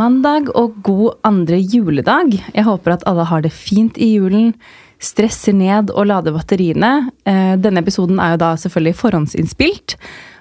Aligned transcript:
mandag 0.00 0.48
og 0.56 0.78
god 0.86 1.18
andre 1.26 1.58
juledag. 1.60 2.36
Jeg 2.54 2.66
håper 2.66 2.94
at 2.94 3.04
alle 3.08 3.26
har 3.28 3.44
det 3.44 3.52
fint 3.52 3.98
i 4.00 4.14
julen, 4.16 4.54
stresser 5.00 5.56
ned 5.56 5.92
og 5.94 6.08
lader 6.10 6.34
batteriene. 6.36 7.10
Eh, 7.28 7.56
denne 7.60 7.82
episoden 7.84 8.20
er 8.20 8.34
jo 8.34 8.42
da 8.42 8.54
selvfølgelig 8.60 8.98
forhåndsinnspilt. 9.00 9.96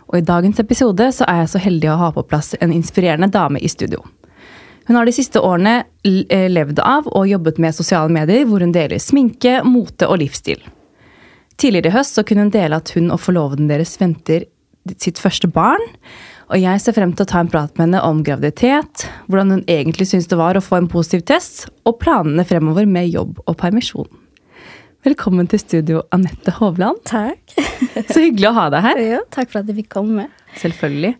Og 0.09 0.19
i 0.19 0.25
dagens 0.25 0.59
episode 0.59 1.11
så 1.15 1.27
er 1.29 1.43
jeg 1.43 1.51
så 1.53 1.61
heldig 1.63 1.91
å 1.91 1.99
ha 2.01 2.09
på 2.15 2.25
plass 2.27 2.55
en 2.59 2.73
inspirerende 2.75 3.29
dame 3.31 3.61
i 3.61 3.69
studio. 3.71 4.01
Hun 4.89 4.97
har 4.97 5.05
de 5.05 5.13
siste 5.13 5.41
årene 5.45 5.83
eh, 6.03 6.47
levd 6.49 6.81
av 6.81 7.07
og 7.11 7.29
jobbet 7.29 7.59
med 7.61 7.77
sosiale 7.77 8.09
medier, 8.11 8.47
hvor 8.49 8.63
hun 8.65 8.73
deler 8.73 9.01
sminke, 9.01 9.59
mote 9.67 10.07
og 10.09 10.17
livsstil. 10.23 10.63
Tidligere 11.59 11.91
i 11.91 11.97
høst 11.99 12.17
så 12.17 12.23
kunne 12.25 12.47
hun 12.47 12.55
dele 12.55 12.79
at 12.79 12.89
hun 12.95 13.11
og 13.13 13.21
forloveden 13.21 13.69
deres 13.69 13.97
venter 14.01 14.47
sitt 14.97 15.19
første 15.21 15.49
barn. 15.51 15.83
Og 16.49 16.57
jeg 16.57 16.81
ser 16.81 16.95
frem 16.97 17.11
til 17.13 17.27
å 17.27 17.29
ta 17.29 17.43
en 17.43 17.49
prat 17.51 17.69
med 17.77 17.83
henne 17.85 17.99
om 18.01 18.23
graviditet, 18.25 19.03
hvordan 19.29 19.53
hun 19.53 19.61
egentlig 19.69 20.07
syns 20.09 20.25
det 20.31 20.37
var 20.39 20.57
å 20.57 20.63
få 20.65 20.79
en 20.79 20.87
positiv 20.89 21.21
test, 21.29 21.67
og 21.85 21.99
planene 22.01 22.45
fremover 22.47 22.89
med 22.89 23.11
jobb 23.13 23.37
og 23.45 23.57
permisjon. 23.59 24.09
Velkommen 25.05 25.45
til 25.47 25.61
studio, 25.61 26.01
Anette 26.15 26.55
Hovland. 26.57 27.03
Takk. 27.07 27.53
Så 28.09 28.17
hyggelig 28.23 28.49
å 28.49 28.55
ha 28.57 28.65
deg 28.73 28.83
her. 28.87 29.03
Ja, 29.05 29.21
takk 29.29 29.53
for 29.53 29.61
at 29.61 29.69
jeg 29.69 29.77
fikk 29.83 29.91
komme. 29.93 30.25
Selvfølgelig. 30.57 31.13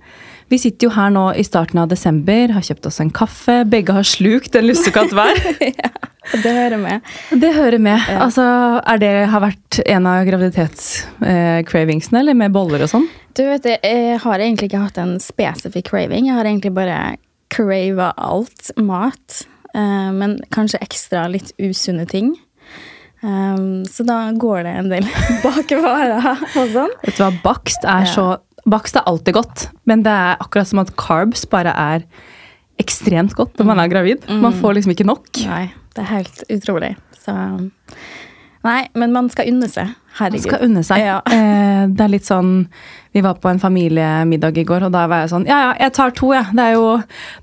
Vi 0.49 0.57
sitter 0.65 0.89
jo 0.89 0.95
her 0.97 1.13
nå 1.13 1.27
i 1.37 1.45
starten 1.45 1.77
av 1.77 1.91
desember, 1.93 2.55
har 2.55 2.65
kjøpt 2.65 2.89
oss 2.89 2.97
en 3.03 3.13
kaffe. 3.13 3.61
Begge 3.69 3.93
har 3.93 4.09
slukt 4.09 4.57
en 4.57 4.65
lussekatt 4.65 5.13
hver. 5.13 5.37
ja, 5.69 5.93
det 6.43 6.53
hører 6.55 6.81
med. 6.81 7.13
Det 7.41 7.53
hører 7.55 7.81
med. 7.81 7.99
Ja. 8.09 8.23
Altså, 8.25 8.43
er 8.83 9.01
det 9.01 9.13
har 9.31 9.43
vært 9.43 9.79
en 9.85 10.09
av 10.09 10.25
graviditetscravingsene, 10.27 12.19
eh, 12.19 12.23
eller 12.23 12.37
med 12.37 12.53
boller 12.55 12.85
og 12.85 12.91
sånn? 12.91 13.07
Du 13.37 13.45
vet, 13.47 13.65
Jeg 13.65 14.19
har 14.23 14.39
egentlig 14.39 14.69
ikke 14.69 14.83
hatt 14.83 14.99
en 15.01 15.17
spesifikk 15.23 15.89
craving. 15.91 16.27
Jeg 16.27 16.37
har 16.37 16.45
egentlig 16.45 16.73
bare 16.75 16.99
crava 17.49 18.13
alt 18.17 18.71
mat. 18.77 19.43
Eh, 19.73 20.11
men 20.15 20.39
kanskje 20.53 20.81
ekstra 20.85 21.27
litt 21.31 21.53
usunne 21.61 22.05
ting. 22.09 22.35
Um, 23.19 23.83
så 23.83 24.05
da 24.07 24.29
går 24.31 24.63
det 24.63 24.73
en 24.79 24.91
del 24.93 25.07
bakevarer 25.43 26.29
og 26.39 26.69
sånn. 26.71 26.93
Vet 27.03 27.17
du 27.17 27.23
hva, 27.25 27.33
bakst 27.43 27.83
er 27.87 28.07
så 28.07 28.37
Bakst 28.69 28.97
er 28.99 29.05
alltid 29.07 29.33
godt, 29.33 29.61
men 29.87 30.03
det 30.05 30.11
er 30.11 30.41
akkurat 30.43 30.67
som 30.67 30.81
at 30.81 30.91
carbs 30.99 31.45
bare 31.49 31.71
er 31.79 32.03
ekstremt 32.77 33.31
godt 33.33 33.55
når 33.57 33.65
man 33.65 33.79
er 33.81 33.89
gravid. 33.89 34.25
Mm. 34.27 34.43
Man 34.43 34.57
får 34.59 34.75
liksom 34.77 34.93
ikke 34.93 35.07
nok. 35.07 35.29
Nei, 35.47 35.63
det 35.99 36.05
er 36.05 36.11
helt 36.13 36.43
utrolig. 36.55 36.95
Så 37.19 37.35
Nei, 38.59 38.89
men 38.99 39.13
man 39.15 39.29
skal 39.31 39.47
unne 39.53 39.69
seg. 39.71 39.91
Herregud. 40.17 40.43
Man 40.43 40.51
skal 40.51 40.63
unne 40.67 40.81
seg. 40.83 41.03
Ja. 41.05 41.19
Eh, 41.39 41.85
det 41.87 42.03
er 42.03 42.09
litt 42.11 42.27
sånn 42.27 42.65
Vi 43.15 43.21
var 43.23 43.37
på 43.39 43.47
en 43.47 43.59
familiemiddag 43.61 44.57
i 44.59 44.65
går, 44.67 44.83
og 44.89 44.91
da 44.91 45.05
var 45.07 45.21
jeg 45.23 45.29
sånn 45.31 45.45
Ja, 45.47 45.59
ja, 45.63 45.69
jeg 45.85 45.93
tar 45.95 46.11
to, 46.17 46.33
jeg. 46.35 46.43
Ja. 46.49 46.55
Det 46.57 46.65
er 46.65 46.75
jo 46.75 46.89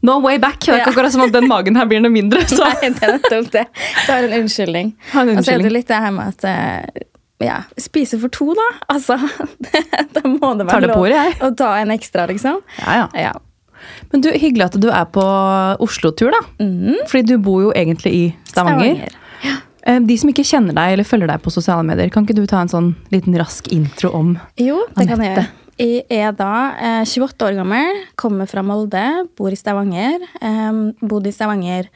no 0.04 0.18
way 0.24 0.36
back. 0.42 0.58
Det 0.60 0.74
er 0.74 0.82
ikke 0.82 0.92
akkurat 0.92 1.14
som 1.14 1.24
at 1.24 1.32
den 1.32 1.48
magen 1.48 1.78
her 1.80 1.88
blir 1.88 2.02
noe 2.04 2.12
mindre. 2.12 2.42
Så. 2.50 2.60
Nei, 2.60 2.90
det 2.90 3.06
er 3.06 3.14
nettopp 3.16 3.48
det. 3.54 3.64
Du 3.72 4.12
har 4.12 4.28
en 4.28 4.36
unnskyldning. 4.42 4.92
Og 5.16 5.40
så 5.40 5.56
er 5.56 5.64
det 5.64 5.72
litt 5.72 5.88
det 5.88 6.02
her 6.04 6.12
med 6.18 6.34
at 6.34 6.48
eh, 6.50 7.06
ja, 7.46 7.62
spise 7.80 8.20
for 8.20 8.32
to, 8.32 8.50
da. 8.56 8.68
Altså, 8.92 9.16
da 10.16 10.24
må 10.28 10.52
det 10.60 10.68
være 10.68 10.92
lov 10.92 11.48
å 11.48 11.52
ta 11.56 11.74
en 11.80 11.96
ekstra, 11.96 12.28
liksom. 12.28 12.60
Ja, 12.82 13.02
ja. 13.04 13.08
ja. 13.28 13.34
Men 14.12 14.24
du, 14.24 14.30
hyggelig 14.32 14.66
at 14.70 14.78
du 14.82 14.88
er 14.90 15.04
på 15.14 15.24
Oslo-tur, 15.86 16.32
da. 16.34 16.42
Mm. 16.62 17.02
Fordi 17.08 17.22
du 17.34 17.36
bor 17.42 17.62
jo 17.68 17.72
egentlig 17.76 18.12
i 18.14 18.24
Stavanger. 18.50 18.96
Stavanger. 18.96 19.22
Ja. 19.44 19.56
Eh, 19.86 20.00
de 20.08 20.16
som 20.18 20.32
ikke 20.32 20.46
kjenner 20.46 20.74
deg 20.76 20.96
eller 20.96 21.06
følger 21.06 21.30
deg 21.30 21.44
på 21.44 21.52
sosiale 21.54 21.84
medier, 21.86 22.10
kan 22.10 22.26
ikke 22.26 22.38
du 22.38 22.46
ta 22.50 22.64
en 22.64 22.72
sånn 22.72 22.90
liten 23.14 23.36
rask 23.38 23.68
intro 23.74 24.10
om 24.16 24.34
Jo, 24.58 24.80
det 24.96 25.04
Anette? 25.04 25.08
kan 25.12 25.24
jeg 25.24 25.34
gjøre. 25.36 25.46
Jeg 25.76 26.04
er 26.08 26.30
da 26.32 26.52
eh, 26.80 27.02
28 27.04 27.44
år 27.50 27.58
gammel, 27.58 27.98
kommer 28.16 28.48
fra 28.48 28.62
Molde, 28.64 29.02
bor 29.36 29.52
i 29.52 29.58
Stavanger. 29.60 30.22
Eh, 30.40 30.78
bodde 31.04 31.28
i 31.28 31.34
Stavanger 31.36 31.90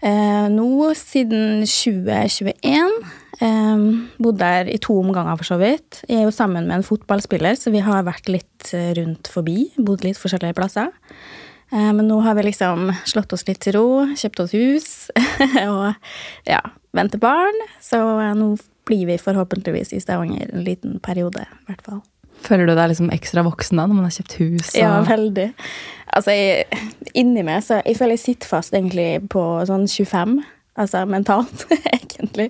eh, 0.00 0.46
nå 0.52 0.92
siden 0.96 1.64
2021. 1.66 2.94
Um, 3.40 4.10
bodde 4.20 4.44
der 4.44 4.68
i 4.68 4.76
to 4.82 4.98
omganger, 5.00 5.38
for 5.40 5.48
så 5.48 5.56
vidt. 5.60 6.02
Jeg 6.08 6.20
er 6.20 6.26
jo 6.28 6.34
sammen 6.34 6.66
med 6.68 6.76
en 6.76 6.84
fotballspiller, 6.84 7.56
så 7.56 7.72
vi 7.72 7.80
har 7.80 8.04
vært 8.04 8.28
litt 8.28 8.72
eh, 8.76 8.90
rundt 8.98 9.30
forbi. 9.32 9.70
Bodd 9.80 10.04
litt 10.04 10.20
forskjellige 10.20 10.58
plasser. 10.58 10.90
Uh, 11.72 11.88
men 11.96 12.04
nå 12.10 12.18
har 12.26 12.36
vi 12.36 12.44
liksom 12.50 12.90
slått 13.08 13.32
oss 13.32 13.46
litt 13.48 13.62
til 13.64 13.78
ro, 13.78 13.88
kjøpt 14.18 14.44
oss 14.44 14.52
hus 14.52 14.90
og 15.70 15.94
ja, 16.50 16.60
venter 16.96 17.22
barn. 17.22 17.64
Så 17.80 18.02
uh, 18.02 18.28
nå 18.36 18.52
blir 18.90 19.06
vi 19.08 19.16
forhåpentligvis 19.22 19.94
i 19.96 20.02
Stavanger 20.02 20.50
en 20.52 20.66
liten 20.66 21.00
periode, 21.00 21.46
i 21.46 21.70
hvert 21.70 21.84
fall. 21.86 22.02
Føler 22.44 22.68
du 22.68 22.74
deg 22.74 22.92
liksom 22.92 23.10
ekstra 23.12 23.44
voksen 23.46 23.80
da, 23.80 23.86
når 23.86 23.96
man 23.96 24.08
har 24.08 24.16
kjøpt 24.18 24.38
hus? 24.40 24.68
Og... 24.74 24.80
Ja, 24.80 24.94
veldig. 25.06 25.50
Altså, 26.10 26.34
jeg, 26.34 26.86
inni 27.14 27.44
meg 27.46 27.60
så 27.62 27.78
Jeg 27.84 28.00
føler 28.00 28.16
jeg 28.16 28.24
sitter 28.24 28.50
fast 28.50 28.74
egentlig 28.74 29.12
på 29.32 29.44
sånn 29.68 29.86
25. 29.88 30.40
Altså 30.80 31.04
mentalt, 31.08 31.66
egentlig. 31.94 32.48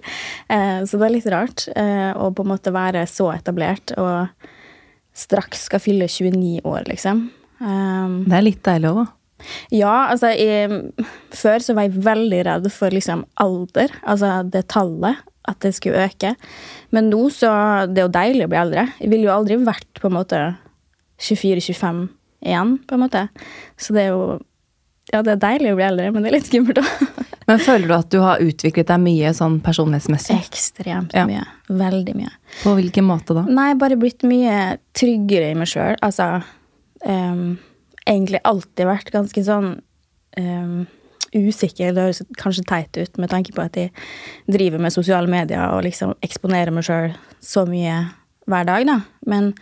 Eh, 0.49 0.81
så 0.87 1.01
det 1.01 1.07
er 1.09 1.15
litt 1.17 1.31
rart 1.33 1.67
eh, 1.75 2.11
å 2.15 2.31
på 2.35 2.47
en 2.47 2.53
måte 2.53 2.75
være 2.75 3.05
så 3.11 3.31
etablert 3.35 3.95
og 3.99 4.49
straks 5.17 5.67
skal 5.69 5.83
fylle 5.83 6.09
29 6.09 6.61
år, 6.65 6.85
liksom. 6.89 7.27
Um, 7.61 8.23
det 8.31 8.39
er 8.39 8.47
litt 8.47 8.63
deilig 8.65 8.93
òg, 8.93 9.01
da. 9.03 9.09
Ja, 9.73 9.95
altså 10.13 10.35
jeg, 10.37 10.91
Før 11.33 11.63
så 11.65 11.75
var 11.77 11.87
jeg 11.87 12.03
veldig 12.05 12.41
redd 12.49 12.67
for 12.75 12.93
liksom 12.93 13.25
alder, 13.41 13.93
altså 14.03 14.41
det 14.49 14.67
tallet. 14.73 15.27
At 15.49 15.63
det 15.65 15.73
skulle 15.73 16.05
øke. 16.05 16.35
Men 16.93 17.09
nå 17.09 17.23
så 17.33 17.49
Det 17.89 18.03
er 18.03 18.05
jo 18.05 18.13
deilig 18.13 18.45
å 18.45 18.51
bli 18.53 18.59
eldre. 18.61 18.83
Jeg 19.01 19.09
ville 19.09 19.25
jo 19.25 19.33
aldri 19.33 19.57
vært 19.65 20.01
på 20.03 20.11
en 20.11 20.19
måte 20.19 20.41
24-25 21.17 22.03
igjen, 22.45 22.75
på 22.85 22.95
en 22.95 23.03
måte. 23.07 23.23
Så 23.81 23.97
det 23.97 24.05
er 24.05 24.13
jo 24.13 24.39
Ja, 25.11 25.25
det 25.27 25.33
er 25.33 25.43
deilig 25.43 25.73
å 25.73 25.79
bli 25.81 25.89
eldre, 25.89 26.11
men 26.13 26.23
det 26.23 26.31
er 26.31 26.37
litt 26.37 26.51
skummelt 26.51 26.83
òg. 26.85 26.91
Men 27.50 27.59
føler 27.62 27.91
du 27.91 27.94
at 27.97 28.11
du 28.15 28.21
har 28.22 28.43
utviklet 28.44 28.87
deg 28.87 29.03
mye 29.03 29.33
sånn 29.34 29.59
personlighetsmessig? 29.65 30.37
Ekstremt 30.38 31.16
ja. 31.16 31.27
mye. 31.27 31.43
Veldig 31.66 32.15
mye. 32.15 32.31
På 32.62 32.77
hvilken 32.78 33.09
måte 33.09 33.34
da? 33.34 33.43
Nei, 33.50 33.72
bare 33.78 33.99
blitt 33.99 34.22
mye 34.27 34.78
tryggere 34.97 35.50
i 35.50 35.59
meg 35.59 35.71
sjøl. 35.71 35.99
Altså 36.06 36.39
um, 37.03 37.59
Egentlig 38.06 38.41
alltid 38.47 38.89
vært 38.89 39.10
ganske 39.12 39.43
sånn 39.44 39.75
um, 40.39 40.78
usikker. 41.34 41.93
Det 41.94 42.06
høres 42.06 42.22
kanskje 42.39 42.66
teit 42.71 42.97
ut 42.99 43.21
med 43.21 43.31
tanke 43.31 43.55
på 43.55 43.62
at 43.66 43.77
jeg 43.78 43.93
driver 44.50 44.83
med 44.83 44.94
sosiale 44.94 45.31
medier 45.31 45.75
og 45.75 45.84
liksom 45.87 46.15
eksponerer 46.25 46.75
meg 46.75 46.87
sjøl 46.87 47.15
så 47.44 47.66
mye 47.69 47.99
hver 48.50 48.66
dag, 48.66 48.87
da. 48.89 49.00
Men 49.31 49.53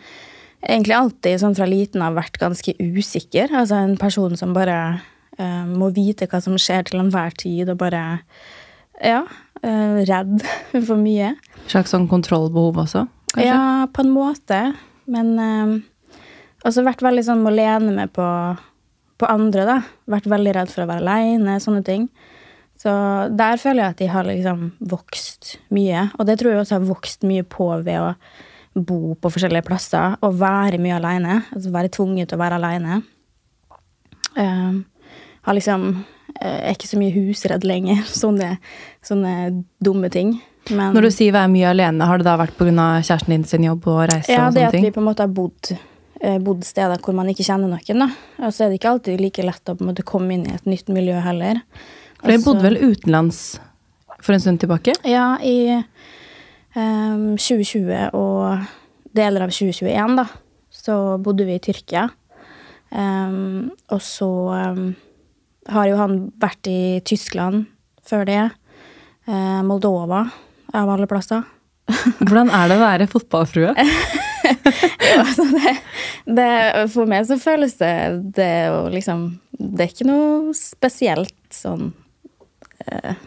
egentlig 0.65 0.97
alltid 0.97 1.41
sånn 1.41 1.57
fra 1.57 1.67
liten 1.69 2.05
av 2.05 2.17
vært 2.17 2.39
ganske 2.41 2.73
usikker. 2.79 3.53
Altså 3.53 3.81
en 3.81 3.97
person 4.01 4.37
som 4.39 4.55
bare 4.55 4.99
må 5.69 5.91
vite 5.95 6.27
hva 6.27 6.41
som 6.43 6.57
skjer 6.59 6.89
til 6.89 7.03
enhver 7.03 7.35
tid, 7.39 7.69
og 7.69 7.79
bare 7.83 8.19
Ja. 8.99 9.23
Uh, 9.59 9.99
redd 10.07 10.39
for 10.87 10.95
mye. 10.99 11.33
Slags 11.67 11.91
sånn 11.91 12.07
kontrollbehov 12.07 12.77
også? 12.79 13.05
Kanskje? 13.33 13.47
Ja, 13.47 13.87
på 13.91 14.05
en 14.05 14.13
måte. 14.15 14.59
Men 15.11 15.33
uh, 15.35 15.73
også 16.67 16.85
vært 16.87 17.03
veldig 17.03 17.25
sånn 17.27 17.43
må 17.43 17.51
lene 17.53 17.91
meg 17.95 18.13
på, 18.15 18.25
på 19.19 19.29
andre, 19.29 19.65
da. 19.67 19.77
Vært 20.11 20.29
veldig 20.31 20.55
redd 20.55 20.71
for 20.71 20.85
å 20.85 20.89
være 20.89 21.03
aleine, 21.03 21.59
sånne 21.63 21.83
ting. 21.87 22.07
Så 22.79 22.91
der 23.35 23.59
føler 23.59 23.83
jeg 23.83 23.93
at 23.93 23.99
de 23.99 24.07
har 24.07 24.27
liksom 24.27 24.69
vokst 24.91 25.57
mye. 25.75 26.07
Og 26.15 26.27
det 26.29 26.37
tror 26.39 26.53
jeg 26.53 26.61
også 26.61 26.77
har 26.77 26.87
vokst 26.87 27.27
mye 27.27 27.43
på 27.43 27.67
ved 27.83 27.99
å 27.99 28.13
bo 28.79 29.15
på 29.19 29.31
forskjellige 29.33 29.67
plasser 29.67 30.15
og 30.23 30.37
være 30.39 30.79
mye 30.79 30.99
aleine. 30.99 31.41
Altså 31.51 31.73
være 31.75 31.91
tvunget 31.91 32.31
til 32.31 32.39
å 32.39 32.43
være 32.43 32.59
aleine. 32.59 33.01
Uh, 34.37 34.79
har 35.47 35.57
liksom 35.57 35.89
eh, 36.41 36.69
er 36.69 36.75
ikke 36.75 36.89
så 36.89 36.99
mye 36.99 37.13
husredd 37.15 37.67
lenger. 37.67 38.01
Sånne, 38.21 38.55
sånne 39.05 39.35
dumme 39.83 40.11
ting. 40.13 40.37
Men, 40.69 40.93
Når 40.93 41.07
du 41.07 41.11
sier 41.13 41.33
være 41.33 41.49
mye 41.49 41.69
alene, 41.71 42.05
har 42.05 42.19
det 42.19 42.27
da 42.27 42.35
vært 42.37 42.57
pga. 42.59 42.89
kjæresten 43.01 43.33
din 43.33 43.45
sin 43.47 43.63
jobb 43.65 43.87
og 43.89 44.03
reise? 44.11 44.29
Ja, 44.31 44.47
og 44.47 44.53
sånne 44.53 44.53
ting? 44.53 44.61
Ja, 44.65 44.71
det 44.71 44.83
at 44.83 44.85
vi 44.85 44.95
på 44.97 45.01
en 45.01 45.07
måte 45.07 45.25
har 45.25 45.31
bodd, 45.33 45.71
eh, 46.21 46.37
bodd 46.43 46.67
steder 46.67 47.01
hvor 47.01 47.15
man 47.17 47.31
ikke 47.31 47.47
kjenner 47.47 47.71
noen. 47.71 48.03
da. 48.05 48.09
Og 48.45 48.53
så 48.53 48.65
er 48.65 48.69
det 48.69 48.79
ikke 48.81 48.91
alltid 48.91 49.23
like 49.23 49.45
lett 49.45 49.71
å 49.71 49.77
på 49.79 49.85
en 49.85 49.91
måte 49.93 50.05
komme 50.05 50.35
inn 50.35 50.45
i 50.45 50.53
et 50.53 50.69
nytt 50.69 50.91
miljø 50.93 51.17
heller. 51.25 51.63
For 52.19 52.29
Dere 52.29 52.43
bodde 52.43 52.67
vel 52.67 52.77
utenlands 52.83 53.59
for 54.19 54.35
en 54.35 54.43
stund 54.43 54.59
tilbake? 54.59 54.93
Ja, 55.07 55.37
i 55.41 55.79
um, 56.75 57.37
2020 57.39 58.11
og 58.13 58.67
deler 59.15 59.47
av 59.47 59.53
2021, 59.55 60.17
da. 60.19 60.27
Så 60.69 60.95
bodde 61.23 61.47
vi 61.47 61.55
i 61.57 61.63
Tyrkia. 61.63 62.09
Um, 62.89 63.69
og 63.93 64.01
så 64.01 64.29
um, 64.75 64.89
har 65.73 65.89
jo 65.89 65.99
han 65.99 66.17
vært 66.41 66.69
i 66.69 66.81
Tyskland 67.07 67.67
før 68.07 68.25
det. 68.29 68.41
Eh, 69.29 69.61
Moldova, 69.65 70.25
av 70.73 70.89
alle 70.89 71.07
plasser. 71.09 71.45
Hvordan 72.25 72.51
er 72.53 72.69
det 72.69 72.77
å 72.77 72.83
være 72.83 73.09
fotballfrue? 73.09 73.73
jo, 75.09 75.15
altså 75.21 75.45
det, 75.53 75.73
det, 76.37 76.51
for 76.93 77.09
meg 77.09 77.25
så 77.29 77.39
føles 77.41 77.75
det 77.79 77.95
det 78.37 78.53
å 78.73 78.85
liksom 78.93 79.25
Det 79.51 79.83
er 79.83 79.91
ikke 79.91 80.07
noe 80.07 80.53
spesielt 80.55 81.35
sånn 81.53 81.89
eh, 82.85 83.17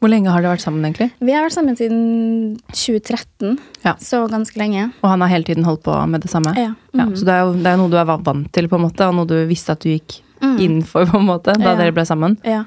Hvor 0.00 0.10
lenge 0.10 0.32
har 0.32 0.42
dere 0.42 0.56
vært 0.56 0.64
sammen, 0.64 0.84
egentlig? 0.88 1.10
Vi 1.20 1.36
har 1.36 1.46
vært 1.46 1.56
sammen 1.56 1.78
siden 1.78 2.56
2013. 2.72 3.58
Ja. 3.84 3.94
Så 4.02 4.24
ganske 4.30 4.60
lenge. 4.60 4.88
Og 5.02 5.12
han 5.12 5.24
har 5.24 5.32
hele 5.32 5.48
tiden 5.48 5.68
holdt 5.68 5.84
på 5.86 5.94
med 6.10 6.24
det 6.24 6.32
samme? 6.32 6.54
Ja. 6.56 6.74
Mm 6.92 7.00
-hmm. 7.00 7.04
ja 7.04 7.16
så 7.16 7.24
det 7.24 7.34
er 7.34 7.44
jo 7.44 7.52
det 7.54 7.72
er 7.72 7.76
noe 7.76 7.92
du 7.92 7.98
er 7.98 8.08
vant 8.08 8.52
til, 8.52 8.68
på 8.68 8.76
en 8.76 8.86
måte, 8.88 9.08
og 9.08 9.14
noe 9.14 9.26
du 9.26 9.38
visste 9.46 9.72
at 9.72 9.80
du 9.80 9.90
gikk 9.90 10.22
innenfor, 10.40 11.06
på 11.10 11.18
en 11.18 11.26
måte, 11.28 11.54
da 11.58 11.72
Ja. 11.72 11.76
dere 11.76 11.92
ble 11.96 12.04
sammen. 12.08 12.38
Ja. 12.44 12.64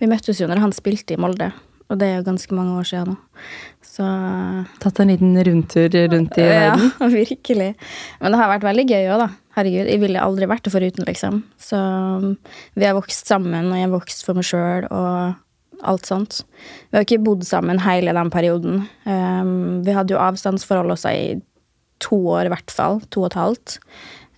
Vi 0.00 0.06
møttes 0.10 0.40
jo 0.40 0.46
når 0.50 0.58
han 0.64 0.72
spilte 0.72 1.14
i 1.14 1.20
Molde, 1.20 1.52
og 1.90 1.98
det 2.00 2.08
er 2.08 2.16
jo 2.18 2.24
ganske 2.30 2.52
mange 2.56 2.78
år 2.80 2.84
siden 2.88 3.12
nå. 3.12 3.16
Så 3.92 4.06
Tatt 4.80 5.00
en 5.00 5.08
liten 5.12 5.34
rundtur 5.44 5.88
rundt 6.08 6.38
i 6.40 6.46
verden? 6.48 6.92
ja, 7.00 7.06
virkelig. 7.20 7.74
Men 8.20 8.32
det 8.32 8.38
har 8.40 8.48
vært 8.58 8.64
veldig 8.64 8.86
gøy 8.88 9.06
òg, 9.12 9.18
da. 9.26 9.28
Herregud, 9.54 9.86
jeg 9.92 10.00
ville 10.00 10.22
aldri 10.24 10.46
vært 10.48 10.64
det 10.64 10.72
foruten, 10.72 11.04
liksom. 11.04 11.42
Så 11.60 11.76
um, 11.76 12.36
vi 12.74 12.86
har 12.88 12.94
vokst 12.96 13.28
sammen, 13.28 13.68
og 13.68 13.76
jeg 13.76 13.84
har 13.84 13.92
vokst 13.92 14.24
for 14.24 14.34
meg 14.38 14.44
sjøl 14.48 14.86
og 14.90 15.34
alt 15.84 16.06
sånt. 16.08 16.40
Vi 16.90 16.96
har 16.96 17.04
ikke 17.04 17.20
bodd 17.26 17.44
sammen 17.44 17.82
hele 17.84 18.14
den 18.16 18.30
perioden. 18.32 18.86
Um, 19.04 19.82
vi 19.84 19.92
hadde 19.92 20.14
jo 20.14 20.22
avstandsforhold 20.24 20.94
også 20.96 21.12
i 21.12 21.42
to 22.00 22.16
år, 22.32 22.46
i 22.48 22.52
hvert 22.54 22.70
fall. 22.72 23.02
To 23.12 23.26
og 23.26 23.28
et 23.32 23.36
halvt. 23.42 23.76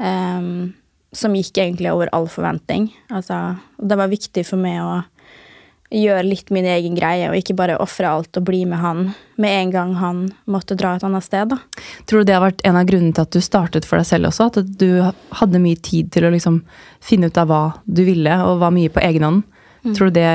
Um, 0.03 0.75
som 1.15 1.35
gikk 1.37 1.59
egentlig 1.63 1.93
over 1.93 2.11
all 2.13 2.29
forventning. 2.31 2.91
Altså, 3.15 3.57
det 3.79 3.99
var 3.99 4.13
viktig 4.13 4.47
for 4.49 4.61
meg 4.61 4.81
å 4.83 5.03
gjøre 5.95 6.25
litt 6.27 6.51
min 6.55 6.67
egen 6.67 6.97
greie, 6.97 7.29
og 7.31 7.39
ikke 7.39 7.57
bare 7.57 7.77
ofre 7.83 8.09
alt 8.11 8.39
og 8.41 8.47
bli 8.49 8.65
med 8.67 8.81
han 8.83 9.03
med 9.41 9.55
en 9.61 9.73
gang 9.75 9.93
han 10.01 10.23
måtte 10.51 10.77
dra 10.79 10.95
et 10.97 11.05
annet 11.07 11.27
sted, 11.27 11.53
da. 11.53 11.59
Tror 12.09 12.23
du 12.23 12.29
det 12.29 12.37
har 12.37 12.45
vært 12.45 12.65
en 12.67 12.79
av 12.81 12.89
grunnene 12.89 13.15
til 13.15 13.27
at 13.27 13.35
du 13.35 13.43
startet 13.45 13.87
for 13.87 14.01
deg 14.01 14.09
selv 14.09 14.31
også? 14.31 14.49
At 14.51 14.73
du 14.81 14.89
hadde 15.41 15.63
mye 15.63 15.79
tid 15.79 16.11
til 16.15 16.27
å 16.27 16.33
liksom 16.35 16.63
finne 17.05 17.31
ut 17.31 17.39
av 17.41 17.51
hva 17.51 17.65
du 17.85 18.03
ville, 18.07 18.41
og 18.47 18.63
var 18.65 18.75
mye 18.75 18.93
på 18.93 19.03
egen 19.05 19.29
hånd? 19.29 19.45
Tror 19.93 20.09
du 20.09 20.17
det 20.17 20.33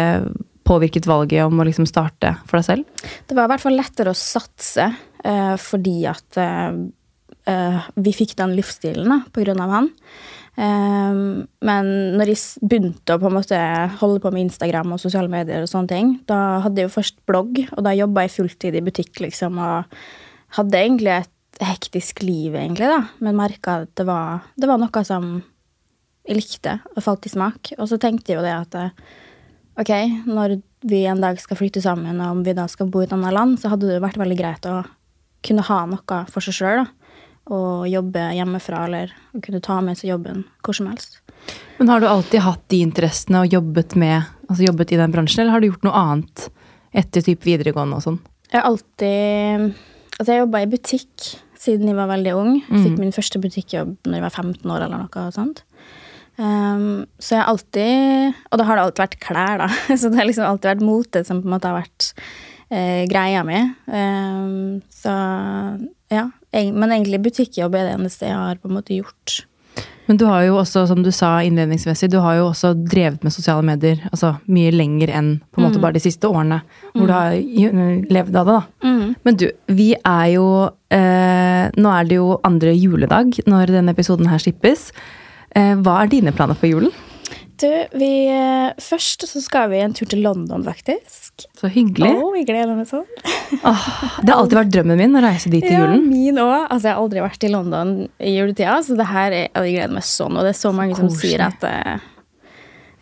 påvirket 0.69 1.07
valget 1.09 1.47
om 1.47 1.59
å 1.59 1.65
liksom 1.65 1.87
starte 1.89 2.35
for 2.45 2.59
deg 2.59 2.67
selv? 2.67 3.05
Det 3.25 3.37
var 3.37 3.47
i 3.47 3.53
hvert 3.55 3.65
fall 3.65 3.79
lettere 3.79 4.13
å 4.13 4.17
satse 4.17 4.85
eh, 4.85 5.55
fordi 5.59 5.97
at 6.09 6.37
eh, 6.39 6.75
eh, 7.49 7.87
vi 7.97 8.13
fikk 8.13 8.35
den 8.37 8.53
livsstilen 8.57 9.23
på 9.33 9.45
grunn 9.45 9.63
av 9.65 9.73
han. 9.73 9.89
Eh, 10.59 11.19
men 11.69 11.89
når 12.19 12.33
jeg 12.33 12.67
begynte 12.67 13.15
å 13.15 13.21
på 13.21 13.29
en 13.29 13.37
måte 13.37 13.59
holde 14.01 14.21
på 14.23 14.31
med 14.35 14.49
Instagram 14.49 14.95
og 14.95 15.01
sosiale 15.01 15.31
medier, 15.31 15.63
og 15.63 15.71
sånne 15.71 15.91
ting, 15.91 16.15
da 16.27 16.59
hadde 16.65 16.83
jeg 16.83 16.89
jo 16.89 16.95
først 16.97 17.19
blogg, 17.29 17.61
og 17.77 17.85
da 17.87 17.95
jobba 17.95 18.25
jeg 18.25 18.35
fulltid 18.35 18.79
i 18.79 18.83
butikk, 18.83 19.21
liksom, 19.23 19.59
og 19.61 20.01
hadde 20.57 20.81
egentlig 20.81 21.15
et 21.21 21.63
hektisk 21.63 22.23
liv, 22.23 22.55
egentlig, 22.55 22.89
da, 22.91 23.03
men 23.23 23.39
merka 23.39 23.81
at 23.83 23.95
det 23.99 24.05
var, 24.07 24.45
det 24.59 24.69
var 24.69 24.81
noe 24.81 25.05
som 25.07 25.31
jeg 26.29 26.37
likte 26.37 26.77
og 26.93 27.03
falt 27.03 27.25
i 27.25 27.31
smak. 27.33 27.73
Og 27.79 27.89
så 27.89 27.99
tenkte 28.01 28.33
jeg 28.33 28.39
jo 28.39 28.45
det 28.45 28.53
at 28.53 28.77
eh, 28.77 28.93
ok, 29.81 29.93
når 30.29 30.59
vi 30.89 31.03
en 31.09 31.23
dag 31.23 31.39
skal 31.41 31.59
flytte 31.59 31.83
sammen, 31.83 32.19
og 32.21 32.37
om 32.37 32.45
vi 32.45 32.55
da 32.55 32.67
skal 32.71 32.91
bo 32.91 33.01
i 33.03 33.07
et 33.07 33.15
annet 33.15 33.35
land, 33.35 33.57
så 33.59 33.71
hadde 33.73 33.89
det 33.89 34.03
vært 34.03 34.19
veldig 34.19 34.39
greit 34.39 34.67
å 34.69 34.81
kunne 35.45 35.65
ha 35.67 35.83
noe 35.87 36.23
for 36.31 36.43
seg 36.43 36.55
sjøl. 36.59 36.85
Og 37.49 37.87
jobbe 37.89 38.27
hjemmefra, 38.37 38.83
eller 38.85 39.13
å 39.33 39.41
kunne 39.41 39.61
ta 39.65 39.79
med 39.81 39.97
seg 39.97 40.11
jobben 40.11 40.43
hvor 40.61 40.77
som 40.77 40.89
helst. 40.91 41.19
Men 41.79 41.89
har 41.89 42.03
du 42.03 42.07
alltid 42.09 42.43
hatt 42.45 42.65
de 42.69 42.81
interessene 42.85 43.41
og 43.41 43.53
jobbet 43.53 43.95
med, 43.97 44.27
altså 44.49 44.67
jobbet 44.67 44.93
i 44.93 44.99
den 44.99 45.13
bransjen, 45.13 45.41
eller 45.41 45.55
har 45.55 45.63
du 45.63 45.69
gjort 45.71 45.87
noe 45.87 46.01
annet 46.03 46.49
etter 46.99 47.25
typ 47.25 47.47
videregående 47.47 47.97
og 47.97 48.05
sånn? 48.05 48.19
Jeg 48.49 48.61
har 48.61 48.69
alltid 48.71 49.71
Altså, 50.19 50.33
jeg 50.33 50.41
jobba 50.41 50.59
i 50.59 50.67
butikk 50.67 51.25
siden 51.59 51.87
jeg 51.87 51.95
var 51.95 52.09
veldig 52.09 52.31
ung. 52.35 52.55
Fikk 52.67 52.97
min 52.99 53.13
første 53.15 53.39
butikkjobb 53.39 53.93
når 54.03 54.17
jeg 54.17 54.23
var 54.25 54.33
15 54.35 54.73
år, 54.73 54.83
eller 54.83 55.05
noe 55.05 55.23
sånt. 55.31 55.61
Um, 56.39 57.05
så 57.19 57.35
jeg 57.35 57.41
har 57.41 57.49
alltid 57.51 58.35
Og 58.47 58.59
da 58.61 58.63
har 58.63 58.77
det 58.77 58.83
alltid 58.85 59.01
vært 59.01 59.17
klær, 59.19 59.59
da. 59.59 59.67
Så 59.99 60.07
det 60.07 60.21
har 60.21 60.27
liksom 60.29 60.45
alltid 60.47 60.69
vært 60.69 60.85
mote 60.87 61.23
som 61.27 61.41
på 61.41 61.49
en 61.49 61.55
måte 61.55 61.67
har 61.67 61.81
vært 61.81 62.13
eh, 62.71 63.05
greia 63.09 63.43
mi. 63.47 63.61
Um, 63.85 64.79
så 64.93 65.13
ja. 66.09 66.29
Men 66.53 66.89
egentlig 66.89 67.21
butikkjobb 67.27 67.75
er 67.77 67.91
det 67.91 67.99
eneste 67.99 68.29
jeg 68.29 68.37
har 68.39 68.57
på 68.57 68.71
en 68.71 68.79
måte 68.79 68.95
gjort. 68.97 69.43
Men 70.09 70.17
du 70.17 70.23
har 70.25 70.41
jo 70.47 70.55
også, 70.57 70.87
som 70.89 71.03
du 71.05 71.11
sa 71.13 71.35
innledningsmessig, 71.45 72.07
du 72.09 72.17
har 72.23 72.39
jo 72.39 72.47
også 72.47 72.71
drevet 72.73 73.21
med 73.21 73.33
sosiale 73.33 73.61
medier 73.61 73.99
altså 74.09 74.31
mye 74.49 74.71
lenger 74.73 75.11
enn 75.13 75.27
på 75.53 75.61
en 75.61 75.67
måte 75.67 75.81
bare 75.83 75.99
de 75.99 76.01
siste 76.01 76.25
årene, 76.25 76.57
hvor 76.95 77.05
du 77.05 77.13
har 77.13 77.35
levd 78.09 78.39
av 78.41 78.49
det. 78.49 78.55
da. 78.55 78.89
Men 79.27 79.37
du, 79.37 79.45
vi 79.69 79.91
er 79.99 80.25
jo 80.33 80.47
eh, 80.89 81.69
Nå 81.77 81.91
er 81.93 82.09
det 82.09 82.17
jo 82.17 82.39
andre 82.47 82.73
juledag 82.73 83.37
når 83.45 83.75
denne 83.75 83.93
episoden 83.93 84.31
her 84.31 84.41
slippes. 84.41 84.89
Eh, 85.53 85.75
hva 85.77 85.99
er 86.01 86.09
dine 86.09 86.33
planer 86.33 86.57
for 86.57 86.71
julen? 86.71 86.89
Du, 87.59 87.67
vi 87.99 88.09
eh, 88.31 88.69
Først 88.79 89.25
så 89.27 89.41
skal 89.43 89.69
vi 89.73 89.79
en 89.83 89.93
tur 89.97 90.07
til 90.07 90.21
London, 90.23 90.61
faktisk. 90.63 91.43
Så 91.59 91.67
hyggelig. 91.73 92.11
Oh, 92.15 92.31
jeg 92.37 92.45
gleder 92.47 92.75
meg 92.77 92.87
sånn. 92.87 93.03
oh, 93.67 93.87
det 94.23 94.31
har 94.31 94.37
alltid 94.39 94.59
vært 94.61 94.71
drømmen 94.75 94.99
min 95.01 95.17
å 95.19 95.23
reise 95.25 95.51
dit 95.51 95.65
i 95.67 95.73
Ja, 95.73 95.81
julen. 95.83 96.05
min 96.07 96.39
også. 96.39 96.61
Altså, 96.69 96.85
jeg 96.87 96.93
har 96.95 97.01
aldri 97.03 97.23
vært 97.25 97.43
i 97.43 97.51
London 97.51 97.91
i 98.23 98.35
juletida, 98.37 98.77
så 98.85 98.95
det 98.99 99.09
her 99.09 99.35
er, 99.35 99.49
jeg 99.51 99.75
gleder 99.75 99.97
meg 99.97 100.07
sånn. 100.07 100.37
Og 100.39 100.47
det 100.47 100.53
er 100.53 100.59
så 100.61 100.71
mange 100.75 100.95
som 100.99 101.09
sier 101.11 101.43
at 101.49 101.65
eh, 101.67 102.05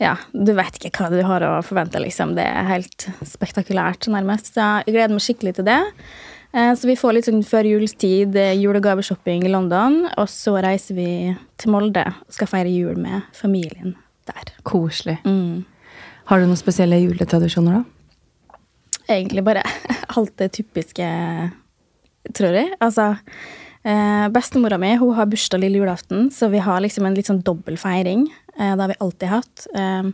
ja, 0.02 0.16
du 0.34 0.52
vet 0.58 0.80
ikke 0.82 0.94
hva 1.06 1.12
du 1.14 1.20
har 1.26 1.46
å 1.46 1.52
forvente, 1.66 2.02
liksom. 2.02 2.34
Det 2.38 2.46
er 2.48 2.68
helt 2.72 3.08
spektakulært, 3.30 4.10
nærmest. 4.14 4.52
Så 4.56 4.66
jeg 4.88 4.98
gleder 4.98 5.14
meg 5.18 5.26
skikkelig 5.26 5.56
til 5.60 5.70
det. 5.70 5.80
Eh, 6.54 6.74
Så 6.78 6.90
vi 6.90 6.98
får 6.98 7.14
litt 7.18 7.30
sånn 7.30 7.46
før 7.46 7.70
julestid 7.76 8.34
eh, 8.42 8.56
julegaveshopping 8.58 9.46
i 9.46 9.54
London, 9.54 10.04
og 10.18 10.30
så 10.34 10.58
reiser 10.66 10.98
vi 10.98 11.10
til 11.62 11.74
Molde 11.74 12.06
og 12.10 12.34
skal 12.34 12.50
feire 12.56 12.74
jul 12.74 12.98
med 13.06 13.26
familien 13.38 13.94
der. 14.30 14.54
Koselig. 14.68 15.18
Mm. 15.26 15.66
Har 16.28 16.42
du 16.42 16.50
noen 16.50 16.60
spesielle 16.60 17.00
juletradisjoner, 17.02 17.80
da? 17.80 17.98
egentlig 19.08 19.44
bare 19.46 19.64
alt 20.18 20.36
det 20.40 20.52
typiske, 20.58 21.08
tror 22.36 22.60
jeg. 22.60 22.72
Altså, 22.84 23.14
eh, 23.88 24.28
bestemora 24.34 24.80
mi 24.82 24.94
hun 25.00 25.16
har 25.18 25.30
bursdag 25.32 25.64
lille 25.64 25.82
julaften, 25.82 26.30
så 26.34 26.52
vi 26.54 26.62
har 26.64 26.84
liksom 26.84 27.08
en 27.08 27.18
litt 27.18 27.30
sånn 27.30 27.44
dobbel 27.46 27.80
feiring. 27.80 28.28
Eh, 28.58 28.74
det 28.74 28.82
har 28.84 28.94
vi 28.94 29.02
alltid 29.04 29.34
hatt. 29.34 29.68
Eh, 29.74 30.12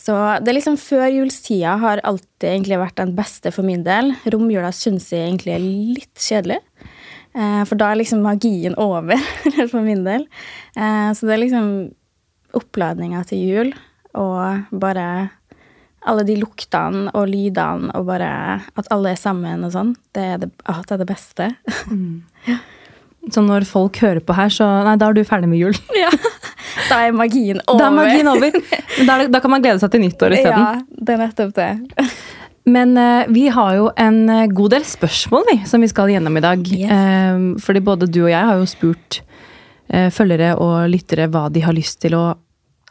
så 0.00 0.16
det 0.40 0.52
er 0.52 0.56
liksom 0.56 0.78
før 0.80 1.08
julstida 1.12 1.74
har 1.82 2.00
alltid 2.06 2.48
egentlig 2.52 2.78
vært 2.80 3.00
den 3.00 3.14
beste 3.16 3.52
for 3.52 3.66
min 3.66 3.82
del. 3.84 4.14
Romjula 4.32 4.70
syns 4.72 5.10
jeg 5.12 5.26
egentlig 5.26 5.56
er 5.56 5.64
litt 5.64 6.28
kjedelig. 6.28 6.60
Eh, 7.30 7.62
for 7.68 7.78
da 7.78 7.92
er 7.92 8.00
liksom 8.00 8.22
magien 8.24 8.74
over 8.80 9.18
for 9.72 9.80
min 9.84 10.04
del. 10.06 10.26
Eh, 10.76 11.10
så 11.14 11.26
det 11.26 11.36
er 11.36 11.42
liksom 11.44 11.66
oppladninga 12.56 13.22
til 13.28 13.44
jul 13.46 13.70
og 14.18 14.72
bare 14.82 15.06
alle 16.08 16.24
de 16.24 16.36
luktene 16.40 17.10
og 17.12 17.28
lydene 17.28 17.92
og 17.94 18.06
bare 18.08 18.30
at 18.78 18.88
alle 18.94 19.12
er 19.12 19.20
sammen 19.20 19.66
og 19.66 19.74
sånn, 19.74 19.94
det 20.16 20.24
er 20.34 20.38
det, 20.42 20.50
det, 20.56 20.94
er 20.94 21.02
det 21.02 21.08
beste. 21.10 21.50
Så 23.28 23.44
når 23.44 23.66
folk 23.68 23.98
hører 24.00 24.22
på 24.24 24.34
her, 24.36 24.48
så 24.52 24.66
Nei, 24.86 24.96
da 25.00 25.10
er 25.10 25.18
du 25.18 25.22
ferdig 25.28 25.50
med 25.50 25.60
jul. 25.60 25.76
ja. 26.02 26.08
Da 26.88 27.02
er 27.06 27.16
magien 27.16 27.60
over. 27.66 27.78
Da 27.82 27.88
er 27.90 27.96
magien 27.98 28.30
over. 28.32 28.60
Men 28.98 29.06
da, 29.06 29.14
er 29.14 29.24
det- 29.26 29.32
da 29.36 29.40
kan 29.44 29.52
man 29.52 29.64
glede 29.64 29.82
seg 29.82 29.92
til 29.92 30.04
nyttår 30.06 30.38
isteden. 30.38 30.64
Ja, 30.64 31.00
det 31.04 31.16
er 31.16 31.24
nettopp 31.26 31.52
det. 31.58 31.70
Men 32.70 32.92
uh, 32.96 33.28
vi 33.32 33.46
har 33.52 33.76
jo 33.78 33.86
en 33.98 34.18
eh, 34.30 34.46
god 34.52 34.74
del 34.76 34.84
spørsmål 34.86 35.46
vi, 35.48 35.54
som 35.66 35.80
vi 35.82 35.88
skal 35.90 36.10
gjennom 36.12 36.36
i 36.36 36.42
dag. 36.44 36.60
Yes. 36.68 36.90
Eh, 36.92 37.38
fordi 37.64 37.80
både 37.82 38.08
du 38.12 38.20
og 38.26 38.30
jeg 38.30 38.46
har 38.50 38.60
jo 38.60 38.68
spurt 38.68 39.20
følgere 39.90 40.52
og 40.62 40.90
lyttere 40.92 41.26
hva 41.32 41.48
de 41.50 41.64
har 41.64 41.74
lyst 41.74 42.00
til 42.04 42.14
å, 42.14 42.24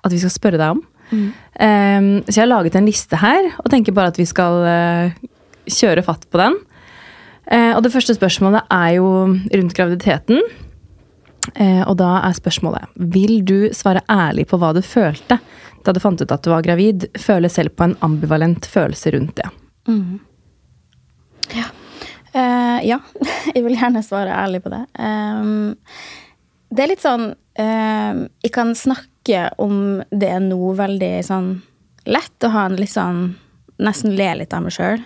at 0.04 0.12
vi 0.12 0.20
skal 0.20 0.34
spørre 0.34 0.60
deg 0.60 0.78
om. 0.78 0.82
Eh, 1.10 2.00
så 2.28 2.36
jeg 2.36 2.44
har 2.44 2.52
laget 2.52 2.76
en 2.76 2.90
liste 2.90 3.20
her, 3.22 3.52
og 3.64 3.70
tenker 3.72 3.96
bare 3.96 4.14
at 4.14 4.20
vi 4.20 4.28
skal 4.30 4.60
eh, 4.68 5.20
kjøre 5.70 6.06
fatt 6.06 6.28
på 6.30 6.42
den. 6.42 6.58
Eh, 7.50 7.72
og 7.76 7.84
det 7.86 7.94
første 7.94 8.14
spørsmålet 8.18 8.68
er 8.74 8.98
jo 9.00 9.10
rundt 9.30 9.78
graviditeten. 9.78 10.44
Eh, 11.56 11.82
og 11.88 11.96
da 11.98 12.20
er 12.28 12.36
spørsmålet 12.36 12.92
Vil 13.16 13.40
du 13.48 13.72
svare 13.74 14.04
ærlig 14.12 14.44
på 14.52 14.60
hva 14.60 14.74
du 14.76 14.84
følte 14.86 15.40
da 15.86 15.94
du 15.96 16.02
fant 16.04 16.20
ut 16.20 16.32
at 16.36 16.44
du 16.44 16.52
var 16.52 16.66
gravid? 16.66 17.08
Føle 17.18 17.50
selv 17.50 17.74
på 17.80 17.88
en 17.88 17.96
ambivalent 18.06 18.68
følelse 18.70 19.14
rundt 19.16 19.40
det. 19.40 19.48
Eh, 22.30 22.80
ja, 22.86 23.00
jeg 23.56 23.64
vil 23.66 23.78
gjerne 23.80 24.04
svare 24.06 24.36
ærlig 24.36 24.62
på 24.66 24.74
det. 24.74 24.84
Ehm, 25.02 25.72
det 26.70 26.84
er 26.84 26.92
litt 26.92 27.04
sånn 27.04 27.32
eh, 27.60 28.26
Jeg 28.46 28.54
kan 28.56 28.74
snakke 28.78 29.48
om 29.62 30.02
det 30.10 30.36
nå 30.46 30.74
veldig 30.78 31.14
sånn 31.26 31.54
lett 32.10 32.46
og 32.48 32.54
ha 32.56 32.66
en 32.70 32.78
litt 32.80 32.94
sånn 32.94 33.24
Nesten 33.80 34.12
le 34.20 34.28
litt 34.42 34.52
av 34.52 34.66
meg 34.66 34.74
sjøl, 34.76 35.04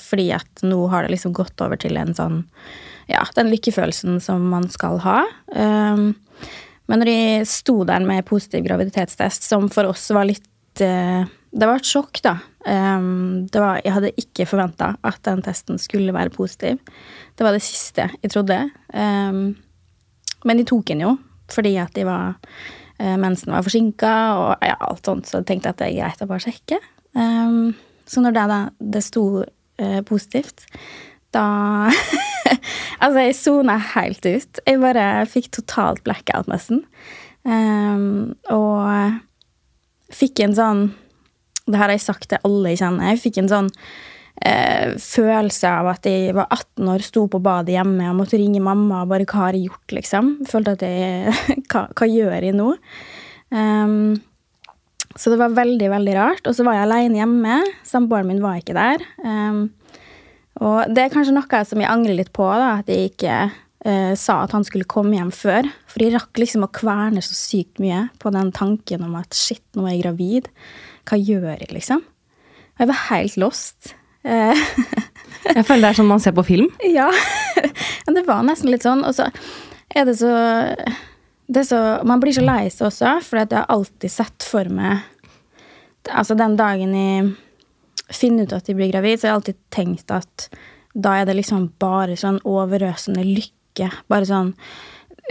fordi 0.00 0.30
at 0.32 0.62
nå 0.64 0.78
har 0.88 1.04
det 1.04 1.12
liksom 1.12 1.34
gått 1.36 1.60
over 1.60 1.76
til 1.76 1.98
en 2.00 2.14
sånn 2.16 2.38
Ja, 3.10 3.20
den 3.36 3.50
lykkefølelsen 3.52 4.16
som 4.24 4.46
man 4.48 4.70
skal 4.72 4.96
ha. 5.04 5.18
Eh, 5.52 6.06
men 6.88 7.00
når 7.02 7.10
jeg 7.10 7.50
sto 7.52 7.74
der 7.84 8.00
med 8.04 8.24
positiv 8.24 8.64
graviditetstest, 8.64 9.44
som 9.44 9.68
for 9.72 9.90
oss 9.90 10.06
var 10.16 10.24
litt 10.30 10.80
eh, 10.80 11.28
Det 11.52 11.68
var 11.68 11.82
et 11.82 11.90
sjokk, 11.90 12.22
da. 12.24 12.38
Det 12.64 13.60
var, 13.60 13.82
jeg 13.84 13.92
hadde 13.92 14.14
ikke 14.24 14.48
forventa 14.48 14.94
at 15.04 15.20
den 15.28 15.44
testen 15.44 15.76
skulle 15.78 16.16
være 16.16 16.32
positiv. 16.32 16.80
Det 17.36 17.44
var 17.44 17.52
det 17.52 17.60
siste 17.62 18.08
jeg 18.08 18.32
trodde. 18.32 18.56
Ehm, 18.96 19.52
men 20.44 20.60
de 20.60 20.66
tok 20.68 20.86
den 20.92 21.04
jo, 21.04 21.14
fordi 21.52 21.74
at 21.80 21.94
de 21.96 22.06
var 22.08 22.36
eh, 22.98 23.16
mensen 23.20 23.54
var 23.54 23.64
forsinka 23.66 24.12
og 24.38 24.64
ja, 24.64 24.76
alt 24.86 25.08
sånt, 25.08 25.28
så 25.28 25.40
jeg 25.40 25.48
tenkte 25.50 25.72
at 25.72 25.80
det 25.80 25.90
er 25.90 25.98
greit 26.02 26.24
å 26.24 26.30
bare 26.30 26.44
sjekke. 26.46 26.80
Um, 27.14 27.74
så 28.08 28.22
når 28.22 28.36
det, 28.36 28.46
da, 28.50 28.60
det 28.94 29.04
sto 29.06 29.24
eh, 29.44 30.00
positivt, 30.06 30.66
da 31.34 31.44
Altså, 33.04 33.18
jeg 33.24 33.36
sona 33.36 33.74
helt 33.94 34.24
ut. 34.24 34.60
Jeg 34.64 34.80
bare 34.80 35.04
fikk 35.28 35.50
totalt 35.52 36.02
blackout, 36.06 36.48
nesten. 36.48 36.84
Um, 37.44 38.34
og 38.52 39.18
fikk 40.14 40.40
en 40.40 40.54
sånn 40.56 40.78
Det 41.68 41.76
har 41.76 41.92
jeg 41.92 42.00
sagt 42.00 42.30
til 42.30 42.40
alle 42.46 42.72
jeg 42.72 42.80
kjenner. 42.80 43.10
Jeg 43.12 43.22
fikk 43.24 43.40
en 43.42 43.50
sånn 43.50 43.70
eh, 44.42 44.94
følelse 45.00 45.70
av 45.70 45.90
at 45.94 46.08
jeg 46.08 46.34
var 46.36 46.50
18 46.50 46.92
år, 46.94 47.04
sto 47.06 47.26
på 47.30 47.40
badet 47.44 47.76
hjemme 47.76 48.10
og 48.10 48.18
måtte 48.22 48.40
ringe 48.40 48.62
mamma 48.64 49.02
og 49.04 49.12
bare 49.12 49.28
Hva 49.28 49.46
har 49.46 49.58
jeg 49.58 49.70
gjort, 49.70 49.96
liksom? 50.00 50.30
Følte 50.50 50.76
at 50.78 50.86
jeg 50.86 51.34
Hva, 51.70 51.86
hva 51.92 52.10
gjør 52.10 52.38
jeg 52.48 52.56
nå? 52.58 52.70
Um, 53.54 54.14
så 55.14 55.30
det 55.30 55.38
var 55.38 55.54
veldig, 55.54 55.88
veldig 55.92 56.14
rart. 56.18 56.46
Og 56.48 56.56
så 56.56 56.66
var 56.66 56.78
jeg 56.78 56.88
alene 56.88 57.20
hjemme. 57.20 57.58
Samboeren 57.86 58.30
min 58.30 58.42
var 58.42 58.58
ikke 58.58 58.74
der. 58.76 59.04
Um, 59.22 59.68
og 60.64 60.94
det 60.94 61.04
er 61.04 61.12
kanskje 61.12 61.34
noe 61.34 61.60
som 61.66 61.82
jeg 61.82 61.90
angrer 61.90 62.18
litt 62.18 62.32
på, 62.34 62.46
da, 62.46 62.78
at 62.80 62.90
jeg 62.90 63.12
ikke 63.12 63.36
uh, 63.50 64.12
sa 64.18 64.40
at 64.42 64.54
han 64.54 64.66
skulle 64.66 64.90
komme 64.90 65.16
hjem 65.18 65.30
før. 65.34 65.70
For 65.90 66.02
jeg 66.02 66.16
rakk 66.16 66.42
liksom 66.42 66.66
å 66.66 66.72
kverne 66.74 67.22
så 67.24 67.36
sykt 67.38 67.82
mye 67.82 68.08
på 68.22 68.34
den 68.34 68.50
tanken 68.54 69.06
om 69.06 69.14
at 69.20 69.34
shit, 69.38 69.64
nå 69.78 69.86
er 69.86 69.96
jeg 69.96 70.06
gravid. 70.06 70.50
Hva 71.06 71.20
gjør 71.20 71.52
jeg, 71.52 71.70
liksom? 71.74 72.02
Og 72.74 72.82
jeg 72.82 72.90
var 72.90 73.04
helt 73.08 73.38
lost. 73.38 73.94
Eh, 74.24 74.66
Jeg 75.54 75.66
føler 75.68 75.84
det 75.84 75.90
er 75.90 75.98
sånn 75.98 76.08
man 76.08 76.22
ser 76.24 76.34
på 76.36 76.46
film. 76.46 76.70
ja. 76.88 77.10
ja, 78.04 78.12
det 78.16 78.24
var 78.26 78.44
nesten 78.46 78.72
litt 78.72 78.86
sånn. 78.86 79.04
Og 79.04 79.16
så 79.16 79.28
er 79.94 80.08
det 80.08 80.16
så 80.20 80.32
det 81.44 81.60
er 81.60 81.66
så, 81.68 81.80
Man 82.08 82.22
blir 82.22 82.32
så 82.32 82.44
lei 82.44 82.70
seg 82.72 82.88
også, 82.88 83.18
for 83.26 83.42
jeg 83.42 83.52
har 83.52 83.68
alltid 83.68 84.12
sett 84.12 84.46
for 84.48 84.70
meg 84.72 85.04
Altså, 86.08 86.36
den 86.36 86.56
dagen 86.56 86.94
jeg 86.96 87.34
finner 88.12 88.44
ut 88.44 88.52
at 88.52 88.66
jeg 88.68 88.76
blir 88.76 88.90
gravid, 88.92 89.16
så 89.16 89.26
har 89.26 89.30
jeg 89.30 89.38
alltid 89.38 89.60
tenkt 89.72 90.12
at 90.12 90.48
da 90.92 91.14
er 91.16 91.28
det 91.28 91.38
liksom 91.38 91.70
bare 91.80 92.18
sånn 92.20 92.36
overøsende 92.44 93.24
lykke. 93.24 93.88
Bare 94.12 94.28
sånn 94.28 94.50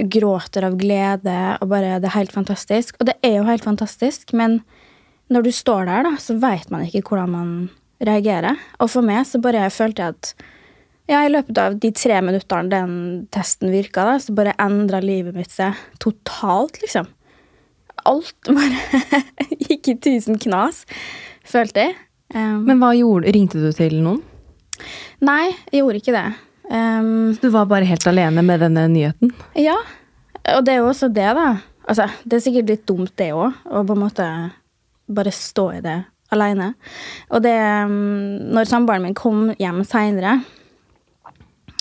gråter 0.09 0.65
av 0.65 0.79
glede, 0.81 1.35
og 1.61 1.69
bare 1.69 1.99
Det 2.01 2.09
er 2.09 2.17
helt 2.17 2.33
fantastisk. 2.33 2.97
Og 2.99 3.05
det 3.11 3.15
er 3.21 3.37
jo 3.37 3.45
helt 3.45 3.63
fantastisk, 3.63 4.33
men 4.33 4.63
når 5.29 5.45
du 5.45 5.51
står 5.53 5.85
der, 5.85 6.09
da, 6.09 6.15
så 6.17 6.39
veit 6.41 6.73
man 6.73 6.87
ikke 6.87 7.05
hvordan 7.05 7.31
man 7.37 7.53
reagerer. 8.05 8.59
Og 8.83 8.91
for 8.91 9.05
meg 9.05 9.25
så 9.29 9.39
bare 9.43 9.69
følte 9.73 10.03
jeg 10.05 10.15
at 10.17 10.33
ja, 11.11 11.19
i 11.25 11.31
løpet 11.33 11.57
av 11.59 11.75
de 11.83 11.89
tre 11.91 12.21
minuttene 12.23 12.71
den 12.71 12.93
testen 13.33 13.73
virka, 13.73 14.05
da, 14.07 14.15
så 14.23 14.31
bare 14.35 14.53
endra 14.63 15.01
livet 15.03 15.35
mitt 15.35 15.51
seg 15.51 15.75
totalt, 16.03 16.79
liksom. 16.83 17.09
Alt 18.07 18.47
bare 18.47 19.19
gikk 19.67 19.89
i 19.91 19.97
tusen 19.99 20.39
knas, 20.39 20.83
følte 21.47 21.87
jeg. 21.89 21.97
Um, 22.33 22.63
Men 22.69 22.79
hva 22.81 22.93
gjorde, 22.95 23.33
ringte 23.35 23.59
du 23.61 23.67
til 23.75 23.99
noen? 24.03 24.21
nei, 25.23 25.51
jeg 25.71 25.83
gjorde 25.83 25.99
ikke 26.01 26.15
det. 26.15 26.23
Um, 26.71 27.35
Du 27.39 27.49
var 27.53 27.67
bare 27.69 27.85
helt 27.87 28.07
alene 28.09 28.41
med 28.43 28.63
denne 28.63 28.87
nyheten? 28.91 29.29
Ja, 29.59 29.75
og 30.55 30.63
det 30.65 30.73
er 30.73 30.81
jo 30.81 30.89
også 30.89 31.11
det, 31.13 31.27
da. 31.37 31.49
Altså, 31.83 32.07
det 32.23 32.39
er 32.39 32.43
sikkert 32.47 32.71
litt 32.71 32.87
dumt, 32.89 33.11
det 33.19 33.29
òg, 33.35 33.59
å 33.67 33.83
på 33.85 33.95
en 33.95 34.01
måte 34.07 34.27
bare 35.13 35.31
stå 35.35 35.67
i 35.77 35.83
det 35.83 35.99
aleine. 36.33 36.73
Og 37.31 37.43
det 37.45 37.55
um, 37.85 38.51
Når 38.53 38.69
samboeren 38.69 39.05
min 39.05 39.17
kom 39.17 39.47
hjem 39.59 39.83
seinere, 39.87 40.37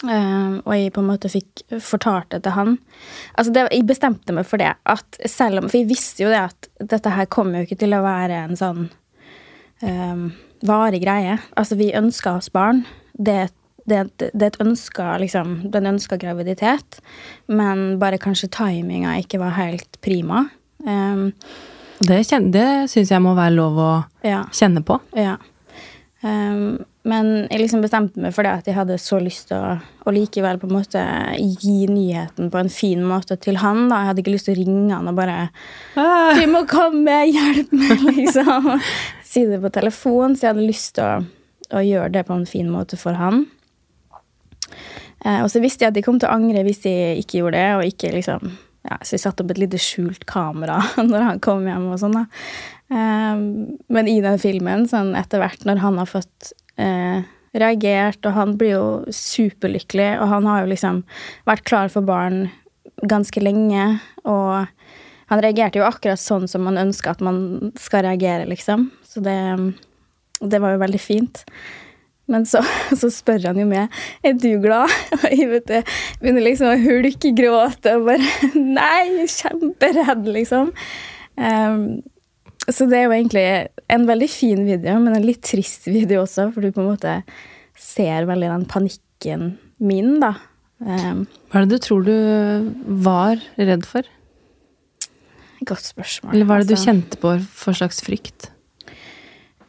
um, 0.04 0.60
og 0.64 0.72
jeg 0.76 0.92
på 0.94 1.02
en 1.02 1.10
måte 1.10 1.30
fikk 1.32 1.64
fortalt 1.82 2.30
det 2.34 2.42
til 2.44 2.56
han 2.56 2.76
Altså, 3.36 3.52
det, 3.54 3.66
jeg 3.70 3.88
bestemte 3.88 4.34
meg 4.36 4.46
for 4.48 4.62
det, 4.62 4.74
at 4.84 5.20
selv 5.30 5.62
om 5.62 5.68
For 5.68 5.80
jeg 5.80 5.90
visste 5.90 6.26
jo 6.26 6.32
det 6.32 6.42
at 6.42 6.70
dette 6.94 7.16
her 7.16 7.30
kommer 7.32 7.60
jo 7.60 7.68
ikke 7.68 7.82
til 7.84 7.96
å 7.96 8.04
være 8.04 8.44
en 8.46 8.58
sånn 8.58 8.86
um, 9.82 10.30
varig 10.62 11.02
greie. 11.02 11.40
Altså, 11.58 11.78
vi 11.80 11.90
ønska 11.96 12.36
oss 12.38 12.52
barn. 12.54 12.84
Det 13.12 13.40
et 13.48 13.58
det, 13.84 14.02
det, 14.18 14.42
er 14.42 14.50
et 14.52 14.60
ønska, 14.62 15.16
liksom, 15.18 15.56
Den 15.74 15.88
ønska 15.90 16.16
graviditet, 16.20 17.00
men 17.50 17.98
bare 17.98 18.20
kanskje 18.22 18.50
timinga 18.54 19.16
ikke 19.18 19.40
var 19.42 19.56
helt 19.56 19.98
prima. 20.04 20.44
Um, 20.86 21.32
Det, 22.02 22.20
det 22.54 22.68
syns 22.90 23.12
jeg 23.14 23.22
må 23.22 23.36
være 23.38 23.54
lov 23.54 23.78
å 23.78 23.92
ja, 24.26 24.44
kjenne 24.54 24.84
på. 24.86 25.00
ja. 25.18 25.38
Um, 26.22 26.84
men 27.02 27.48
jeg 27.50 27.58
liksom 27.58 27.80
bestemte 27.82 28.20
meg 28.22 28.30
for 28.30 28.46
det 28.46 28.52
at 28.60 28.68
jeg 28.70 28.76
hadde 28.76 28.94
så 29.02 29.18
lyst 29.18 29.48
til 29.50 29.58
å, 29.58 29.72
å 30.06 30.12
likevel 30.14 30.60
på 30.62 30.68
en 30.68 30.76
måte 30.76 31.00
gi 31.40 31.88
nyheten 31.90 32.50
på 32.52 32.60
en 32.60 32.70
fin 32.70 33.02
måte 33.02 33.34
til 33.42 33.58
han. 33.58 33.88
da. 33.90 33.98
Jeg 33.98 34.10
hadde 34.12 34.22
ikke 34.22 34.34
lyst 34.36 34.46
til 34.46 34.54
å 34.54 34.60
ringe 34.60 34.94
han 34.94 35.10
og 35.10 35.18
bare 35.18 35.50
'Du 35.96 36.44
må 36.52 36.62
komme! 36.70 37.16
Hjelp 37.26 37.74
meg!' 37.74 38.06
liksom. 38.20 38.70
Si 39.26 39.42
det 39.50 39.58
på 39.64 39.72
telefon. 39.74 40.36
Så 40.36 40.46
jeg 40.46 40.54
hadde 40.54 40.68
lyst 40.68 40.94
til 40.94 41.08
å, 41.08 41.26
å 41.74 41.82
gjøre 41.82 42.12
det 42.14 42.26
på 42.28 42.38
en 42.38 42.46
fin 42.46 42.70
måte 42.70 43.00
for 43.00 43.18
han. 43.18 43.48
Uh, 45.26 45.42
og 45.42 45.50
så 45.50 45.62
visste 45.62 45.82
jeg 45.82 45.90
at 45.90 45.98
de 45.98 46.06
kom 46.06 46.22
til 46.22 46.30
å 46.30 46.36
angre 46.38 46.62
hvis 46.62 46.84
de 46.86 46.94
ikke 47.18 47.42
gjorde 47.42 47.58
det. 47.58 47.70
og 47.80 47.86
ikke 47.90 48.14
liksom, 48.14 48.54
ja, 48.88 48.98
Så 49.02 49.16
vi 49.16 49.22
satte 49.22 49.44
opp 49.44 49.52
et 49.54 49.60
lite 49.62 49.80
skjult 49.80 50.24
kamera 50.26 50.80
når 51.10 51.28
han 51.28 51.42
kom 51.44 51.66
hjem. 51.68 51.90
og 51.92 52.00
sånn 52.02 52.16
da. 52.16 52.24
Eh, 52.92 53.44
men 53.94 54.10
i 54.10 54.18
den 54.24 54.40
filmen, 54.42 54.88
sånn 54.90 55.14
etter 55.18 55.42
hvert 55.42 55.64
når 55.68 55.84
han 55.84 56.00
har 56.02 56.10
fått 56.10 56.52
eh, 56.80 57.22
reagert, 57.52 58.20
og 58.26 58.36
han 58.36 58.56
blir 58.58 58.74
jo 58.74 58.86
superlykkelig, 59.12 60.16
og 60.22 60.28
han 60.32 60.48
har 60.48 60.62
jo 60.62 60.72
liksom 60.72 61.02
vært 61.48 61.66
klar 61.68 61.92
for 61.92 62.04
barn 62.06 62.46
ganske 63.08 63.42
lenge, 63.42 63.86
og 64.28 64.66
han 65.32 65.40
reagerte 65.42 65.80
jo 65.80 65.86
akkurat 65.86 66.20
sånn 66.20 66.48
som 66.50 66.64
man 66.66 66.80
ønsker 66.80 67.14
at 67.14 67.22
man 67.24 67.72
skal 67.80 68.06
reagere, 68.06 68.48
liksom. 68.50 68.90
Så 69.06 69.22
det, 69.24 69.36
det 70.40 70.60
var 70.60 70.74
jo 70.74 70.82
veldig 70.82 71.00
fint. 71.00 71.44
Men 72.30 72.46
så, 72.48 72.62
så 73.00 73.10
spør 73.12 73.48
han 73.50 73.60
jo 73.62 73.66
meg 73.68 73.92
er 74.26 74.36
du 74.38 74.50
glad. 74.62 74.92
Og 75.18 75.26
jeg 75.30 75.50
vet 75.50 75.68
det, 75.70 75.82
begynner 76.22 76.46
liksom 76.46 76.70
å 76.70 76.78
hulkegråte 76.82 77.96
og 77.98 78.08
bare 78.10 78.52
Nei, 78.78 79.24
er 79.24 79.32
kjemperedd, 79.32 80.28
liksom. 80.38 80.72
Um, 81.36 81.84
så 82.68 82.86
det 82.86 83.00
er 83.00 83.08
jo 83.08 83.16
egentlig 83.16 83.46
en 83.90 84.06
veldig 84.06 84.28
fin 84.30 84.62
video, 84.68 85.00
men 85.02 85.16
en 85.16 85.26
litt 85.26 85.42
trist 85.44 85.88
video 85.90 86.22
også, 86.22 86.52
for 86.54 86.62
du 86.62 86.70
på 86.70 86.84
en 86.84 86.92
måte 86.92 87.18
ser 87.74 88.28
veldig 88.28 88.52
den 88.52 88.66
panikken 88.70 89.46
min, 89.82 90.18
da. 90.22 90.36
Um, 90.82 91.24
Hva 91.50 91.62
er 91.62 91.66
det 91.66 91.78
du 91.78 91.84
tror 91.84 92.06
du 92.06 92.14
var 93.02 93.42
redd 93.58 93.86
for? 93.88 94.06
godt 95.66 95.86
spørsmål. 95.86 96.34
Eller 96.34 96.48
hva 96.48 96.58
er 96.58 96.64
det 96.64 96.72
du 96.72 96.76
altså. 96.76 96.90
kjente 96.90 97.20
på 97.22 97.34
for 97.62 97.78
slags 97.78 98.02
frykt? 98.04 98.50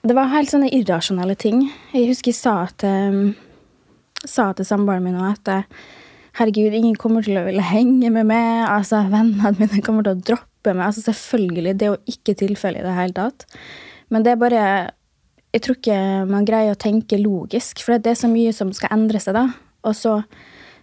Det 0.03 0.15
var 0.17 0.33
helt 0.33 0.51
sånne 0.51 0.67
irrasjonelle 0.75 1.35
ting. 1.39 1.61
Jeg 1.95 2.09
husker 2.09 2.33
jeg 2.33 2.35
sa 2.35 2.53
til, 2.75 3.29
sa 4.27 4.49
til 4.51 4.67
samboeren 4.67 5.05
min 5.05 5.15
at 5.23 5.47
eh, 5.47 5.61
herregud, 6.39 6.73
ingen 6.75 6.97
kommer 6.99 7.23
til 7.23 7.37
å 7.39 7.45
ville 7.45 7.63
henge 7.63 8.09
med 8.11 8.27
meg. 8.27 8.65
altså 8.67 8.99
Vennene 9.07 9.53
mine 9.61 9.79
kommer 9.85 10.03
til 10.03 10.17
å 10.17 10.25
droppe 10.31 10.73
meg. 10.73 10.89
altså 10.89 11.05
Selvfølgelig, 11.05 11.75
det 11.79 11.87
er 11.87 11.93
jo 11.93 12.15
ikke 12.17 12.35
tilfellet 12.41 12.83
i 12.83 12.87
det 12.89 12.97
hele 12.97 13.15
tatt. 13.15 13.45
Men 14.11 14.25
det 14.25 14.33
er 14.33 14.41
bare 14.41 14.65
Jeg 15.53 15.61
tror 15.61 15.77
ikke 15.77 15.97
man 16.27 16.47
greier 16.49 16.73
å 16.73 16.81
tenke 16.81 17.19
logisk, 17.21 17.83
for 17.85 17.95
det 17.95 18.11
er 18.11 18.19
så 18.19 18.27
mye 18.27 18.51
som 18.57 18.71
skal 18.73 18.91
endre 18.95 19.19
seg, 19.21 19.37
da. 19.37 19.45
Og 19.85 19.93
så 19.95 20.17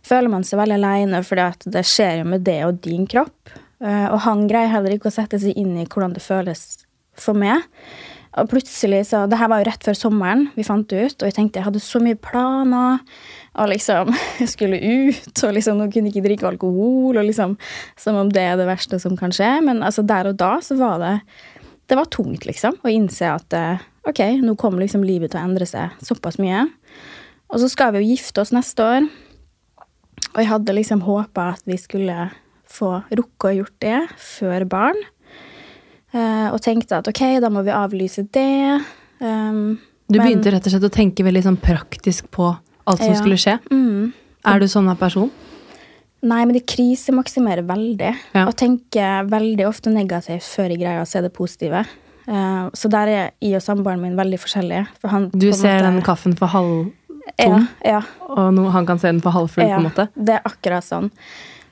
føler 0.06 0.30
man 0.32 0.46
seg 0.46 0.60
veldig 0.62 0.76
aleine 0.78 1.20
for 1.26 1.36
det 1.66 1.82
skjer 1.84 2.22
jo 2.22 2.28
med 2.30 2.46
det 2.46 2.60
og 2.64 2.78
din 2.86 3.04
kropp. 3.10 3.52
Eh, 3.84 4.06
Og 4.14 4.22
han 4.24 4.46
greier 4.48 4.72
heller 4.72 4.96
ikke 4.96 5.10
å 5.10 5.18
sette 5.18 5.42
seg 5.42 5.58
inn 5.60 5.76
i 5.76 5.84
hvordan 5.84 6.16
det 6.16 6.24
føles 6.24 6.64
for 7.18 7.36
meg. 7.36 7.66
Og 8.38 8.46
plutselig 8.46 9.08
så, 9.08 9.24
Det 9.26 9.38
her 9.40 9.48
var 9.50 9.58
jo 9.58 9.66
rett 9.66 9.86
før 9.88 9.96
sommeren 9.98 10.44
vi 10.54 10.62
fant 10.66 10.86
det 10.90 11.02
ut, 11.02 11.22
og 11.22 11.26
jeg 11.26 11.34
tenkte 11.34 11.58
jeg 11.58 11.66
hadde 11.66 11.82
så 11.82 11.98
mye 12.02 12.18
planer. 12.18 13.00
Og 13.58 13.70
liksom, 13.72 14.12
jeg 14.42 14.52
skulle 14.52 14.78
ut, 14.78 15.32
og 15.46 15.54
liksom, 15.56 15.80
nå 15.80 15.88
kunne 15.90 16.10
jeg 16.10 16.14
ikke 16.14 16.26
drikke 16.28 16.50
alkohol. 16.52 17.18
og 17.18 17.24
liksom, 17.26 17.56
Som 17.98 18.20
om 18.20 18.30
det 18.30 18.44
er 18.46 18.60
det 18.60 18.68
verste 18.70 19.00
som 19.02 19.16
kan 19.18 19.34
skje. 19.34 19.56
Men 19.66 19.82
altså, 19.82 20.06
der 20.06 20.30
og 20.30 20.38
da 20.38 20.58
så 20.64 20.78
var 20.78 21.00
det 21.02 21.16
det 21.90 21.96
var 21.98 22.06
tungt, 22.06 22.44
liksom, 22.46 22.76
å 22.86 22.90
innse 22.92 23.26
at 23.26 23.54
eh, 23.58 23.80
ok, 24.06 24.20
nå 24.44 24.52
kommer 24.54 24.84
liksom 24.84 25.02
livet 25.02 25.32
til 25.32 25.40
å 25.40 25.48
endre 25.48 25.66
seg 25.66 25.96
såpass 26.06 26.38
mye. 26.38 26.68
Og 27.50 27.58
så 27.58 27.66
skal 27.72 27.96
vi 27.96 28.04
jo 28.04 28.12
gifte 28.12 28.44
oss 28.44 28.52
neste 28.54 28.84
år. 28.84 29.08
Og 30.30 30.38
jeg 30.38 30.50
hadde 30.52 30.76
liksom 30.76 31.02
håpa 31.02 31.48
at 31.56 31.66
vi 31.66 31.74
skulle 31.82 32.28
få 32.70 33.00
rukket 33.10 33.48
å 33.48 33.56
gjort 33.56 33.76
det 33.82 33.98
før 34.22 34.68
barn. 34.70 35.02
Eh, 36.12 36.48
og 36.50 36.60
tenkte 36.60 36.96
at 36.98 37.08
ok, 37.08 37.40
da 37.40 37.48
må 37.48 37.62
vi 37.64 37.70
avlyse 37.70 38.24
det. 38.32 38.82
Um, 39.20 39.78
Du 40.10 40.18
men- 40.18 40.26
begynte 40.26 40.50
rett 40.50 40.66
og 40.66 40.72
slett 40.72 40.82
å 40.82 40.90
tenke 40.90 41.22
veldig 41.22 41.42
sånn 41.44 41.56
praktisk 41.60 42.30
på 42.30 42.58
alt 42.86 42.98
som 42.98 43.12
Ja. 43.12 43.20
skulle 43.20 43.36
skje. 43.38 43.60
mm, 43.70 44.12
Er 44.44 44.58
du 44.58 44.64
sånn 44.66 44.88
av 44.90 44.98
person? 44.98 45.30
Nei, 46.22 46.44
men 46.44 46.52
det 46.54 46.66
krisemaksimerer 46.66 47.64
veldig. 47.64 48.14
Ja. 48.34 48.46
Og 48.46 48.56
tenker 48.56 49.26
veldig 49.28 49.66
ofte 49.68 49.86
negativt 49.92 50.42
før 50.42 50.68
jeg 50.68 50.80
greier 50.80 51.00
å 51.02 51.06
se 51.06 51.20
det 51.20 51.32
positive. 51.32 51.86
Uh, 52.28 52.68
så 52.74 52.88
der 52.90 53.08
er 53.08 53.30
jeg 53.40 53.54
og 53.54 53.62
samboeren 53.62 54.00
min 54.00 54.16
veldig 54.16 54.38
forskjellige. 54.38 54.86
For 55.00 55.08
han 55.08 55.30
Du 55.30 55.52
ser 55.52 55.80
måte- 55.80 55.82
den 55.92 56.02
kaffen 56.02 56.34
for 56.36 56.46
halvtom, 56.48 56.92
Ja, 57.38 57.66
ja, 57.84 58.02
og 58.28 58.52
no, 58.54 58.68
han 58.70 58.84
kan 58.86 58.98
se 58.98 59.06
den 59.08 59.20
for 59.20 59.30
halvfull, 59.30 59.64
på 59.64 59.78
en 59.78 59.84
måte. 59.90 60.08
Det 60.16 60.34
er 60.34 60.42
akkurat 60.44 60.82
sånn. 60.82 61.10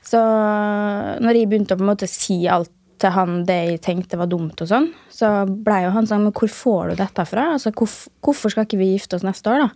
Så 0.03 0.19
når 1.21 1.35
jeg 1.35 1.49
begynte 1.51 1.75
å 1.75 1.79
på 1.79 1.81
en 1.81 1.97
måte 1.97 2.09
si 2.09 2.47
alt 2.47 2.71
til 3.01 3.13
han 3.15 3.45
det 3.49 3.57
jeg 3.71 3.81
tenkte 3.85 4.19
var 4.21 4.29
dumt, 4.31 4.61
og 4.65 4.69
sånn, 4.71 4.91
så 5.13 5.31
blei 5.47 5.83
jo 5.85 5.91
han 5.95 6.07
sånn 6.11 6.25
Men 6.27 6.33
hvor 6.37 6.51
får 6.53 6.91
du 6.91 6.95
dette 7.01 7.25
fra? 7.31 7.45
Altså, 7.55 7.71
hvorf- 7.73 8.09
hvorfor 8.25 8.51
skal 8.53 8.67
ikke 8.67 8.79
vi 8.81 8.93
gifte 8.95 9.17
oss 9.19 9.27
neste 9.27 9.51
år, 9.53 9.67
da? 9.69 9.71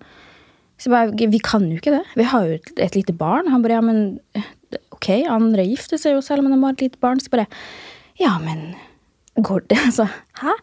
Så 0.83 0.89
jeg 0.91 0.95
bare, 0.97 1.31
Vi 1.31 1.39
kan 1.39 1.67
jo 1.71 1.77
ikke 1.79 1.93
det. 1.95 2.05
Vi 2.19 2.25
har 2.27 2.47
jo 2.49 2.55
et, 2.59 2.73
et 2.79 2.97
lite 2.97 3.13
barn. 3.15 3.47
Han 3.53 3.63
bare 3.63 3.77
Ja, 3.79 3.81
men 3.85 4.19
eh, 4.35 4.43
ok, 4.97 5.09
andre 5.31 5.63
gifter 5.69 6.01
seg 6.01 6.17
jo 6.17 6.23
selv 6.25 6.43
om 6.45 6.51
de 6.51 6.59
har 6.65 6.73
et 6.75 6.81
lite 6.89 6.99
barn. 7.01 7.21
Så 7.23 7.31
bare 7.31 7.47
Ja, 8.19 8.39
men 8.43 8.75
Går 9.39 9.63
det? 9.69 9.79
Altså, 9.87 10.09
hæ? 10.43 10.57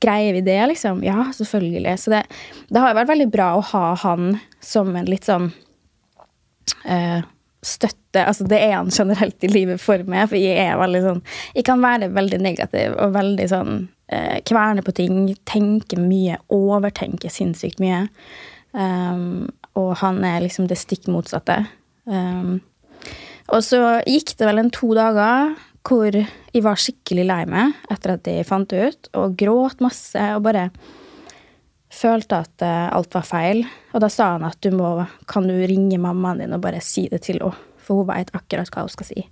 Greier 0.00 0.32
vi 0.32 0.40
det, 0.46 0.56
liksom? 0.70 1.02
Ja, 1.04 1.24
selvfølgelig. 1.34 1.96
Så 1.98 2.10
det, 2.14 2.22
det 2.70 2.80
har 2.80 2.94
vært 2.94 3.08
veldig 3.10 3.30
bra 3.34 3.50
å 3.58 3.64
ha 3.74 3.94
han 4.04 4.38
som 4.62 4.94
en 4.96 5.06
litt 5.10 5.26
sånn 5.26 5.50
eh, 6.86 7.20
støtte 7.62 7.97
Altså, 8.16 8.46
det 8.48 8.58
er 8.64 8.78
han 8.78 8.90
generelt 8.94 9.44
i 9.44 9.50
livet 9.52 9.80
for 9.82 10.00
meg, 10.08 10.30
for 10.30 10.40
jeg 10.40 10.56
er 10.62 10.78
veldig 10.80 11.00
sånn 11.04 11.18
Jeg 11.54 11.66
kan 11.68 11.82
være 11.82 12.08
veldig 12.16 12.38
negativ 12.40 12.94
og 12.96 13.12
veldig 13.12 13.48
sånn 13.50 13.74
eh, 14.08 14.38
kverne 14.48 14.84
på 14.84 14.94
ting, 14.96 15.26
tenke 15.48 15.98
mye, 16.00 16.38
overtenke 16.54 17.30
sinnssykt 17.32 17.82
mye. 17.84 18.06
Um, 18.72 19.48
og 19.78 19.94
han 20.02 20.20
er 20.26 20.42
liksom 20.44 20.68
det 20.68 20.78
stikk 20.80 21.08
motsatte. 21.12 21.62
Um, 22.08 22.58
og 23.48 23.64
så 23.64 23.80
gikk 24.08 24.34
det 24.38 24.48
vel 24.48 24.62
en 24.62 24.72
to 24.74 24.92
dager 24.96 25.54
hvor 25.88 26.12
jeg 26.12 26.64
var 26.64 26.80
skikkelig 26.80 27.24
lei 27.28 27.42
meg 27.48 27.76
etter 27.92 28.16
at 28.16 28.28
jeg 28.28 28.46
fant 28.48 28.68
det 28.68 28.88
ut, 28.90 29.10
og 29.16 29.36
gråt 29.40 29.80
masse 29.84 30.24
og 30.34 30.42
bare 30.44 30.68
følte 31.94 32.42
at 32.44 32.64
uh, 32.64 32.90
alt 32.96 33.14
var 33.16 33.24
feil. 33.24 33.62
Og 33.94 34.04
da 34.04 34.10
sa 34.12 34.34
han 34.34 34.44
at 34.48 34.60
du 34.64 34.74
må, 34.76 34.98
kan 35.30 35.48
du 35.48 35.56
ringe 35.56 36.00
mammaen 36.02 36.42
din 36.42 36.56
og 36.56 36.64
bare 36.64 36.82
si 36.84 37.06
det 37.08 37.22
til 37.28 37.40
henne, 37.40 37.67
for 37.88 38.02
hun 38.02 38.10
veit 38.12 38.30
akkurat 38.36 38.68
hva 38.74 38.84
hun 38.84 38.92
skal 38.92 39.08
si 39.08 39.24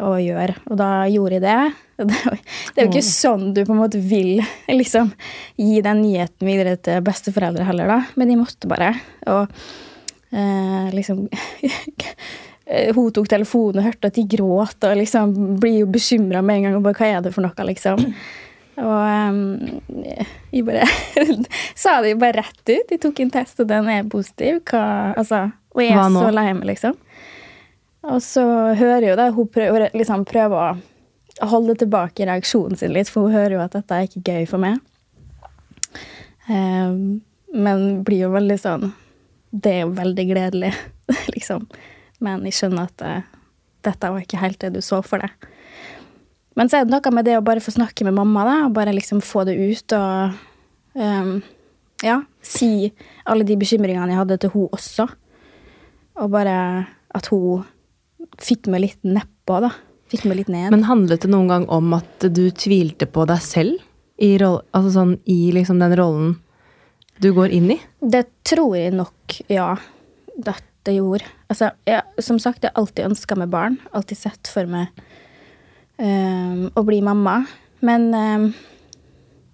og 0.00 0.20
gjøre. 0.22 0.54
Og 0.70 0.78
da 0.80 0.90
gjorde 1.10 1.38
jeg 1.38 1.44
det. 1.44 1.60
Det 2.72 2.78
er 2.78 2.86
jo 2.86 2.90
ikke 2.92 3.04
sånn 3.04 3.50
du 3.52 3.64
på 3.66 3.74
en 3.74 3.82
måte 3.82 4.00
vil 4.00 4.38
liksom 4.80 5.10
gi 5.60 5.80
den 5.84 6.04
nyheten 6.04 6.48
videre 6.48 6.76
til 6.80 7.02
besteforeldre 7.04 7.66
heller, 7.68 7.90
da. 7.90 7.98
Men 8.16 8.30
de 8.30 8.38
måtte 8.40 8.70
bare. 8.70 8.94
Og 9.28 9.50
eh, 10.32 10.88
liksom 10.96 11.26
Hun 12.94 13.08
tok 13.10 13.26
telefonen 13.26 13.80
og 13.80 13.86
hørte 13.88 14.12
at 14.12 14.14
de 14.14 14.22
gråt, 14.30 14.84
og 14.86 14.92
liksom 14.94 15.32
blir 15.58 15.80
jo 15.80 15.88
bekymra 15.90 16.38
med 16.38 16.60
en 16.60 16.68
gang. 16.68 16.76
og 16.78 16.84
bare, 16.84 16.94
Hva 17.00 17.08
er 17.16 17.24
det 17.24 17.32
for 17.34 17.42
noe, 17.42 17.66
liksom? 17.66 18.04
Og 18.80 18.92
um, 18.94 19.80
jeg 20.54 20.64
bare 20.64 20.86
sa 21.76 21.98
det 22.00 22.14
jo 22.14 22.20
bare 22.22 22.38
rett 22.38 22.62
ut. 22.70 22.86
De 22.88 22.96
tok 23.02 23.18
en 23.20 23.32
test, 23.34 23.58
og 23.60 23.68
den 23.68 23.90
er 23.92 24.06
positiv. 24.08 24.62
Hva, 24.70 24.84
altså, 25.18 25.48
og 25.74 25.82
jeg 25.84 25.98
er 25.98 26.14
så 26.14 26.30
lei 26.32 26.46
meg, 26.54 26.68
liksom. 26.70 26.94
Og 28.08 28.22
så 28.24 28.42
hører 28.78 29.10
jo 29.10 29.16
det, 29.18 29.28
hun 29.36 29.48
prøver, 29.52 29.88
liksom 29.96 30.24
prøver 30.28 30.78
å 31.40 31.48
holde 31.50 31.76
tilbake 31.80 32.24
reaksjonen 32.28 32.78
sin 32.80 32.94
litt, 32.94 33.10
for 33.12 33.26
hun 33.26 33.36
hører 33.36 33.58
jo 33.58 33.64
at 33.64 33.76
dette 33.76 33.96
er 33.96 34.08
ikke 34.08 34.24
gøy 34.24 34.46
for 34.48 34.62
meg. 34.62 34.80
Um, 36.48 37.20
men 37.52 38.00
blir 38.06 38.24
jo 38.24 38.30
veldig 38.32 38.56
sånn 38.58 38.88
Det 39.52 39.70
er 39.70 39.82
jo 39.84 39.90
veldig 39.94 40.24
gledelig, 40.30 40.70
liksom. 41.34 41.66
Men 42.24 42.44
jeg 42.48 42.56
skjønner 42.56 42.88
at 42.88 43.04
uh, 43.04 43.28
dette 43.84 44.10
var 44.12 44.24
ikke 44.24 44.40
helt 44.40 44.60
det 44.62 44.72
du 44.76 44.80
så 44.84 45.00
for 45.04 45.22
deg. 45.22 45.48
Men 46.58 46.70
så 46.70 46.80
er 46.80 46.86
det 46.86 46.94
noe 46.94 47.12
med 47.14 47.28
det 47.28 47.36
å 47.38 47.44
bare 47.44 47.62
få 47.62 47.74
snakke 47.74 48.04
med 48.06 48.16
mamma, 48.16 48.44
da, 48.48 48.56
og 48.66 48.74
bare 48.76 48.94
liksom 48.96 49.22
få 49.24 49.44
det 49.48 49.56
ut 49.60 49.94
og 49.96 50.38
um, 50.98 51.34
ja, 52.04 52.16
si 52.40 52.90
alle 53.28 53.46
de 53.46 53.58
bekymringene 53.60 54.12
jeg 54.12 54.20
hadde 54.20 54.40
til 54.40 54.54
hun 54.54 54.72
også. 54.72 55.06
Og 56.20 56.32
bare 56.32 56.56
at 57.16 57.28
hun 57.32 57.64
fikk 58.40 58.68
meg 58.72 58.84
litt 58.86 59.00
nedpå, 59.06 59.60
da. 59.64 59.72
Fikk 60.10 60.26
meg 60.26 60.40
litt 60.40 60.50
ned. 60.50 60.72
Men 60.74 60.88
handlet 60.88 61.24
det 61.24 61.30
noen 61.30 61.50
gang 61.50 61.66
om 61.70 61.92
at 61.94 62.26
du 62.34 62.48
tvilte 62.50 63.06
på 63.06 63.26
deg 63.30 63.42
selv? 63.44 63.86
I, 64.20 64.34
roll, 64.40 64.58
altså 64.76 64.90
sånn, 64.98 65.14
i 65.30 65.52
liksom 65.56 65.78
den 65.80 65.94
rollen 65.96 66.34
du 67.20 67.30
går 67.36 67.52
inn 67.56 67.70
i? 67.76 67.78
Det 68.00 68.24
tror 68.48 68.74
jeg 68.76 68.92
nok, 68.96 69.38
ja. 69.52 69.74
Det 70.80 70.94
gjorde. 70.96 71.26
Altså, 71.52 71.70
jeg, 71.84 72.24
som 72.24 72.38
sagt, 72.40 72.64
jeg 72.64 72.72
har 72.72 72.80
alltid 72.80 73.10
ønska 73.10 73.36
meg 73.36 73.50
barn. 73.52 73.76
Alltid 73.92 74.16
sett 74.16 74.48
for 74.48 74.68
meg 74.68 74.88
um, 76.00 76.70
å 76.72 76.84
bli 76.88 77.02
mamma. 77.04 77.42
Men 77.84 78.08
um, 78.16 78.46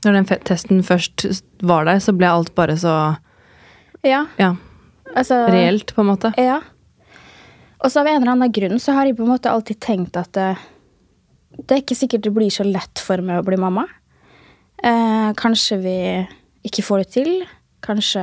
Når 0.06 0.20
den 0.20 0.28
testen 0.46 0.84
først 0.86 1.26
var 1.66 1.88
der, 1.90 1.98
så 2.02 2.14
ble 2.14 2.30
alt 2.30 2.54
bare 2.54 2.78
så 2.78 2.94
Ja. 4.06 4.22
ja 4.38 4.54
altså, 5.16 5.42
reelt, 5.50 5.94
på 5.96 6.04
en 6.04 6.10
måte? 6.12 6.32
Ja. 6.38 6.60
Og 7.82 7.92
så 7.92 8.00
av 8.00 8.08
en 8.08 8.22
eller 8.22 8.32
annen 8.32 8.52
grunn 8.52 8.80
så 8.82 8.94
har 8.96 9.08
jeg 9.08 9.18
på 9.18 9.24
en 9.26 9.34
måte 9.34 9.52
alltid 9.52 9.80
tenkt 9.84 10.16
at 10.16 10.32
det, 10.36 10.50
det 11.56 11.70
er 11.74 11.82
ikke 11.82 11.98
sikkert 11.98 12.24
det 12.26 12.34
blir 12.36 12.52
så 12.52 12.64
lett 12.66 13.02
for 13.02 13.20
meg 13.24 13.40
å 13.40 13.46
bli 13.46 13.58
mamma. 13.60 13.84
Eh, 14.82 15.30
kanskje 15.36 15.80
vi 15.80 15.96
ikke 16.66 16.84
får 16.84 17.02
det 17.02 17.08
til. 17.16 17.32
Kanskje 17.84 18.22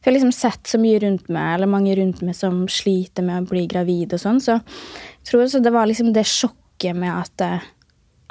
For 0.00 0.08
jeg 0.08 0.14
har 0.14 0.16
liksom 0.16 0.32
sett 0.32 0.70
så 0.70 0.78
mye 0.80 1.00
rundt 1.02 1.26
meg, 1.28 1.54
eller 1.54 1.68
mange 1.68 1.92
rundt 1.98 2.22
meg 2.24 2.32
som 2.38 2.62
sliter 2.72 3.24
med 3.26 3.42
å 3.42 3.50
bli 3.50 3.66
gravid 3.68 4.14
og 4.16 4.22
sånn, 4.22 4.38
så 4.40 4.54
jeg 4.56 5.26
tror 5.28 5.42
også 5.44 5.60
det 5.60 5.72
var 5.74 5.90
liksom 5.90 6.14
det 6.16 6.24
sjokket 6.24 6.96
med 6.96 7.12
at, 7.12 7.44
eh, 7.44 7.66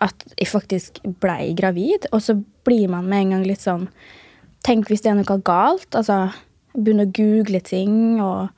at 0.01 0.25
jeg 0.33 0.49
faktisk 0.49 0.97
blei 1.21 1.53
gravid, 1.53 2.07
og 2.09 2.23
så 2.25 2.39
blir 2.65 2.89
man 2.89 3.05
med 3.05 3.21
en 3.21 3.35
gang 3.35 3.45
litt 3.45 3.61
sånn 3.61 3.87
Tenk 4.59 4.89
hvis 4.89 5.05
det 5.05 5.13
er 5.13 5.15
noe 5.15 5.37
galt. 5.47 5.87
Altså 5.95 6.33
begynne 6.75 7.05
å 7.07 7.13
google 7.15 7.61
ting 7.63 8.19
og 8.19 8.49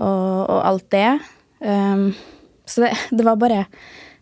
og, 0.00 0.50
og 0.50 0.60
alt 0.66 0.86
det. 0.94 1.08
Um, 1.64 2.10
så 2.66 2.84
det, 2.84 2.92
det, 3.10 3.24
var 3.24 3.36
bare 3.40 3.64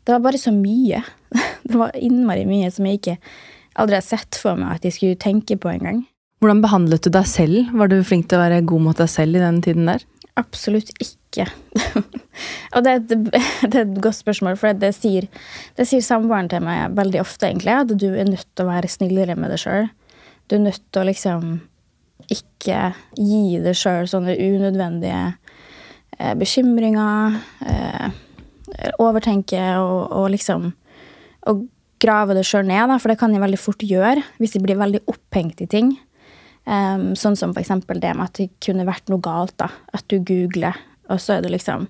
Det 0.04 0.14
var 0.14 0.22
bare 0.24 0.38
så 0.38 0.52
mye. 0.54 1.02
Det 1.62 1.78
var 1.78 1.96
innmari 1.96 2.44
mye 2.46 2.70
som 2.74 2.86
jeg 2.86 3.00
ikke 3.00 3.18
aldri 3.78 3.96
har 3.96 4.04
sett 4.04 4.36
for 4.36 4.58
meg 4.58 4.76
at 4.76 4.84
jeg 4.84 4.96
skulle 4.96 5.20
tenke 5.20 5.56
på 5.56 5.70
engang. 5.70 6.02
Hvordan 6.42 6.60
behandlet 6.64 7.04
du 7.06 7.12
deg 7.14 7.28
selv? 7.30 7.70
Var 7.78 7.88
du 7.88 8.00
flink 8.04 8.26
til 8.28 8.40
å 8.40 8.42
være 8.42 8.64
god 8.66 8.82
mot 8.88 8.98
deg 8.98 9.08
selv 9.08 9.38
i 9.38 9.44
den 9.44 9.60
tiden 9.64 9.86
der? 9.88 10.02
Absolutt 10.40 10.90
ikke. 11.00 11.46
og 12.74 12.84
det, 12.84 12.96
det, 13.08 13.18
det, 13.70 13.72
er 13.72 13.84
et 13.84 14.00
godt 14.02 14.18
spørsmål, 14.18 14.58
for 14.60 14.74
det 14.76 14.90
sier, 14.96 15.28
det 15.78 15.86
sier 15.88 16.04
samboeren 16.04 16.50
til 16.50 16.64
meg 16.66 16.96
veldig 16.98 17.22
ofte, 17.22 17.48
egentlig, 17.48 17.76
at 17.84 17.94
du 17.94 18.08
er 18.10 18.28
nødt 18.28 18.48
til 18.48 18.66
å 18.66 18.72
være 18.72 18.90
snillere 18.90 19.36
med 19.38 19.54
deg 19.54 19.62
sjøl. 19.62 19.86
Du 20.50 20.58
er 20.58 20.64
nødt 20.66 20.82
til 20.90 21.04
å 21.04 21.08
liksom 21.08 21.52
ikke 22.32 22.92
gi 23.18 23.60
deg 23.62 23.76
sjøl 23.78 24.08
sånne 24.10 24.34
unødvendige 24.34 25.22
bekymringer. 26.38 27.40
Eh, 27.66 28.10
overtenke 29.02 29.60
og, 29.78 30.12
og, 30.16 30.30
liksom 30.32 30.70
Og 31.50 31.66
grave 32.02 32.34
det 32.34 32.46
sjøl 32.46 32.66
ned, 32.66 32.88
da, 32.88 32.96
for 32.98 33.12
det 33.12 33.18
kan 33.20 33.34
jeg 33.34 33.42
veldig 33.42 33.60
fort 33.60 33.82
gjøre 33.84 34.22
hvis 34.40 34.56
jeg 34.56 34.64
blir 34.64 34.80
veldig 34.80 35.02
opphengt 35.10 35.60
i 35.62 35.68
ting. 35.70 35.92
Um, 36.62 37.12
sånn 37.18 37.34
som 37.38 37.54
eksempel 37.58 37.98
det 38.02 38.12
med 38.14 38.30
at 38.30 38.38
det 38.38 38.48
kunne 38.62 38.86
vært 38.86 39.10
noe 39.10 39.22
galt. 39.22 39.54
da, 39.58 39.68
At 39.94 40.06
du 40.10 40.18
googler, 40.18 40.78
og 41.10 41.22
så 41.22 41.36
er 41.36 41.46
det 41.46 41.54
liksom 41.54 41.88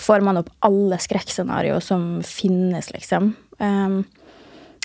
Får 0.00 0.22
man 0.24 0.38
opp 0.40 0.48
alle 0.64 0.96
skrekkscenarioer 0.96 1.82
som 1.84 2.22
finnes, 2.24 2.86
liksom. 2.94 3.34
Um, 3.60 3.98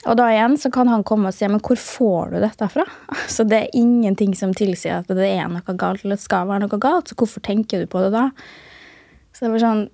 og 0.06 0.18
da 0.20 0.26
igjen 0.28 0.58
så 0.60 0.68
kan 0.76 0.90
han 0.92 1.06
komme 1.08 1.32
og 1.32 1.38
si 1.38 1.48
men 1.48 1.62
hvor 1.64 1.80
får 1.80 2.34
du 2.34 2.42
dette 2.44 2.68
fra? 2.74 2.84
Så 3.32 3.46
det 3.48 3.62
er 3.62 3.78
ingenting 3.80 4.36
som 4.38 4.52
tilsier 4.54 5.00
at 5.00 5.08
det 5.08 5.30
er 5.30 5.48
noe 5.50 5.78
galt 5.80 6.04
eller 6.04 6.20
det 6.20 6.26
skal 6.26 6.50
være 6.50 6.66
noe 6.66 6.82
galt, 6.84 7.10
så 7.10 7.18
hvorfor 7.18 7.42
tenker 7.48 7.82
du 7.82 7.88
på 7.90 8.04
det 8.04 8.12
da? 8.14 8.28
Så 9.36 9.46
det 9.46 9.54
var 9.56 9.64
sånn 9.64 9.86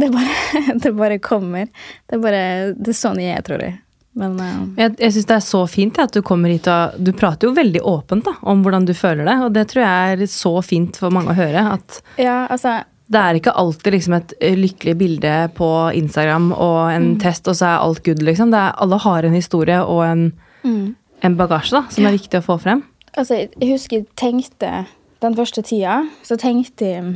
Det 0.00 0.08
bare, 0.14 0.34
det 0.82 0.92
bare 0.96 1.20
kommer. 1.22 1.70
Det 2.06 2.18
er 2.18 2.24
bare 2.24 2.42
Det 2.78 2.92
er 2.94 2.98
sånn 2.98 3.20
jeg 3.22 3.44
tror 3.46 3.64
jeg. 3.66 3.78
Men 4.20 4.38
uh, 4.40 4.62
Jeg, 4.78 4.96
jeg 4.98 5.14
syns 5.14 5.28
det 5.28 5.36
er 5.36 5.44
så 5.46 5.64
fint 5.70 5.98
ja, 5.98 6.06
at 6.08 6.14
du 6.16 6.22
kommer 6.26 6.50
hit 6.50 6.66
og 6.70 6.96
Du 6.98 7.12
prater 7.16 7.48
jo 7.48 7.56
veldig 7.56 7.82
åpent 7.86 8.26
da, 8.26 8.34
om 8.42 8.64
hvordan 8.64 8.88
du 8.88 8.94
føler 8.96 9.28
det, 9.28 9.36
og 9.44 9.52
det 9.54 9.68
tror 9.70 9.84
jeg 9.84 10.16
er 10.16 10.30
så 10.30 10.54
fint 10.66 10.98
for 10.98 11.14
mange 11.14 11.34
å 11.34 11.38
høre. 11.38 11.66
At 11.76 12.00
ja, 12.20 12.44
altså 12.50 12.80
det 13.10 13.18
er 13.18 13.36
ikke 13.40 13.56
alltid 13.58 13.94
liksom 13.96 14.14
et 14.20 14.32
lykkelig 14.54 14.92
bilde 15.00 15.32
på 15.56 15.68
Instagram 15.98 16.52
og 16.52 16.92
en 16.92 17.08
mm. 17.08 17.16
test, 17.24 17.48
og 17.50 17.56
så 17.58 17.72
er 17.72 17.82
alt 17.82 18.04
good, 18.06 18.22
liksom. 18.22 18.54
Er, 18.54 18.70
alle 18.78 19.00
har 19.02 19.26
en 19.26 19.34
historie 19.34 19.80
og 19.82 20.04
en, 20.06 20.22
mm. 20.62 20.84
en 21.26 21.38
bagasje 21.40 21.74
da, 21.74 21.82
som 21.90 22.06
er 22.06 22.14
viktig 22.14 22.38
å 22.38 22.46
få 22.46 22.60
frem. 22.62 22.84
Altså, 23.18 23.40
jeg 23.42 23.72
husker 23.72 23.98
jeg 23.98 24.06
tenkte 24.20 24.84
den 25.24 25.34
første 25.34 25.64
tida, 25.66 26.04
så 26.22 26.38
tenkte 26.38 26.86
jeg 26.86 27.10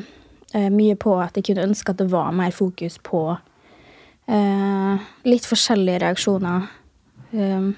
mye 0.54 0.94
på 1.00 1.16
at 1.22 1.36
jeg 1.38 1.48
kunne 1.48 1.66
ønske 1.68 1.92
at 1.92 2.00
det 2.00 2.10
var 2.12 2.34
mer 2.36 2.54
fokus 2.54 3.00
på 3.02 3.26
eh, 4.30 5.08
litt 5.28 5.48
forskjellige 5.48 6.02
reaksjoner 6.04 6.68
eh, 7.34 7.72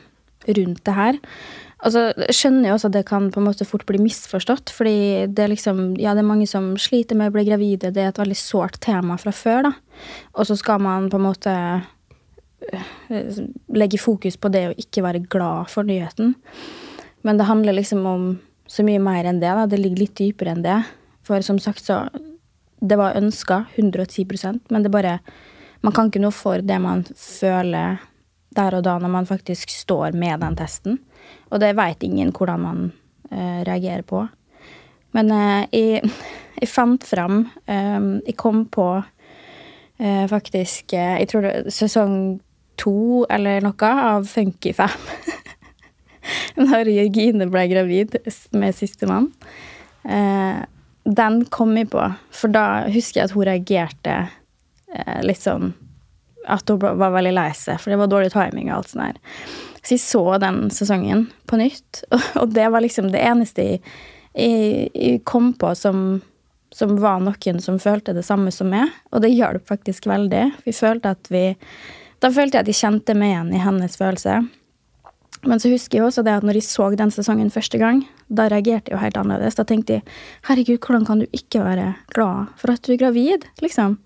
rundt 0.59 0.83
det 0.87 0.97
her. 0.97 1.21
Altså, 1.85 2.07
jeg 2.25 2.37
skjønner 2.39 2.71
jo 2.71 2.77
også 2.79 2.89
at 2.89 2.97
det 2.97 3.05
kan 3.09 3.29
på 3.33 3.41
en 3.43 3.47
måte 3.51 3.67
fort 3.69 3.85
bli 3.89 4.01
misforstått, 4.01 4.73
fordi 4.73 5.27
det 5.29 5.45
er 5.45 5.53
liksom 5.53 5.83
Ja, 6.01 6.15
det 6.17 6.25
er 6.25 6.31
mange 6.31 6.49
som 6.49 6.73
sliter 6.81 7.19
med 7.19 7.31
å 7.31 7.37
bli 7.37 7.45
gravide, 7.49 7.93
det 7.93 8.03
er 8.03 8.15
et 8.15 8.23
veldig 8.23 8.39
sårt 8.39 8.81
tema 8.85 9.19
fra 9.21 9.35
før, 9.35 9.69
da. 9.69 9.75
Og 10.35 10.49
så 10.49 10.57
skal 10.59 10.81
man 10.83 11.11
på 11.13 11.21
en 11.21 11.27
måte 11.27 11.55
eh, 12.73 13.43
legge 13.77 14.01
fokus 14.01 14.41
på 14.41 14.53
det 14.53 14.65
å 14.71 14.77
ikke 14.81 15.05
være 15.05 15.27
glad 15.29 15.73
for 15.73 15.87
nyheten. 15.87 16.35
Men 17.27 17.39
det 17.39 17.49
handler 17.51 17.77
liksom 17.77 18.07
om 18.09 18.29
så 18.71 18.83
mye 18.87 19.03
mer 19.03 19.29
enn 19.29 19.43
det, 19.43 19.53
da. 19.53 19.67
Det 19.69 19.79
ligger 19.79 20.07
litt 20.07 20.17
dypere 20.19 20.57
enn 20.57 20.65
det. 20.65 20.81
For 21.27 21.43
som 21.45 21.59
sagt, 21.61 21.85
så 21.85 22.07
det 22.81 22.99
var 22.99 23.17
ønska 23.17 23.65
110% 23.77 24.61
men 24.69 24.83
det 24.83 24.93
bare 24.93 25.19
Man 25.85 25.93
kan 25.93 26.09
ikke 26.09 26.19
noe 26.19 26.35
for 26.35 26.63
det 26.65 26.79
man 26.83 27.05
føler 27.15 28.01
der 28.57 28.75
og 28.75 28.85
da 28.87 28.97
når 28.99 29.13
man 29.13 29.29
faktisk 29.29 29.71
står 29.71 30.17
med 30.17 30.41
den 30.41 30.57
testen. 30.59 30.99
Og 31.53 31.61
det 31.63 31.77
veit 31.79 32.03
ingen 32.03 32.33
hvordan 32.35 32.63
man 32.65 32.81
eh, 33.31 33.61
reagerer 33.69 34.03
på. 34.03 34.25
Men 35.15 35.31
eh, 35.31 35.67
jeg, 35.71 36.11
jeg, 36.61 36.71
fant 36.73 37.05
fram 37.07 37.45
eh, 37.67 38.01
Jeg 38.27 38.37
kom 38.41 38.65
på 38.73 38.89
eh, 38.97 40.25
faktisk 40.29 40.93
eh, 40.97 41.21
Jeg 41.21 41.31
tror 41.31 41.47
det 41.47 41.75
sesong 41.75 42.17
to 42.77 43.25
eller 43.31 43.65
noe 43.65 43.93
av 44.11 44.27
Funky 44.29 44.75
Fam. 44.77 44.97
Når 46.61 46.91
Jørgine 46.91 47.47
ble 47.53 47.69
gravid 47.71 48.19
med 48.57 48.75
sistemann. 48.77 49.31
Eh, 50.05 50.65
den 51.07 51.45
kom 51.45 51.77
jeg 51.79 51.91
på, 51.93 52.03
for 52.35 52.51
da 52.53 52.87
husker 52.91 53.21
jeg 53.21 53.29
at 53.29 53.35
hun 53.37 53.47
reagerte 53.47 54.15
eh, 54.93 55.21
litt 55.23 55.43
sånn 55.43 55.73
At 56.51 56.69
hun 56.71 56.79
var 56.83 57.15
veldig 57.15 57.35
lei 57.35 57.51
seg, 57.59 57.79
for 57.83 57.91
det 57.91 57.99
var 58.01 58.11
dårlig 58.11 58.33
timing 58.35 58.71
og 58.71 58.77
alt 58.77 58.93
sånt 58.93 59.05
der. 59.05 59.47
Så 59.83 59.95
jeg 59.95 60.03
så 60.03 60.23
den 60.43 60.61
sesongen 60.75 61.27
på 61.47 61.59
nytt, 61.59 62.03
og 62.41 62.55
det 62.55 62.69
var 62.75 62.83
liksom 62.83 63.13
det 63.15 63.23
eneste 63.23 63.67
jeg, 63.67 63.81
jeg, 64.35 64.91
jeg 64.95 65.23
kom 65.27 65.53
på 65.59 65.73
som, 65.79 66.21
som 66.75 66.97
var 67.03 67.23
noen 67.23 67.63
som 67.63 67.79
følte 67.83 68.15
det 68.15 68.27
samme 68.27 68.55
som 68.55 68.71
meg, 68.71 68.91
og 69.11 69.23
det 69.23 69.35
hjalp 69.35 69.67
faktisk 69.71 70.07
veldig. 70.11 70.45
Vi 70.67 70.75
følte 70.75 71.15
at 71.17 71.31
vi 71.31 71.49
Da 72.23 72.31
følte 72.33 72.57
jeg 72.57 72.65
at 72.65 72.71
jeg 72.71 72.81
kjente 72.81 73.15
meg 73.15 73.35
igjen 73.35 73.55
i 73.55 73.61
hennes 73.61 73.99
følelse. 74.01 74.39
Men 75.45 75.61
så 75.61 75.71
husker 75.71 75.99
jeg 75.99 76.07
også 76.07 76.25
det 76.27 76.33
at 76.39 76.47
når 76.47 76.59
jeg 76.59 76.67
så 76.67 76.89
den 76.97 77.13
sesongen 77.13 77.53
første 77.53 77.79
gang, 77.79 78.03
da 78.29 78.49
reagerte 78.51 78.91
jeg 78.91 78.97
jo 78.97 79.03
helt 79.03 79.19
annerledes. 79.21 79.59
Da 79.59 79.67
tenkte 79.69 79.99
jeg 79.99 80.07
herregud, 80.49 80.81
hvordan 80.81 81.07
kan 81.07 81.23
du 81.23 81.27
ikke 81.37 81.63
være 81.63 81.93
glad 82.15 82.53
for 82.57 82.73
at 82.73 82.83
du 82.87 82.95
er 82.95 83.03
gravid, 83.05 83.47
liksom? 83.63 83.99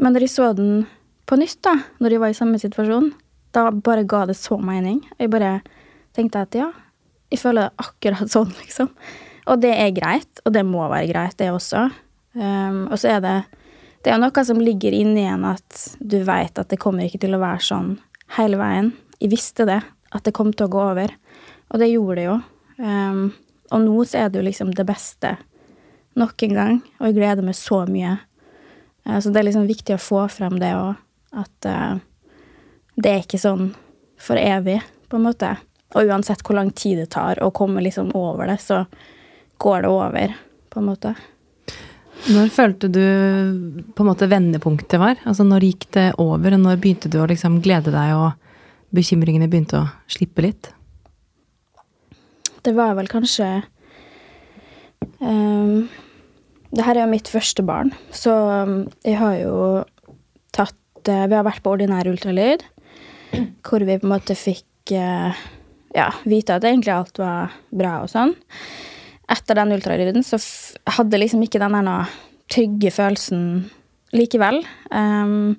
Men 0.00 0.16
når 0.16 0.26
jeg 0.26 0.34
så 0.34 0.50
den 0.56 0.86
på 1.28 1.38
nytt, 1.38 1.60
da, 1.62 1.76
når 2.02 2.16
jeg 2.16 2.22
var 2.22 2.32
i 2.32 2.36
samme 2.36 2.60
situasjon, 2.60 3.12
da 3.54 3.68
bare 3.70 4.06
ga 4.08 4.24
det 4.30 4.36
så 4.38 4.58
mening. 4.58 5.02
Jeg 5.18 5.30
bare 5.32 5.60
tenkte 6.16 6.42
at 6.42 6.56
ja, 6.58 6.70
jeg 7.30 7.42
føler 7.42 7.68
det 7.68 7.86
akkurat 7.86 8.32
sånn, 8.32 8.52
liksom. 8.62 8.90
Og 9.50 9.62
det 9.62 9.72
er 9.74 9.94
greit, 9.96 10.42
og 10.44 10.54
det 10.54 10.64
må 10.66 10.84
være 10.90 11.10
greit, 11.10 11.38
det 11.40 11.50
også. 11.52 11.88
Um, 12.34 12.84
og 12.90 13.00
så 13.00 13.16
er 13.16 13.24
det 13.24 13.38
Det 14.04 14.12
er 14.14 14.20
noe 14.22 14.42
som 14.46 14.60
ligger 14.62 14.94
inni 14.96 15.26
en 15.28 15.42
at 15.44 15.80
du 15.98 16.22
veit 16.24 16.56
at 16.56 16.70
det 16.70 16.78
kommer 16.80 17.04
ikke 17.04 17.18
til 17.20 17.34
å 17.36 17.40
være 17.42 17.60
sånn 17.66 17.90
hele 18.38 18.56
veien. 18.56 18.94
Jeg 19.20 19.28
visste 19.34 19.66
det, 19.68 19.82
at 20.10 20.26
det 20.26 20.34
kom 20.36 20.52
til 20.52 20.66
å 20.66 20.72
gå 20.72 20.82
over. 20.92 21.14
Og 21.70 21.82
det 21.82 21.90
gjorde 21.92 22.18
det 22.18 22.26
jo. 22.26 22.36
Um, 22.80 23.22
og 23.70 23.84
nå 23.84 24.04
så 24.08 24.24
er 24.24 24.30
det 24.30 24.40
jo 24.40 24.46
liksom 24.48 24.74
det 24.74 24.86
beste 24.88 25.36
nok 26.18 26.42
en 26.42 26.56
gang, 26.56 26.78
og 26.98 27.08
jeg 27.08 27.18
gleder 27.20 27.46
meg 27.46 27.56
så 27.58 27.84
mye. 27.86 28.16
Uh, 29.06 29.18
så 29.22 29.30
det 29.30 29.42
er 29.42 29.48
liksom 29.50 29.68
viktig 29.70 29.96
å 29.96 30.02
få 30.02 30.24
frem 30.32 30.58
det 30.60 30.72
òg, 30.76 30.98
at 31.38 31.70
uh, 31.70 32.00
det 32.98 33.12
er 33.12 33.24
ikke 33.24 33.40
sånn 33.40 33.70
for 34.20 34.40
evig, 34.40 34.80
på 35.08 35.18
en 35.18 35.28
måte. 35.28 35.54
Og 35.94 36.10
uansett 36.10 36.42
hvor 36.46 36.58
lang 36.58 36.70
tid 36.76 37.00
det 37.00 37.10
tar 37.14 37.40
å 37.42 37.50
komme 37.54 37.82
liksom 37.82 38.12
over 38.18 38.50
det, 38.50 38.60
så 38.62 38.84
går 39.60 39.84
det 39.84 39.92
over, 39.92 40.34
på 40.70 40.80
en 40.80 40.86
måte. 40.86 41.14
Når 42.30 42.50
følte 42.52 42.90
du 42.92 43.00
på 43.96 44.04
en 44.04 44.08
måte 44.10 44.28
vendepunktet 44.28 45.00
var? 45.00 45.16
Altså 45.24 45.44
Når 45.46 45.64
gikk 45.64 45.86
det 45.96 46.06
over, 46.20 46.54
og 46.54 46.62
når 46.66 46.80
begynte 46.82 47.08
du 47.08 47.16
å 47.22 47.28
liksom 47.28 47.60
glede 47.64 47.94
deg, 47.94 48.12
og 48.18 48.49
bekymringene 48.94 49.48
begynte 49.50 49.80
å 49.80 49.88
slippe 50.10 50.44
litt? 50.44 50.70
Det 52.64 52.74
var 52.76 52.96
vel 52.98 53.08
kanskje 53.08 53.46
um, 55.20 55.88
Det 56.70 56.84
her 56.84 56.98
er 56.98 57.06
jo 57.06 57.12
mitt 57.14 57.30
første 57.32 57.64
barn, 57.66 57.94
så 58.12 58.34
um, 58.66 58.74
jeg 59.06 59.16
har 59.20 59.38
jo 59.40 59.54
tatt 60.52 61.08
uh, 61.08 61.24
Vi 61.30 61.38
har 61.38 61.46
vært 61.46 61.64
på 61.64 61.72
ordinær 61.72 62.10
ultralyd, 62.10 62.66
hvor 63.64 63.86
vi 63.86 63.96
på 63.96 64.08
en 64.08 64.14
måte 64.14 64.36
fikk 64.36 64.92
uh, 64.92 65.32
ja, 65.96 66.10
vite 66.28 66.58
at 66.58 66.66
egentlig 66.68 66.92
alt 66.94 67.18
var 67.20 67.54
bra 67.70 68.00
og 68.04 68.12
sånn. 68.12 68.34
Etter 69.30 69.58
den 69.58 69.74
ultralyden 69.76 70.26
så 70.26 70.38
hadde 70.98 71.20
liksom 71.20 71.42
ikke 71.46 71.62
den 71.62 71.78
der 71.78 72.18
trygge 72.50 72.90
følelsen 72.94 73.42
likevel. 74.16 74.64
Um, 74.90 75.56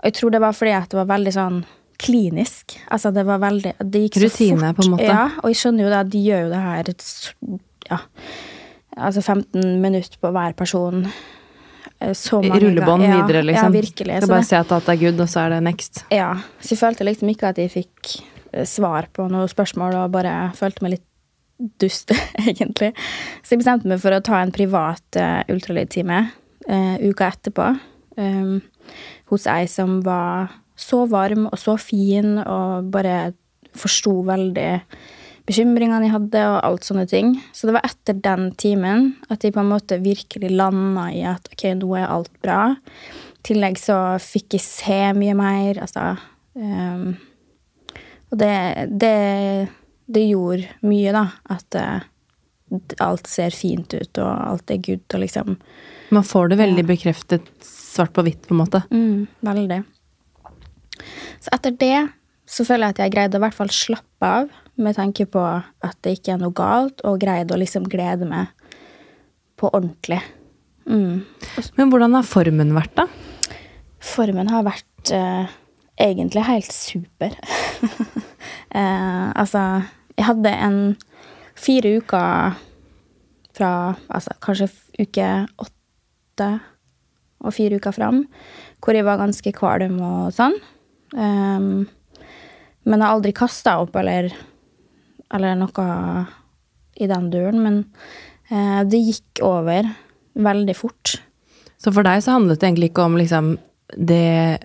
og 0.00 0.08
jeg 0.08 0.16
tror 0.18 0.34
det 0.34 0.42
var 0.42 0.56
fordi 0.56 0.74
at 0.76 0.90
det 0.90 0.98
var 0.98 1.12
veldig 1.14 1.34
sånn 1.34 1.60
klinisk. 1.98 2.76
Altså 2.92 3.12
det 3.14 3.24
var 3.26 3.38
veldig 3.42 3.72
Det 3.80 4.02
gikk 4.06 4.18
så 4.18 4.24
Rutine, 4.26 4.68
fort. 4.72 4.76
på 4.76 4.84
en 4.86 4.92
måte. 4.96 5.08
Ja, 5.08 5.24
og 5.42 5.48
jeg 5.52 5.56
skjønner 5.62 5.86
jo 5.86 5.92
det 5.94 6.02
de 6.12 6.24
gjør 6.26 6.44
jo 6.46 6.50
det 6.52 6.60
her 6.66 6.92
ja, 7.86 7.98
altså 8.96 9.22
15 9.22 9.80
minutter 9.82 10.18
på 10.20 10.30
hver 10.34 10.54
person. 10.58 11.06
eh, 12.00 12.12
Så 12.12 12.40
mange 12.42 12.60
Rullebånd 12.60 13.02
ganger. 13.02 13.26
videre, 13.26 13.42
liksom. 13.46 13.72
Ja, 13.74 13.80
virkelig. 13.80 14.16
Skal 14.16 14.28
bare 14.28 14.40
det- 14.40 14.46
se 14.48 14.56
at 14.56 14.72
alt 14.72 14.88
er 14.88 14.96
good, 14.96 15.20
og 15.20 15.28
så 15.28 15.40
er 15.46 15.48
det 15.50 15.62
next. 15.62 16.04
ja, 16.10 16.34
så 16.60 16.68
jeg 16.74 16.78
følte 16.78 17.04
liksom 17.04 17.28
ikke 17.30 17.48
at 17.48 17.56
jeg 17.58 17.70
fikk 17.70 18.22
eh, 18.52 18.64
svar 18.64 19.06
på 19.12 19.28
noen 19.30 19.48
spørsmål, 19.48 19.94
og 19.94 20.12
bare 20.12 20.52
følte 20.54 20.82
meg 20.82 20.90
litt 20.90 21.02
dust, 21.78 22.10
egentlig. 22.38 22.92
Så 23.42 23.50
jeg 23.54 23.58
bestemte 23.60 23.86
meg 23.86 24.00
for 24.00 24.10
å 24.10 24.20
ta 24.22 24.42
en 24.42 24.52
privat 24.52 25.00
uh, 25.16 25.42
ultralydtime 25.48 26.30
uh, 26.68 26.96
uka 27.00 27.30
etterpå. 27.32 27.78
Um, 28.18 28.62
hos 29.30 29.46
ei 29.46 29.66
som 29.66 30.02
var 30.02 30.50
så 30.76 31.04
varm 31.10 31.48
og 31.48 31.58
så 31.60 31.76
fin, 31.80 32.36
og 32.42 32.90
bare 32.92 33.32
forsto 33.76 34.20
veldig 34.26 34.70
bekymringene 35.46 36.08
jeg 36.08 36.14
hadde, 36.14 36.42
og 36.50 36.58
alt 36.66 36.86
sånne 36.86 37.06
ting. 37.10 37.36
Så 37.54 37.68
det 37.68 37.76
var 37.76 37.86
etter 37.86 38.18
den 38.22 38.50
timen 38.58 39.12
at 39.32 39.44
jeg 39.44 39.54
på 39.54 39.62
en 39.62 39.70
måte 39.70 40.00
virkelig 40.02 40.50
landa 40.52 41.08
i 41.14 41.22
at 41.28 41.48
ok, 41.52 41.68
nå 41.78 41.92
er 42.00 42.10
alt 42.10 42.32
bra. 42.44 42.60
I 42.74 43.46
tillegg 43.46 43.78
så 43.78 44.00
fikk 44.22 44.58
jeg 44.58 44.66
se 44.66 45.00
mye 45.16 45.36
mer, 45.38 45.82
altså 45.86 46.16
um, 46.58 47.14
Og 48.32 48.40
det, 48.40 48.56
det, 48.90 49.16
det 50.10 50.24
gjorde 50.26 50.66
mye, 50.82 51.14
da. 51.14 51.28
At 51.54 51.78
uh, 51.78 52.82
alt 53.06 53.30
ser 53.30 53.54
fint 53.54 53.94
ut, 53.94 54.18
og 54.18 54.30
alt 54.34 54.74
er 54.74 54.82
good, 54.82 55.06
og 55.14 55.22
liksom 55.22 55.54
Man 56.10 56.26
får 56.26 56.50
det 56.50 56.58
veldig 56.58 56.86
bekreftet 56.86 57.46
svart 57.62 58.12
på 58.14 58.26
hvitt, 58.26 58.42
på 58.48 58.54
en 58.54 58.64
måte. 58.64 58.82
Mm, 58.90 59.26
veldig. 59.46 59.84
Så 61.42 61.52
etter 61.54 61.74
det 61.80 61.98
så 62.46 62.64
føler 62.66 62.88
jeg 62.88 62.94
at 62.94 63.02
jeg 63.02 63.14
greide 63.16 63.38
å 63.38 63.40
i 63.40 63.44
hvert 63.46 63.58
fall 63.58 63.72
slappe 63.74 64.30
av 64.40 64.50
med 64.78 64.96
tanke 64.96 65.26
på 65.30 65.42
at 65.42 65.96
det 66.04 66.18
ikke 66.18 66.36
er 66.36 66.42
noe 66.42 66.54
galt, 66.54 67.00
og 67.08 67.20
greide 67.22 67.56
å 67.56 67.60
liksom 67.60 67.88
glede 67.90 68.28
meg 68.28 68.52
på 69.58 69.70
ordentlig. 69.72 70.20
Mm. 70.86 71.24
Men 71.78 71.90
hvordan 71.90 72.14
har 72.14 72.28
formen 72.28 72.74
vært, 72.76 72.92
da? 72.98 73.06
Formen 74.04 74.52
har 74.52 74.66
vært 74.66 75.12
eh, 75.16 75.48
egentlig 75.98 76.44
helt 76.46 76.70
super. 76.70 77.34
eh, 78.78 79.26
altså, 79.32 79.64
jeg 80.14 80.28
hadde 80.28 80.54
en 80.68 80.80
fire 81.56 81.96
uker 81.98 82.62
fra 83.56 83.72
altså, 84.12 84.36
kanskje 84.44 84.70
uke 85.00 85.30
åtte 85.64 86.50
og 87.46 87.52
fire 87.56 87.80
uker 87.80 87.94
fram, 87.96 88.24
hvor 88.84 88.96
jeg 88.96 89.06
var 89.08 89.20
ganske 89.20 89.52
kvalm 89.56 89.98
og 90.04 90.34
sånn. 90.36 90.56
Um, 91.12 91.86
men 92.86 93.00
jeg 93.00 93.06
har 93.06 93.14
aldri 93.14 93.32
kasta 93.36 93.78
opp 93.82 93.96
eller, 93.98 94.30
eller 95.34 95.56
noe 95.58 95.86
i 96.96 97.08
den 97.10 97.30
duren. 97.30 97.62
Men 97.62 97.78
uh, 98.50 98.82
det 98.88 99.02
gikk 99.02 99.42
over 99.46 99.90
veldig 100.36 100.76
fort. 100.76 101.16
Så 101.78 101.92
for 101.92 102.06
deg 102.06 102.22
så 102.24 102.36
handlet 102.36 102.60
det 102.60 102.70
egentlig 102.70 102.90
ikke 102.92 103.04
om 103.06 103.16
liksom 103.18 103.56
det 103.96 104.58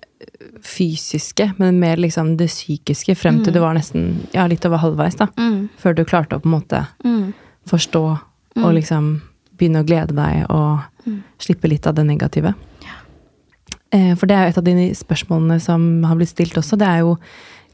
fysiske, 0.66 1.52
men 1.58 1.80
mer 1.80 2.00
liksom 2.02 2.36
det 2.38 2.48
psykiske, 2.50 3.16
frem 3.16 3.42
til 3.46 3.54
du 3.54 3.60
var 3.62 3.76
nesten 3.78 4.28
ja, 4.34 4.48
litt 4.50 4.66
over 4.66 4.82
halvveis, 4.82 5.18
da. 5.20 5.28
Mm. 5.38 5.68
Før 5.82 5.96
du 5.98 6.04
klarte 6.06 6.38
å 6.38 6.42
på 6.44 6.50
en 6.50 6.56
måte 6.56 6.86
Mm. 7.04 7.34
forstå 7.70 8.02
og 8.58 8.74
liksom 8.74 9.22
begynne 9.58 9.82
å 9.84 9.86
glede 9.88 10.16
deg 10.18 10.46
og 10.50 10.82
slippe 11.42 11.70
litt 11.70 11.86
av 11.88 11.96
det 11.96 12.04
negative. 12.06 12.54
Eh, 13.92 14.14
For 14.16 14.30
det 14.30 14.36
er 14.38 14.46
jo 14.48 14.54
et 14.54 14.62
av 14.62 14.68
de 14.68 14.92
spørsmålene 14.98 15.58
som 15.64 16.04
har 16.08 16.20
blitt 16.20 16.34
stilt 16.34 16.58
også. 16.60 16.80
Det 16.80 16.88
er 16.88 17.04
jo 17.06 17.18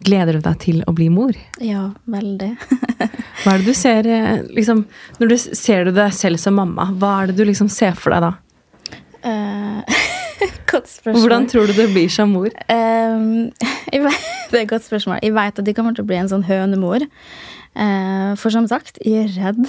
Gleder 0.05 0.37
du 0.37 0.43
deg 0.45 0.57
til 0.61 0.83
å 0.85 0.91
bli 0.93 1.07
mor? 1.09 1.33
Ja, 1.57 1.87
veldig. 2.05 2.51
Hva 3.41 3.55
er 3.55 3.63
det 3.63 3.65
du 3.65 3.73
ser 3.73 4.05
eh, 4.05 4.43
liksom, 4.53 4.83
Når 5.17 5.31
du 5.31 5.37
ser 5.41 5.87
du 5.87 5.93
deg 5.95 6.13
selv 6.13 6.37
som 6.41 6.53
mamma, 6.59 6.91
hva 6.93 7.15
er 7.23 7.31
det 7.31 7.39
du 7.39 7.47
liksom 7.47 7.69
ser 7.73 7.97
for 7.97 8.13
deg 8.13 8.27
da? 8.27 8.29
Eh, 9.25 9.97
godt 10.71 10.91
spørsmål. 10.91 11.17
Hvordan 11.23 11.47
tror 11.49 11.65
du 11.65 11.73
det 11.79 11.87
blir 11.95 12.13
som 12.13 12.29
mor? 12.29 12.53
Jeg 13.93 14.03
vet, 14.03 14.29
det 14.51 14.59
er 14.59 14.65
et 14.65 14.69
godt 14.69 14.85
spørsmål. 14.85 15.21
Jeg 15.23 15.33
vet 15.33 15.59
at 15.61 15.65
de 15.65 15.73
kommer 15.73 15.95
til 15.95 16.05
å 16.05 16.09
bli 16.09 16.19
en 16.19 16.29
sånn 16.29 16.45
hønemor. 16.45 17.07
Uh, 17.77 18.33
for 18.41 18.49
som 18.49 18.65
sagt, 18.67 18.97
jeg 19.05 19.27
er 19.27 19.33
redd 19.37 19.59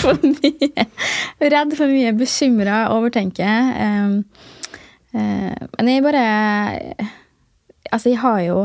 for 0.00 0.16
mye. 0.24 0.86
Redd 1.38 1.74
for 1.78 1.90
mye, 1.90 2.14
bekymra, 2.16 2.86
overtenker. 2.96 3.72
Eh, 3.84 4.56
men 5.12 5.88
jeg 5.88 6.04
bare 6.04 6.24
Altså, 7.88 8.10
jeg 8.10 8.18
har 8.20 8.40
jo 8.44 8.56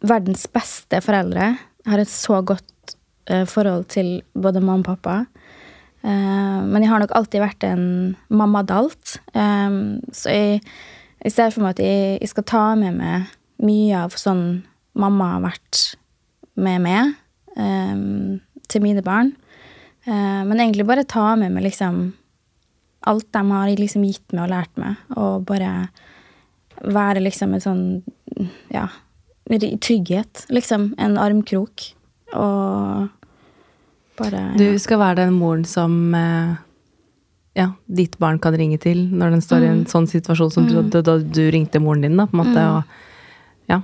verdens 0.00 0.46
beste 0.48 0.96
foreldre. 1.04 1.50
Jeg 1.84 1.90
har 1.92 2.00
et 2.00 2.08
så 2.08 2.38
godt 2.40 2.94
eh, 3.28 3.42
forhold 3.44 3.84
til 3.92 4.22
både 4.32 4.62
mamma 4.64 4.80
og 4.80 4.86
pappa. 4.86 5.16
Eh, 6.00 6.60
men 6.64 6.78
jeg 6.80 6.88
har 6.88 7.02
nok 7.02 7.12
alltid 7.12 7.44
vært 7.44 7.66
en 7.68 7.84
mamma 8.32 8.62
dalt. 8.64 9.18
så 9.34 10.32
jeg, 10.32 10.62
jeg 11.20 11.34
ser 11.36 11.52
for 11.52 11.66
meg 11.66 11.76
at 11.76 11.84
jeg, 11.84 12.16
jeg 12.22 12.32
skal 12.32 12.48
ta 12.48 12.64
med 12.80 12.96
meg 12.96 13.28
mye 13.60 14.06
av 14.06 14.16
sånn 14.16 14.64
mamma 14.96 15.34
har 15.34 15.44
vært 15.50 15.82
med 16.56 16.80
meg 16.88 17.12
til 18.72 18.84
mine 18.84 19.04
barn. 19.04 19.34
Eh, 20.04 20.42
men 20.44 20.60
egentlig 20.60 20.86
bare 20.88 21.06
ta 21.08 21.32
med 21.38 21.54
meg 21.54 21.68
liksom 21.68 22.12
alt 23.10 23.26
de 23.36 23.42
har 23.50 23.72
liksom 23.78 24.04
gitt 24.06 24.34
meg 24.34 24.46
og 24.46 24.52
lært 24.52 24.80
meg, 24.80 25.00
og 25.16 25.46
bare 25.48 25.72
være 26.84 27.22
liksom 27.22 27.54
en 27.54 27.62
sånn 27.62 27.84
ja, 28.72 28.88
trygghet, 29.48 30.46
liksom. 30.52 30.92
En 30.98 31.18
armkrok. 31.20 31.90
Og 32.34 33.08
bare 34.18 34.44
Du 34.58 34.66
skal 34.82 35.00
være 35.02 35.22
den 35.22 35.34
moren 35.38 35.64
som 35.68 36.14
eh, 36.14 36.54
ja, 37.54 37.68
ditt 37.86 38.18
barn 38.18 38.40
kan 38.42 38.56
ringe 38.58 38.78
til 38.82 39.06
når 39.14 39.36
den 39.36 39.44
står 39.44 39.64
i 39.64 39.70
en 39.70 39.84
sånn 39.90 40.08
situasjon 40.10 40.50
som 40.50 40.66
du, 40.66 40.80
da, 40.90 41.18
du 41.18 41.44
ringte 41.54 41.82
moren 41.82 42.06
din, 42.06 42.16
da, 42.18 42.26
på 42.26 42.38
en 42.38 42.42
måte. 42.42 42.64
Og, 42.78 43.68
ja. 43.70 43.80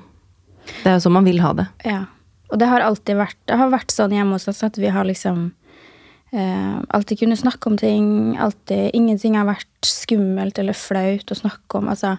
Det 0.83 0.91
er 0.91 0.99
jo 0.99 1.05
sånn 1.07 1.19
man 1.21 1.29
vil 1.29 1.43
ha 1.45 1.53
det. 1.61 1.69
Ja. 1.87 2.05
Og 2.51 2.59
det 2.59 2.67
har 2.67 2.83
alltid 2.83 3.15
vært 3.15 3.39
Det 3.47 3.55
har 3.61 3.69
vært 3.71 3.93
sånn 3.95 4.11
hjemme 4.11 4.35
hos 4.35 4.49
oss 4.51 4.65
at 4.67 4.79
vi 4.81 4.91
har 4.91 5.07
liksom 5.07 5.53
eh, 6.33 6.77
alltid 6.89 7.23
kunne 7.23 7.39
snakke 7.39 7.71
om 7.71 7.79
ting. 7.81 8.37
Alltid, 8.41 8.91
ingenting 8.95 9.39
har 9.39 9.49
vært 9.49 9.87
skummelt 9.87 10.59
eller 10.61 10.77
flaut 10.77 11.33
å 11.33 11.39
snakke 11.39 11.81
om. 11.81 11.91
Altså, 11.93 12.17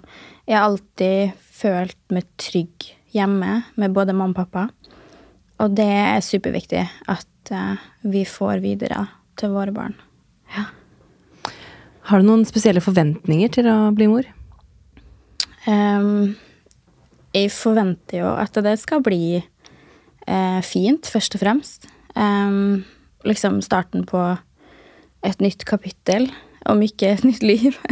jeg 0.48 0.58
har 0.58 0.68
alltid 0.70 1.38
følt 1.62 2.00
meg 2.14 2.28
trygg 2.42 2.92
hjemme 3.16 3.62
med 3.76 3.96
både 3.96 4.16
mamma 4.16 4.34
og 4.34 4.44
pappa. 4.44 4.68
Og 5.62 5.76
det 5.78 5.88
er 5.88 6.22
superviktig 6.26 6.84
at 7.12 7.54
eh, 7.54 7.90
vi 8.10 8.26
får 8.26 8.62
videre 8.64 9.06
til 9.40 9.54
våre 9.54 9.74
barn. 9.76 9.98
Ja. 10.56 10.68
Har 12.10 12.22
du 12.22 12.28
noen 12.28 12.48
spesielle 12.50 12.82
forventninger 12.84 13.52
til 13.54 13.70
å 13.70 13.78
bli 13.96 14.08
mor? 14.10 14.26
Ehm, 15.70 16.34
jeg 17.36 17.52
forventer 17.54 18.24
jo 18.24 18.32
at 18.42 18.58
det 18.66 18.74
skal 18.82 19.04
bli 19.06 19.38
eh, 19.38 20.62
fint, 20.66 21.06
først 21.08 21.38
og 21.38 21.44
fremst. 21.44 21.88
Ehm, 22.18 22.84
liksom 23.28 23.62
starten 23.66 24.06
på 24.10 24.22
et 25.26 25.44
nytt 25.44 25.66
kapittel, 25.70 26.30
om 26.70 26.82
ikke 26.86 27.16
et 27.16 27.28
nytt 27.28 27.46
liv. 27.46 27.78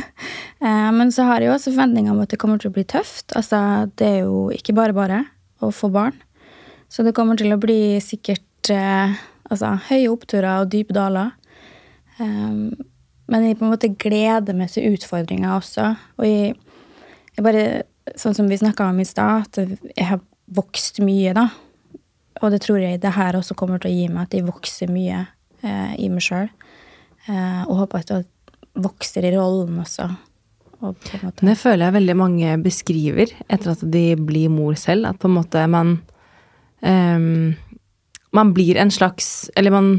Eh, 0.59 0.89
men 0.91 1.07
så 1.07 1.23
har 1.23 1.39
jeg 1.39 1.47
jo 1.47 1.53
også 1.53 1.71
forventninger 1.71 2.11
om 2.11 2.17
at 2.19 2.33
det 2.33 2.37
kommer 2.41 2.59
til 2.59 2.67
å 2.67 2.73
bli 2.75 2.83
tøft. 2.83 3.31
Altså, 3.39 3.87
det 3.95 4.07
er 4.09 4.17
jo 4.25 4.49
ikke 4.51 4.73
bare 4.75 4.91
bare 4.91 5.19
å 5.63 5.69
få 5.71 5.87
barn. 5.87 6.17
Så 6.91 7.05
det 7.07 7.13
kommer 7.15 7.39
til 7.39 7.55
å 7.55 7.59
bli 7.63 7.95
sikkert 8.03 8.67
eh, 8.75 9.13
altså, 9.47 9.69
høye 9.87 10.09
oppturer 10.11 10.65
og 10.65 10.73
dype 10.73 10.91
daler. 10.97 11.31
Ehm, 12.19 12.73
men 13.31 13.45
jeg 13.45 13.55
på 13.59 13.69
en 13.69 13.71
måte 13.71 13.91
gleder 14.03 14.57
meg 14.57 14.73
til 14.73 14.97
utfordringer 14.97 15.55
også. 15.55 15.93
Og 16.19 16.27
jeg, 16.27 16.57
jeg 17.37 17.45
bare, 17.45 17.65
sånn 18.19 18.35
som 18.35 18.51
vi 18.51 18.59
snakka 18.59 18.89
om 18.91 18.99
i 18.99 19.07
stad, 19.07 19.47
at 19.47 19.79
jeg 19.95 20.09
har 20.11 20.19
vokst 20.59 20.99
mye, 21.05 21.31
da. 21.37 21.47
Og 22.39 22.53
det 22.53 22.61
tror 22.63 22.79
jeg 22.81 23.01
det 23.03 23.15
her 23.15 23.37
også 23.39 23.57
kommer 23.57 23.81
til 23.81 23.91
å 23.91 23.95
gi 23.95 24.07
meg, 24.07 24.27
at 24.27 24.35
jeg 24.37 24.47
vokser 24.47 24.91
mye 24.91 25.25
eh, 25.61 25.93
i 25.99 26.09
meg 26.11 26.23
sjøl. 26.23 26.49
Eh, 27.27 27.61
og 27.67 27.83
håper 27.83 28.03
at 28.03 28.13
jeg 28.13 28.27
vokser 28.79 29.27
i 29.27 29.33
rollen 29.35 29.81
også. 29.83 30.07
Og 30.79 30.95
Det 31.41 31.57
føler 31.59 31.85
jeg 31.85 31.97
veldig 31.97 32.15
mange 32.15 32.53
beskriver 32.63 33.33
etter 33.51 33.73
at 33.73 33.81
de 33.83 34.03
blir 34.15 34.51
mor 34.53 34.77
selv. 34.79 35.09
At 35.09 35.19
på 35.19 35.27
en 35.27 35.35
måte 35.35 35.65
man 35.67 35.97
um, 36.79 37.55
Man 38.31 38.53
blir 38.53 38.77
en 38.79 38.91
slags 38.91 39.49
Eller 39.57 39.73
man 39.75 39.89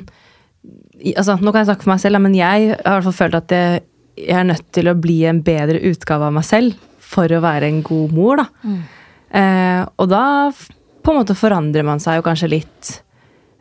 altså, 1.16 1.36
Nå 1.36 1.52
kan 1.52 1.60
jeg 1.60 1.68
snakke 1.68 1.84
for 1.84 1.92
meg 1.92 2.00
selv, 2.00 2.22
men 2.24 2.38
jeg 2.38 2.70
har 2.72 2.78
i 2.78 2.94
hvert 2.94 3.08
fall 3.10 3.18
følt 3.18 3.36
at 3.42 3.52
jeg, 3.52 3.82
jeg 4.16 4.38
er 4.40 4.48
nødt 4.48 4.72
til 4.72 4.88
å 4.88 4.96
bli 4.96 5.18
en 5.28 5.42
bedre 5.44 5.82
utgave 5.90 6.30
av 6.30 6.32
meg 6.38 6.48
selv 6.48 6.80
for 7.10 7.28
å 7.28 7.42
være 7.44 7.68
en 7.68 7.82
god 7.84 8.12
mor. 8.14 8.40
da. 8.40 8.72
Eh, 9.30 9.82
og 9.98 10.10
da 10.10 10.24
på 11.02 11.12
en 11.12 11.20
måte 11.20 11.36
forandrer 11.38 11.86
man 11.86 12.02
seg 12.02 12.18
jo 12.18 12.26
kanskje 12.26 12.50
litt 12.50 12.90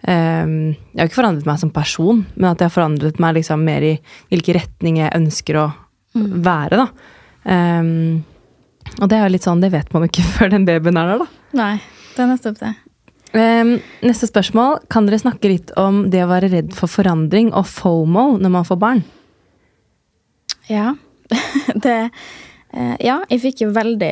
um, 0.08 0.74
Jeg 0.74 1.00
har 1.00 1.10
ikke 1.10 1.20
forandret 1.22 1.48
meg 1.48 1.62
som 1.62 1.72
person, 1.74 2.26
men 2.36 2.50
at 2.52 2.60
jeg 2.60 2.70
har 2.70 2.76
forandret 2.76 3.22
meg 3.22 3.38
liksom 3.40 3.64
mer 3.68 3.86
i 3.86 3.94
hvilken 4.32 4.60
retning 4.60 5.00
jeg 5.02 5.16
ønsker 5.16 5.62
å 5.62 5.70
være. 6.16 6.84
da. 6.84 6.90
Um, 7.46 8.22
og 9.00 9.08
det 9.10 9.18
er 9.18 9.26
jo 9.26 9.34
litt 9.36 9.48
sånn, 9.48 9.64
det 9.64 9.72
vet 9.74 9.92
man 9.96 10.08
ikke 10.08 10.26
før 10.36 10.54
den 10.54 10.68
babyen 10.68 11.00
er 11.00 11.14
der, 11.14 11.26
da. 11.26 11.58
Nei, 11.60 11.74
det 12.16 12.24
er 12.26 12.32
nettopp 12.34 12.62
det. 12.62 12.76
Um, 13.30 13.76
neste 14.02 14.26
spørsmål. 14.30 14.80
Kan 14.90 15.06
dere 15.06 15.22
snakke 15.22 15.52
litt 15.52 15.74
om 15.78 16.08
det 16.10 16.24
å 16.26 16.32
være 16.32 16.50
redd 16.52 16.74
for 16.78 16.90
forandring 16.92 17.52
og 17.54 17.68
FOMO 17.70 18.32
når 18.42 18.54
man 18.56 18.66
får 18.66 18.80
barn? 18.82 19.04
Ja. 20.70 20.96
det 21.86 22.10
Ja, 22.70 23.16
jeg 23.32 23.42
fikk 23.42 23.62
jo 23.64 23.72
veldig 23.74 24.10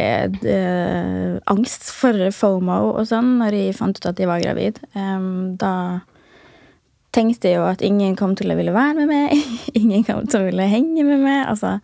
eh, 0.49 1.33
angst 1.51 1.91
for 1.93 2.17
FOMO 2.33 2.77
og 2.97 3.03
sånn 3.05 3.35
når 3.37 3.53
jeg 3.53 3.75
fant 3.77 3.99
ut 3.99 4.07
at 4.09 4.17
jeg 4.17 4.29
var 4.29 4.41
gravid. 4.41 4.79
Em, 4.97 5.53
da 5.61 5.99
tenkte 7.17 7.51
jeg 7.51 7.59
jo 7.59 7.67
at 7.67 7.83
ingen 7.85 8.15
kom 8.17 8.35
til 8.37 8.51
å 8.53 8.57
ville 8.57 8.73
være 8.75 8.95
med 9.01 9.11
meg. 9.11 9.51
ingen 9.79 10.05
kom 10.07 10.25
til 10.29 10.41
å 10.41 10.47
ville 10.49 10.69
henge 10.71 11.05
med 11.07 11.21
meg. 11.23 11.43
Altså 11.49 11.77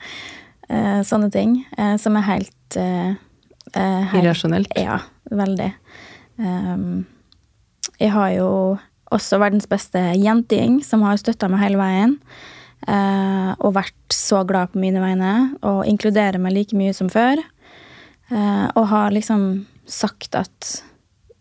eh, 0.69 1.01
sånne 1.07 1.29
ting 1.33 1.59
eh, 1.77 1.95
som 2.01 2.17
er 2.19 2.27
helt, 2.27 2.79
eh, 2.79 3.13
eh, 3.73 4.01
helt 4.13 4.23
Irrasjonelt. 4.23 4.73
Ja, 4.79 4.99
veldig. 5.29 5.71
Em, 6.41 7.05
jeg 7.99 8.13
har 8.15 8.33
jo 8.33 8.49
også 9.13 9.37
verdens 9.41 9.69
beste 9.69 10.01
jentegjeng 10.17 10.79
som 10.85 11.05
har 11.05 11.21
støtta 11.21 11.49
meg 11.51 11.61
hele 11.61 11.81
veien. 11.81 12.17
Eh, 12.87 13.51
og 13.59 13.75
vært 13.77 14.15
så 14.15 14.43
glad 14.47 14.73
på 14.73 14.81
mine 14.81 15.01
vegne 15.03 15.33
og 15.65 15.83
inkluderer 15.89 16.41
meg 16.41 16.55
like 16.55 16.77
mye 16.77 16.93
som 16.95 17.11
før. 17.11 17.41
Eh, 18.31 18.65
og 18.73 18.89
har 18.91 19.15
liksom 19.15 19.65
sagt 19.89 20.35
at 20.39 20.83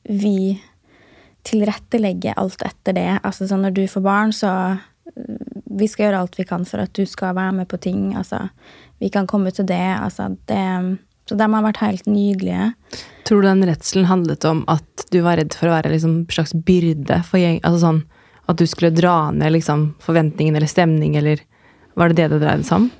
vi 0.08 0.60
tilrettelegger 1.46 2.38
alt 2.38 2.62
etter 2.66 2.96
det. 2.96 3.10
Altså 3.22 3.48
sånn 3.50 3.64
når 3.66 3.76
du 3.78 3.84
får 3.90 4.04
barn, 4.04 4.34
så 4.34 4.52
eh, 4.74 5.38
vi 5.72 5.88
skal 5.88 6.08
gjøre 6.08 6.24
alt 6.24 6.38
vi 6.38 6.48
kan 6.48 6.66
for 6.68 6.84
at 6.84 6.92
du 6.98 7.06
skal 7.08 7.36
være 7.38 7.56
med 7.62 7.70
på 7.70 7.80
ting. 7.82 8.12
Altså, 8.18 8.44
vi 9.02 9.10
kan 9.12 9.26
komme 9.30 9.50
til 9.54 9.66
det. 9.70 9.86
Altså, 9.98 10.34
det 10.50 10.60
så 11.30 11.38
de 11.38 11.46
har 11.54 11.64
vært 11.64 11.82
helt 11.82 12.08
nydelige. 12.10 12.72
Tror 13.24 13.42
du 13.42 13.48
den 13.48 13.64
redselen 13.68 14.08
handlet 14.10 14.44
om 14.48 14.64
at 14.70 15.04
du 15.14 15.20
var 15.24 15.38
redd 15.38 15.54
for 15.54 15.70
å 15.70 15.76
være 15.76 15.92
liksom 15.92 16.16
en 16.18 16.34
slags 16.34 16.54
byrde 16.66 17.20
for 17.28 17.40
gjeng? 17.40 17.60
Altså 17.62 17.84
sånn 17.84 18.00
at 18.50 18.58
du 18.58 18.66
skulle 18.66 18.94
dra 18.94 19.30
ned 19.34 19.54
liksom 19.54 19.92
forventningen 20.02 20.56
eller 20.58 20.70
stemning, 20.70 21.16
eller 21.16 21.42
var 21.94 22.10
det 22.10 22.22
det 22.22 22.32
det 22.34 22.42
dreide 22.42 22.66
seg 22.66 22.80
om? 22.80 22.90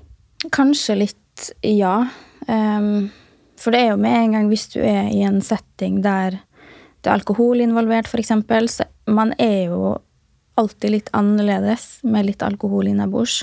Kanskje 0.53 0.99
litt 1.01 1.51
ja. 1.67 1.97
Um, 2.47 3.11
for 3.59 3.75
det 3.75 3.83
er 3.83 3.93
jo 3.93 4.01
med 4.03 4.17
en 4.19 4.37
gang 4.37 4.49
hvis 4.51 4.69
du 4.75 4.81
er 4.83 5.11
i 5.11 5.23
en 5.27 5.41
setting 5.45 6.01
der 6.05 6.41
det 7.03 7.11
er 7.11 7.19
alkohol 7.19 7.59
involvert, 7.65 8.07
f.eks., 8.07 8.31
så 8.71 8.85
man 9.11 9.33
er 9.43 9.73
jo 9.73 9.97
alltid 10.61 10.93
litt 10.93 11.09
annerledes 11.17 11.97
med 12.07 12.29
litt 12.29 12.45
alkohol 12.47 12.87
innabords. 12.93 13.41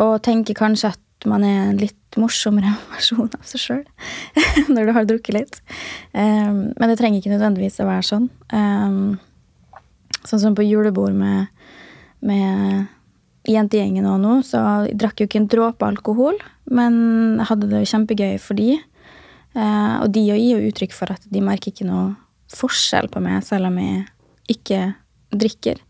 Og 0.00 0.22
tenker 0.24 0.56
kanskje 0.56 0.94
at 0.94 1.26
man 1.28 1.44
er 1.44 1.66
en 1.66 1.80
litt 1.80 2.16
morsommere 2.16 2.72
versjon 2.94 3.28
av 3.28 3.44
seg 3.48 3.60
sjøl 3.60 3.82
når 4.72 4.88
du 4.88 4.94
har 4.96 5.08
drukket 5.10 5.36
litt. 5.36 5.60
Um, 6.16 6.72
men 6.78 6.88
det 6.88 6.96
trenger 7.00 7.20
ikke 7.20 7.34
nødvendigvis 7.34 7.80
å 7.84 7.90
være 7.90 8.08
sånn. 8.08 8.30
Ehm, 8.56 9.20
sånn 10.28 10.42
som 10.42 10.56
på 10.56 10.66
julebord 10.66 11.14
med, 11.16 11.50
med 12.24 12.86
jentegjengen 13.48 14.06
og 14.06 14.20
nå, 14.22 14.38
så 14.46 14.62
jeg 14.86 14.96
drakk 15.02 15.22
jo 15.22 15.28
ikke 15.28 15.40
en 15.42 15.50
dråpe 15.50 15.88
alkohol, 15.88 16.38
men 16.70 17.42
hadde 17.48 17.70
det 17.70 17.82
jo 17.82 17.90
kjempegøy 17.94 18.36
for 18.42 18.58
de. 18.58 18.76
Eh, 19.52 19.94
og 19.98 20.12
de 20.14 20.24
gir 20.28 20.38
jo 20.38 20.68
uttrykk 20.70 20.94
for 20.96 21.12
at 21.12 21.24
de 21.28 21.42
merker 21.44 21.72
ikke 21.72 21.88
noe 21.88 22.12
forskjell 22.52 23.10
på 23.12 23.22
meg, 23.24 23.42
selv 23.46 23.70
om 23.70 23.78
jeg 23.80 24.06
ikke 24.52 24.80
drikker. 25.32 25.80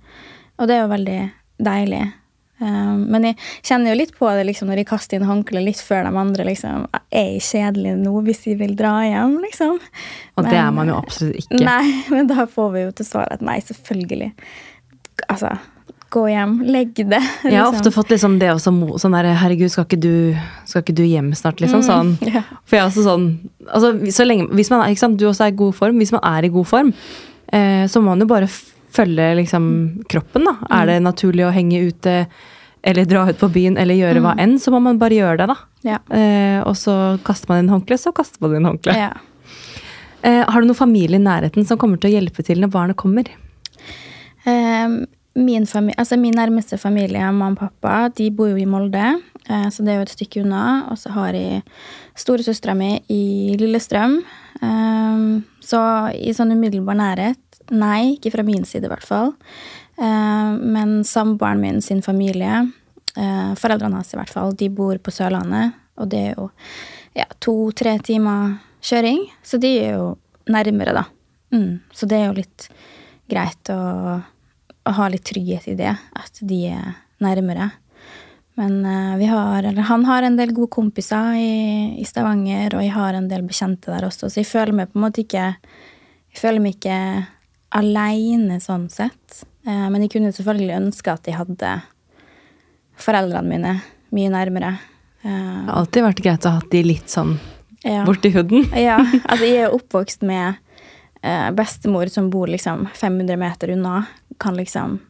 Og 0.59 0.69
det 0.69 0.77
er 0.77 0.85
jo 0.85 0.93
veldig 0.93 1.21
deilig. 1.63 2.03
Eh, 2.63 2.95
men 3.03 3.27
jeg 3.27 3.39
kjenner 3.67 3.93
jo 3.93 3.99
litt 3.99 4.15
på 4.19 4.31
det 4.37 4.47
liksom, 4.49 4.71
når 4.71 4.83
jeg 4.83 4.91
kaster 4.93 5.19
inn 5.19 5.27
håndkleet 5.29 5.67
litt 5.67 5.83
før 5.83 6.07
de 6.07 6.15
andre. 6.23 6.47
liksom, 6.47 6.87
Er 7.11 7.29
jeg 7.35 7.43
kjedelig 7.49 7.97
nå 7.99 8.15
hvis 8.29 8.47
jeg 8.47 8.59
vil 8.63 8.77
dra 8.79 8.95
hjem, 9.09 9.37
liksom? 9.43 9.79
Og 10.37 10.45
det 10.45 10.53
Men- 10.53 10.67
er 10.67 10.71
man 10.79 10.89
jo 10.89 11.01
absolutt 11.01 11.37
ikke. 11.43 11.61
Nei, 11.73 12.05
men 12.11 12.31
da 12.31 12.47
får 12.47 12.73
vi 12.73 12.87
jo 12.87 12.91
til 12.93 13.07
svar 13.07 13.29
at 13.31 13.43
nei, 13.43 13.59
selvfølgelig. 13.61 14.33
Altså, 15.29 15.59
gå 16.13 16.27
hjem, 16.29 16.59
legg 16.69 16.95
det. 16.95 17.21
Jeg 17.45 17.57
har 17.57 17.73
liksom. 17.73 17.75
ofte 17.75 17.93
fått 17.95 18.13
liksom 18.13 18.39
det 18.39 18.51
også 18.53 18.73
sånn 19.01 19.17
der, 19.17 19.33
herregud, 19.41 19.71
skal 19.73 19.87
ikke, 19.89 20.01
du, 20.01 20.37
skal 20.69 20.85
ikke 20.85 20.97
du 20.99 21.05
hjem 21.09 21.33
snart, 21.39 21.63
liksom? 21.65 21.83
Sånn. 21.87 22.15
ja. 22.35 22.45
For 22.65 22.77
jeg 22.77 22.85
er 22.85 22.91
også 22.91 23.07
sånn 23.07 23.27
altså, 23.69 23.95
så 24.13 24.27
lenge, 24.27 24.51
hvis 24.53 24.71
man 24.73 24.85
er, 24.85 25.17
Du 25.17 25.27
også 25.29 25.47
er 25.47 25.55
i 25.55 25.57
god 25.57 25.75
form. 25.75 25.99
Hvis 26.03 26.13
man 26.13 26.23
er 26.25 26.45
i 26.45 26.53
god 26.53 26.69
form, 26.69 26.93
eh, 27.53 27.85
så 27.89 28.01
må 28.03 28.13
man 28.13 28.21
jo 28.21 28.29
bare 28.31 28.51
følge 28.93 29.29
liksom, 29.41 29.69
kroppen. 30.11 30.49
da. 30.49 30.57
Er 30.81 30.91
det 30.91 31.03
naturlig 31.05 31.47
å 31.49 31.55
henge 31.55 31.83
ute 31.89 32.27
eller 32.83 33.07
dra 33.07 33.29
ut 33.31 33.39
på 33.39 33.49
byen 33.55 33.77
eller 33.79 33.95
gjøre 33.95 34.23
hva 34.25 34.33
enn, 34.43 34.57
så 34.59 34.73
må 34.75 34.81
man 34.83 34.99
bare 34.99 35.15
gjøre 35.15 35.45
det, 35.45 35.53
da. 35.53 35.57
Ja. 35.87 35.99
Eh, 36.11 36.59
og 36.67 36.75
så 36.79 37.17
kaster 37.27 37.53
man 37.53 37.63
inn 37.63 37.71
håndkle, 37.71 37.99
så 38.01 38.11
kaster 38.15 38.43
man 38.43 38.57
inn 38.59 38.67
håndkle. 38.73 38.97
ja. 38.99 39.13
Eh, 40.23 40.45
har 40.47 40.63
du 40.63 40.69
noen 40.69 40.79
familie 40.79 41.19
i 41.19 41.23
nærheten 41.23 41.67
som 41.67 41.79
kommer 41.79 41.99
til 41.99 42.13
å 42.13 42.15
hjelpe 42.15 42.45
til 42.47 42.61
når 42.63 42.71
barnet 42.71 42.99
kommer? 42.99 43.27
Eh, 44.47 44.99
min, 45.35 45.67
altså 45.97 46.19
min 46.21 46.37
nærmeste 46.39 46.79
familie, 46.79 47.25
mamma 47.33 47.51
og 47.55 47.59
pappa, 47.59 47.97
de 48.15 48.29
bor 48.31 48.53
jo 48.53 48.61
i 48.61 48.69
Molde, 48.69 49.17
eh, 49.49 49.67
så 49.75 49.83
det 49.83 49.95
er 49.95 49.99
jo 49.99 50.07
et 50.07 50.15
stykke 50.15 50.45
unna. 50.45 50.65
Og 50.93 51.01
så 51.01 51.11
har 51.17 51.35
jeg 51.35 51.63
storesøstera 52.19 52.77
mi 52.79 52.95
i 53.11 53.57
Lillestrøm. 53.59 54.21
Ehm, 54.63 55.43
så 55.65 55.81
i 56.15 56.35
sånn 56.37 56.55
umiddelbar 56.55 56.99
nærhet 56.99 57.52
Nei, 57.71 58.17
ikke 58.17 58.33
fra 58.35 58.45
min 58.47 58.65
side 58.69 58.89
i 58.89 58.93
hvert 58.93 59.07
fall. 59.07 59.33
Ehm, 60.03 60.57
men 60.75 61.05
samboeren 61.05 61.61
min 61.61 61.83
sin 61.83 62.03
familie, 62.03 62.71
eh, 63.17 63.55
foreldrene 63.55 64.01
hans 64.01 64.15
i 64.15 64.19
hvert 64.19 64.31
fall, 64.31 64.57
de 64.57 64.69
bor 64.69 64.99
på 64.99 65.15
Sørlandet. 65.15 65.73
Og 66.01 66.09
det 66.09 66.19
er 66.19 66.35
jo 66.37 66.51
ja, 67.15 67.27
to-tre 67.41 67.99
timer 67.99 68.59
kjøring, 68.83 69.27
så 69.45 69.61
de 69.61 69.77
er 69.79 69.95
jo 69.99 70.17
nærmere, 70.49 70.95
da. 70.97 71.05
Mm. 71.53 71.81
Så 71.93 72.09
det 72.09 72.19
er 72.19 72.27
jo 72.31 72.41
litt 72.41 72.69
greit 73.31 73.71
å, 73.71 74.23
å 74.89 74.97
ha 74.97 75.09
litt 75.13 75.25
trygghet 75.29 75.69
i 75.69 75.77
det, 75.79 75.93
at 75.93 76.41
de 76.41 76.65
er 76.73 76.97
nærmere. 77.23 77.71
Men 78.55 78.85
eh, 78.85 79.29
har, 79.29 79.69
han 79.89 80.05
har 80.05 80.23
en 80.27 80.37
del 80.37 80.53
gode 80.53 80.73
kompiser 80.73 81.37
i, 81.37 81.53
i 82.01 82.05
Stavanger, 82.09 82.75
og 82.77 82.85
jeg 82.85 82.97
har 82.97 83.17
en 83.17 83.29
del 83.31 83.45
bekjente 83.49 83.93
der 83.93 84.09
også, 84.09 84.29
så 84.29 84.41
jeg 84.41 84.49
føler 84.49 84.77
meg 84.77 84.91
på 84.91 84.99
en 84.99 85.07
måte 85.07 85.25
ikke 85.25 85.53
Jeg 86.33 86.41
føler 86.41 86.63
meg 86.65 86.79
ikke 86.79 86.99
aleine 87.77 88.61
sånn 88.63 88.89
sett. 88.93 89.43
Eh, 89.67 89.87
men 89.93 90.05
jeg 90.05 90.15
kunne 90.17 90.33
selvfølgelig 90.35 90.79
ønske 90.79 91.13
at 91.13 91.29
jeg 91.29 91.39
hadde 91.39 91.77
foreldrene 93.03 93.49
mine 93.49 93.77
mye 94.13 94.33
nærmere. 94.33 94.75
Eh, 95.23 95.31
Det 95.31 95.71
har 95.71 95.79
alltid 95.81 96.07
vært 96.09 96.25
greit 96.25 96.49
å 96.49 96.57
ha 96.57 96.67
de 96.73 96.83
litt 96.85 97.13
sånn 97.13 97.37
ja. 97.85 98.03
borti 98.09 98.33
huden. 98.35 98.69
Ja, 98.89 98.99
altså 99.31 99.47
jeg 99.47 99.67
er 99.67 99.77
oppvokst 99.77 100.27
med 100.27 100.59
eh, 101.23 101.49
bestemor 101.57 102.11
som 102.13 102.29
bor 102.33 102.51
liksom 102.51 102.89
500 102.99 103.41
meter 103.41 103.73
unna. 103.77 104.05
Kan 104.43 104.59
liksom 104.59 105.01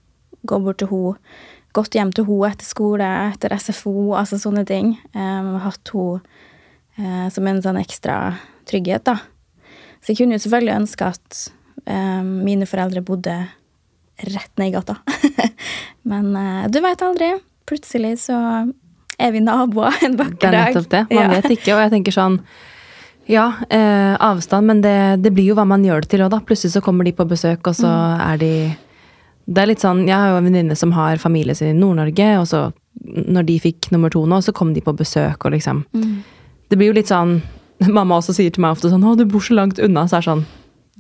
gå 0.47 0.61
bort 0.63 0.83
til 0.83 0.93
henne. 0.93 1.35
Gått 1.73 1.97
hjem 1.97 2.11
til 2.13 2.27
henne 2.29 2.51
etter 2.53 2.69
skole, 2.69 3.09
etter 3.33 3.55
SFO, 3.57 4.13
altså 4.13 4.37
sånne 4.37 4.67
ting. 4.69 4.91
Um, 5.17 5.55
hatt 5.65 5.89
henne 5.95 7.31
som 7.33 7.47
en 7.49 7.63
sånn 7.65 7.79
ekstra 7.81 8.35
trygghet, 8.69 9.07
da. 9.09 9.15
Så 10.03 10.13
jeg 10.13 10.19
kunne 10.19 10.37
jo 10.37 10.43
selvfølgelig 10.45 10.75
ønske 10.83 11.07
at 11.15 11.39
mine 11.87 12.67
foreldre 12.67 13.03
bodde 13.05 13.49
rett 14.23 14.53
ned 14.59 14.69
i 14.69 14.73
gata. 14.77 14.97
Men 16.09 16.37
eh, 16.37 16.69
du 16.71 16.81
veit 16.81 17.03
aldri. 17.03 17.33
Plutselig 17.67 18.19
så 18.27 18.37
er 19.19 19.33
vi 19.33 19.41
naboer 19.41 19.95
en 20.05 20.17
Det 20.17 20.27
er 20.45 20.51
dag. 20.51 20.75
nettopp 20.75 20.89
det. 20.91 21.03
Man 21.11 21.19
Ja. 21.31 21.41
vet 21.41 21.51
ikke, 21.59 21.75
og 21.75 21.81
jeg 21.85 21.91
tenker 21.91 22.13
sånn 22.13 22.41
Ja, 23.31 23.53
eh, 23.71 24.17
avstand, 24.19 24.67
men 24.67 24.81
det, 24.83 25.23
det 25.23 25.31
blir 25.33 25.45
jo 25.53 25.55
hva 25.55 25.65
man 25.67 25.85
gjør 25.85 26.01
det 26.03 26.09
til 26.11 26.21
òg, 26.25 26.31
da. 26.31 26.41
Plutselig 26.41 26.73
så 26.75 26.83
kommer 26.83 27.05
de 27.05 27.13
på 27.13 27.25
besøk, 27.29 27.67
og 27.71 27.75
så 27.79 27.87
Mm. 27.87 28.21
er 28.33 28.37
de 28.39 28.77
Det 29.49 29.59
er 29.63 29.67
litt 29.67 29.79
sånn 29.81 30.07
Jeg 30.07 30.15
har 30.15 30.29
jo 30.31 30.37
en 30.39 30.45
venninne 30.45 30.77
som 30.77 30.93
har 30.93 31.17
familie 31.19 31.55
sin 31.55 31.69
i 31.77 31.79
Nord-Norge, 31.81 32.39
og 32.41 32.47
så 32.47 32.73
når 33.05 33.47
de 33.47 33.59
fikk 33.61 33.91
nummer 33.93 34.11
to 34.11 34.25
nå, 34.27 34.39
så 34.43 34.53
kom 34.53 34.73
de 34.75 34.81
på 34.81 34.95
besøk, 34.97 35.45
og 35.45 35.53
liksom 35.53 35.85
Mm. 35.95 36.23
Det 36.69 36.79
blir 36.79 36.87
jo 36.89 36.93
litt 36.95 37.09
sånn 37.09 37.43
Mamma 37.89 38.17
også 38.19 38.35
sier 38.35 38.51
til 38.53 38.61
meg 38.63 38.77
ofte 38.77 38.91
sånn 38.91 39.03
'Å, 39.03 39.17
du 39.17 39.25
bor 39.25 39.41
så 39.41 39.55
langt 39.55 39.79
unna', 39.79 40.07
så 40.09 40.17
er 40.17 40.21
det 40.21 40.27
sånn 40.31 40.45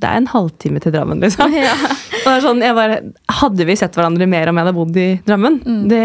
Det 0.03 0.09
er 0.11 0.19
en 0.19 0.27
halvtime 0.33 0.81
til 0.83 0.93
Drammen, 0.95 1.21
liksom. 1.23 1.53
Ja. 1.63 1.75
Sånn, 2.43 2.61
bare, 2.77 3.01
hadde 3.41 3.65
vi 3.67 3.75
sett 3.79 3.95
hverandre 3.99 4.27
mer 4.31 4.51
om 4.51 4.59
jeg 4.59 4.67
hadde 4.67 4.77
bodd 4.77 4.99
i 4.99 5.07
Drammen? 5.27 5.57
Det 5.91 6.03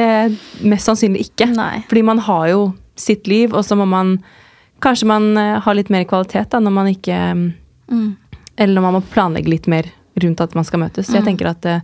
Mest 0.66 0.90
sannsynlig 0.90 1.28
ikke. 1.28 1.50
Mm. 1.52 1.56
Nei. 1.58 1.76
Fordi 1.90 2.04
man 2.08 2.22
har 2.26 2.48
jo 2.54 2.62
sitt 2.98 3.28
liv, 3.30 3.54
og 3.58 3.66
så 3.66 3.78
må 3.78 3.86
man 3.90 4.18
Kanskje 4.82 5.08
man 5.10 5.32
eh, 5.42 5.56
har 5.66 5.74
litt 5.74 5.88
mer 5.90 6.04
kvalitet 6.06 6.52
da, 6.54 6.60
når 6.62 6.74
man 6.76 6.90
ikke 6.94 7.18
Mm. 7.90 8.16
Eller 8.58 8.74
når 8.76 8.84
man 8.84 8.94
må 8.98 9.00
planlegge 9.14 9.48
litt 9.50 9.68
mer 9.72 9.86
rundt 10.22 10.42
at 10.44 10.54
man 10.58 10.66
skal 10.68 10.82
møtes. 10.82 11.08
Så 11.08 11.14
jeg 11.18 11.24
Mm. 11.24 11.28
tenker 11.32 11.50
at 11.50 11.62
det, 11.62 11.76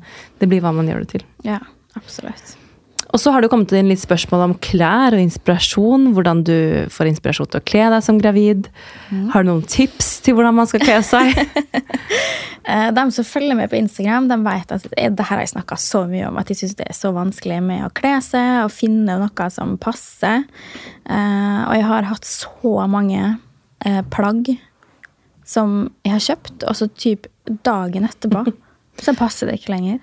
det 0.42 0.50
blir 0.52 0.60
hva 0.62 0.74
man 0.76 0.90
gjør 0.90 1.00
det 1.06 1.10
til. 1.14 1.24
Ja, 1.48 1.60
absolutt. 1.96 2.58
Og 3.14 3.22
så 3.22 3.30
har 3.30 3.44
det 3.44 3.50
kommet 3.52 3.70
inn 3.78 3.92
litt 3.92 4.02
spørsmål 4.02 4.42
om 4.48 4.54
klær 4.64 5.14
og 5.14 5.22
inspirasjon. 5.22 6.08
Hvordan 6.16 6.40
du 6.48 6.56
får 6.90 7.12
inspirasjon 7.12 7.52
til 7.54 7.62
å 7.62 7.66
kle 7.70 7.84
deg 7.94 8.02
som 8.06 8.18
gravid. 8.18 8.72
Mm. 9.12 9.28
Har 9.36 9.44
du 9.46 9.52
noen 9.52 9.68
tips 9.70 10.16
til 10.26 10.34
hvordan 10.34 10.58
man 10.58 10.70
skal 10.70 10.82
kle 10.86 10.98
seg? 11.06 11.34
Eh, 12.64 12.94
De 12.96 13.02
som 13.12 13.26
følger 13.28 13.58
med 13.60 13.68
på 13.68 13.76
Instagram, 13.76 14.30
de 14.32 14.38
vet 14.40 14.70
at 14.72 14.86
det 14.88 15.08
det 15.18 15.26
her 15.28 15.36
har 15.36 15.42
jeg 15.44 15.52
snakka 15.52 15.76
så 15.76 16.06
mye 16.08 16.30
om, 16.30 16.38
at 16.40 16.48
de 16.48 16.56
syns 16.56 16.78
det 16.80 16.86
er 16.88 16.96
så 16.96 17.10
vanskelig 17.12 17.58
med 17.60 17.82
å 17.84 17.90
kle 17.92 18.14
seg 18.24 18.62
og 18.64 18.72
finne 18.72 19.18
noe 19.20 19.48
som 19.52 19.74
passer. 19.84 20.46
Eh, 21.04 21.60
Og 21.68 21.74
jeg 21.76 21.84
har 21.90 22.08
hatt 22.08 22.24
så 22.24 22.72
mange 22.88 23.20
eh, 23.84 24.00
plagg 24.16 24.54
som 25.44 25.90
jeg 26.08 26.16
har 26.16 26.24
kjøpt, 26.24 26.64
og 26.64 26.80
så 26.80 26.88
typ 26.88 27.28
dagen 27.68 28.08
etterpå 28.08 28.46
så 29.04 29.12
passer 29.20 29.52
det 29.52 29.60
ikke 29.60 29.76
lenger. 29.76 30.00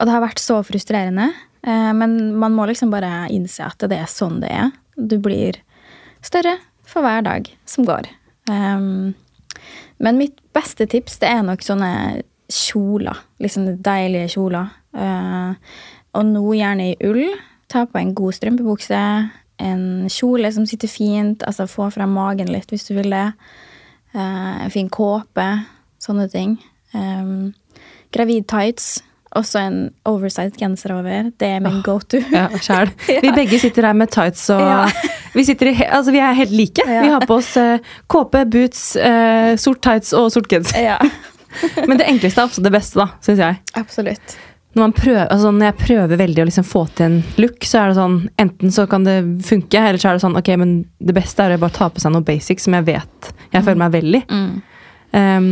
Og 0.00 0.08
det 0.08 0.16
har 0.16 0.24
vært 0.24 0.40
så 0.40 0.62
frustrerende. 0.64 1.28
Eh, 1.66 1.92
Men 1.92 2.36
man 2.38 2.52
må 2.52 2.66
liksom 2.70 2.90
bare 2.90 3.28
innse 3.32 3.66
at 3.66 3.84
det 3.88 3.98
er 3.98 4.10
sånn 4.10 4.40
det 4.42 4.52
er. 4.52 4.70
Du 4.96 5.18
blir 5.22 5.60
større 6.22 6.58
for 6.86 7.04
hver 7.04 7.24
dag 7.24 7.48
som 7.66 7.86
går. 7.88 8.10
Men 10.02 10.18
mitt 10.18 10.40
beste 10.52 10.86
tips 10.90 11.20
det 11.22 11.30
er 11.30 11.44
nok 11.46 11.62
sånne 11.64 11.92
kjoler. 12.52 13.18
Liksom 13.42 13.68
deilige 13.84 14.32
kjoler. 14.34 14.72
Eh, 14.92 15.52
og 16.18 16.26
nå 16.28 16.42
gjerne 16.58 16.90
i 16.90 16.96
ull. 17.08 17.24
Ta 17.72 17.86
på 17.88 18.00
en 18.00 18.12
god 18.16 18.36
strømpebukse. 18.36 19.02
En 19.62 19.84
kjole 20.12 20.50
som 20.52 20.66
sitter 20.68 20.90
fint. 20.90 21.44
Altså 21.46 21.68
få 21.70 21.88
frem 21.94 22.12
magen 22.16 22.50
litt 22.52 22.72
hvis 22.72 22.88
du 22.88 22.96
vil 22.98 23.14
det. 23.14 23.28
Eh, 24.12 24.66
en 24.66 24.74
fin 24.74 24.90
kåpe. 24.92 25.48
Sånne 26.02 26.26
ting. 26.32 26.58
Gravid 28.12 28.48
tights. 28.50 28.98
Også 29.38 29.62
en 29.62 29.76
oversized 30.08 30.58
genser 30.60 30.92
over. 30.92 31.30
Det 31.40 31.48
er 31.56 31.62
min 31.64 31.80
go 31.84 31.98
to. 32.04 32.20
Ja, 32.34 32.48
sjæl. 32.60 32.92
Vi 33.24 33.32
begge 33.32 33.58
sitter 33.62 33.88
her 33.88 33.96
med 33.96 34.12
tights 34.12 34.44
og 34.52 34.60
Ja. 34.60 34.84
vi, 35.36 35.46
i, 35.48 35.74
altså, 35.88 36.12
vi 36.12 36.20
er 36.20 36.36
helt 36.36 36.52
like. 36.52 36.84
Ja. 36.84 37.02
Vi 37.06 37.12
har 37.14 37.26
på 37.26 37.38
oss 37.40 37.54
uh, 37.56 37.78
kåpe, 38.12 38.44
boots, 38.52 38.92
uh, 39.00 39.56
sort 39.56 39.80
tights 39.84 40.12
og 40.12 40.28
sort 40.34 40.50
genser. 40.52 40.82
ja, 40.92 40.98
Men 41.88 41.96
det 42.00 42.08
enkleste 42.10 42.42
er 42.42 42.50
ofte 42.50 42.64
det 42.64 42.72
beste, 42.74 43.00
da, 43.00 43.08
syns 43.24 43.40
jeg. 43.40 43.60
absolutt. 43.80 44.36
Når, 44.72 44.82
man 44.82 44.92
prøver, 44.96 45.26
altså, 45.26 45.50
når 45.52 45.70
jeg 45.70 45.78
prøver 45.80 46.20
veldig 46.20 46.42
å 46.42 46.46
liksom 46.48 46.64
få 46.64 46.86
til 46.96 47.06
en 47.08 47.16
look, 47.40 47.64
så 47.68 47.82
er 47.82 47.90
det 47.90 47.98
sånn 47.98 48.14
Enten 48.40 48.72
så 48.72 48.86
kan 48.88 49.04
det 49.04 49.18
funke, 49.44 49.80
eller 49.80 50.00
så 50.00 50.08
er 50.08 50.16
det 50.16 50.22
sånn 50.24 50.38
Ok, 50.40 50.48
men 50.60 50.78
det 50.96 51.12
beste 51.16 51.44
er 51.44 51.56
å 51.56 51.60
bare 51.60 51.76
ta 51.76 51.90
på 51.92 52.00
seg 52.00 52.14
noe 52.14 52.24
basic 52.24 52.62
som 52.64 52.78
jeg 52.78 52.86
vet 52.88 53.32
jeg 53.52 53.66
føler 53.66 53.80
meg 53.82 53.92
vel 53.92 54.16
i. 54.16 54.22
Mm. 54.32 54.52
Um, 55.12 55.48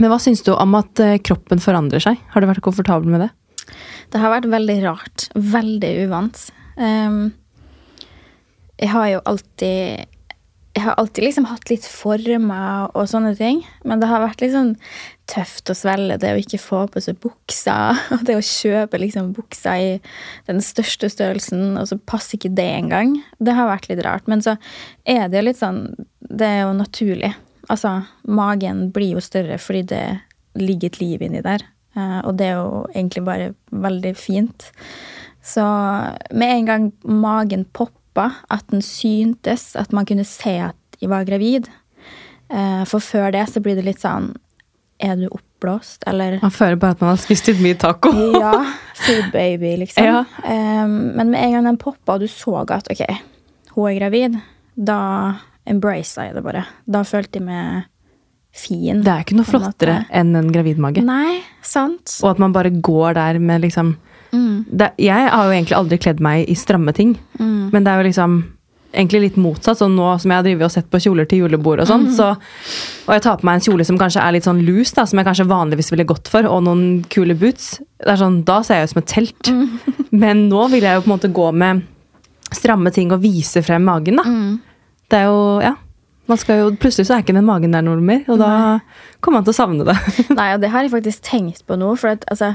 men 0.00 0.08
hva 0.08 0.18
syns 0.22 0.44
du 0.46 0.52
om 0.54 0.78
at 0.78 1.00
eh, 1.02 1.18
kroppen 1.20 1.60
forandrer 1.62 2.02
seg? 2.02 2.20
Har 2.32 2.40
du 2.42 2.48
vært 2.48 2.64
komfortabel 2.64 3.12
med 3.12 3.26
det? 3.26 3.30
Det 4.12 4.20
har 4.20 4.32
vært 4.32 4.50
veldig 4.52 4.78
rart. 4.84 5.28
Veldig 5.34 5.92
uvant. 6.06 6.40
Um, 6.76 7.32
jeg 8.80 8.90
har 8.92 9.08
jo 9.10 9.20
alltid 9.28 10.08
Jeg 10.72 10.82
har 10.86 10.96
alltid 10.96 11.26
liksom 11.26 11.44
hatt 11.50 11.68
litt 11.68 11.84
former 11.84 12.88
og 12.96 13.04
sånne 13.10 13.34
ting. 13.36 13.60
Men 13.84 14.00
det 14.00 14.08
har 14.08 14.24
vært 14.24 14.40
litt 14.40 14.54
sånn 14.54 14.72
tøft 15.28 15.68
å 15.68 15.76
svelge 15.76 16.16
det 16.22 16.32
å 16.32 16.40
ikke 16.40 16.60
få 16.60 16.86
på 16.92 17.02
seg 17.04 17.18
buksa. 17.20 17.76
Og 18.16 18.24
det 18.24 18.38
å 18.38 18.44
kjøpe 18.44 19.00
liksom 19.00 19.34
buksa 19.36 19.76
i 19.76 19.90
den 20.48 20.64
største 20.64 21.12
størrelsen, 21.12 21.76
og 21.76 21.90
så 21.90 22.00
passer 22.00 22.40
ikke 22.40 22.54
det 22.56 22.68
engang. 22.80 23.18
Det 23.36 23.52
har 23.56 23.68
vært 23.68 23.90
litt 23.92 24.00
rart. 24.04 24.24
Men 24.32 24.40
så 24.44 24.56
er 25.04 25.28
det 25.28 25.42
jo 25.42 25.46
litt 25.50 25.60
sånn 25.60 25.82
Det 26.24 26.48
er 26.48 26.62
jo 26.64 26.72
naturlig. 26.80 27.34
Altså, 27.72 28.02
magen 28.28 28.90
blir 28.92 29.16
jo 29.16 29.22
større 29.24 29.56
fordi 29.60 29.86
det 29.94 30.04
ligger 30.60 30.92
et 30.92 31.00
liv 31.00 31.24
inni 31.24 31.40
der. 31.44 31.64
Eh, 31.96 32.20
og 32.26 32.36
det 32.38 32.50
er 32.50 32.60
jo 32.60 32.84
egentlig 32.92 33.24
bare 33.24 33.52
veldig 33.70 34.12
fint. 34.18 34.68
Så 35.42 35.64
med 36.30 36.56
en 36.58 36.68
gang 36.68 36.88
magen 37.02 37.64
poppa, 37.72 38.28
at 38.52 38.66
den 38.70 38.84
syntes, 38.84 39.72
at 39.76 39.92
man 39.92 40.06
kunne 40.06 40.26
se 40.28 40.58
at 40.68 40.76
jeg 41.00 41.10
var 41.10 41.24
gravid 41.26 41.64
eh, 42.52 42.82
For 42.86 43.02
før 43.02 43.32
det 43.34 43.46
så 43.50 43.62
blir 43.64 43.74
det 43.74 43.86
litt 43.86 44.02
sånn 44.02 44.28
Er 45.02 45.16
du 45.18 45.24
oppblåst, 45.32 46.04
eller 46.06 46.36
Man 46.44 46.52
føler 46.54 46.76
bare 46.78 46.94
at 46.94 47.00
man 47.02 47.14
har 47.14 47.18
spist 47.18 47.48
litt 47.48 47.62
mye 47.64 47.78
taco. 47.80 48.12
Ja, 48.44 48.52
food 49.02 49.32
baby, 49.32 49.72
liksom. 49.80 50.04
Ja. 50.04 50.20
Eh, 50.44 50.84
men 50.86 51.32
med 51.32 51.40
en 51.40 51.56
gang 51.56 51.70
den 51.72 51.80
poppa, 51.80 52.18
og 52.18 52.22
du 52.22 52.28
så 52.30 52.60
at 52.62 52.92
ok, 52.92 53.02
hun 53.72 53.88
er 53.88 53.98
gravid, 53.98 54.38
da 54.76 55.00
embracet 55.68 56.28
jeg 56.28 56.36
det 56.36 56.44
bare. 56.44 56.66
Da 56.86 57.02
følte 57.06 57.40
jeg 57.40 57.46
meg 57.46 57.88
fin. 58.52 59.02
Det 59.02 59.12
er 59.12 59.24
ikke 59.24 59.38
noe 59.38 59.48
flottere 59.48 60.02
enn 60.12 60.34
en 60.36 60.50
gravidmage. 60.52 61.04
Nei, 61.06 61.40
sant. 61.64 62.18
Og 62.22 62.34
at 62.34 62.42
man 62.42 62.54
bare 62.54 62.72
går 62.74 63.16
der 63.20 63.40
med 63.42 63.64
liksom 63.66 63.94
Mm, 64.32 64.64
det, 64.64 64.94
Jeg 64.96 65.28
har 65.28 65.44
jo 65.44 65.52
egentlig 65.52 65.76
aldri 65.76 65.98
kledd 66.00 66.20
meg 66.24 66.48
i 66.48 66.56
stramme 66.56 66.94
ting, 66.96 67.18
mm, 67.38 67.68
men 67.72 67.84
det 67.84 67.92
er 67.92 68.00
jo 68.00 68.06
liksom 68.06 68.36
egentlig 68.92 69.20
litt 69.26 69.36
motsatt. 69.40 69.80
Så 69.80 69.88
nå 69.88 70.08
som 70.20 70.32
jeg 70.32 70.44
har 70.44 70.64
og 70.64 70.72
sett 70.72 70.88
på 70.92 71.00
kjoler 71.00 71.28
til 71.28 71.44
julebord 71.44 71.80
og 71.80 71.88
sånn, 71.88 72.10
så 72.16 72.32
Og 73.06 73.14
jeg 73.16 73.22
tar 73.24 73.38
på 73.40 73.46
meg 73.48 73.58
en 73.58 73.64
kjole 73.66 73.84
som 73.84 73.98
kanskje 73.98 74.22
er 74.22 74.32
litt 74.32 74.46
sånn 74.46 74.64
loose, 74.64 74.94
da, 74.94 75.04
som 75.04 75.18
jeg 75.18 75.26
kanskje 75.26 75.48
vanligvis 75.48 75.90
ville 75.92 76.06
gått 76.08 76.28
for, 76.28 76.46
og 76.46 76.62
noen 76.64 77.04
kule 77.10 77.34
boots, 77.34 77.80
det 77.98 78.12
er 78.14 78.20
sånn, 78.20 78.44
da 78.44 78.60
ser 78.62 78.80
jeg 78.80 78.88
ut 78.88 78.92
som 78.92 79.02
et 79.02 79.10
telt. 79.10 79.52
Men 80.22 80.46
nå 80.48 80.68
vil 80.72 80.86
jeg 80.86 80.96
jo 80.96 81.02
på 81.02 81.10
en 81.10 81.16
måte 81.16 81.32
gå 81.32 81.48
med 81.52 81.82
stramme 82.52 82.92
ting 82.92 83.12
og 83.12 83.20
vise 83.24 83.62
frem 83.64 83.84
magen, 83.84 84.20
da. 84.20 84.24
Det 85.12 85.20
er 85.20 85.30
jo 85.30 85.60
Ja. 85.62 85.76
Man 86.30 86.38
skal 86.38 86.60
jo, 86.60 86.66
plutselig 86.78 87.08
så 87.08 87.16
er 87.16 87.24
ikke 87.24 87.34
den 87.34 87.44
magen 87.44 87.74
der 87.74 87.82
noe 87.82 87.98
mer, 88.00 88.22
og 88.30 88.38
da 88.40 88.78
kommer 89.20 89.40
man 89.40 89.44
til 89.44 89.52
å 89.52 89.56
savne 89.58 89.84
det. 89.84 89.96
Nei, 90.38 90.52
og 90.54 90.62
det 90.62 90.70
har 90.70 90.86
jeg 90.86 90.92
faktisk 90.94 91.24
tenkt 91.26 91.64
på 91.66 91.74
nå. 91.76 91.88
For 91.98 92.14
at, 92.14 92.22
altså, 92.30 92.52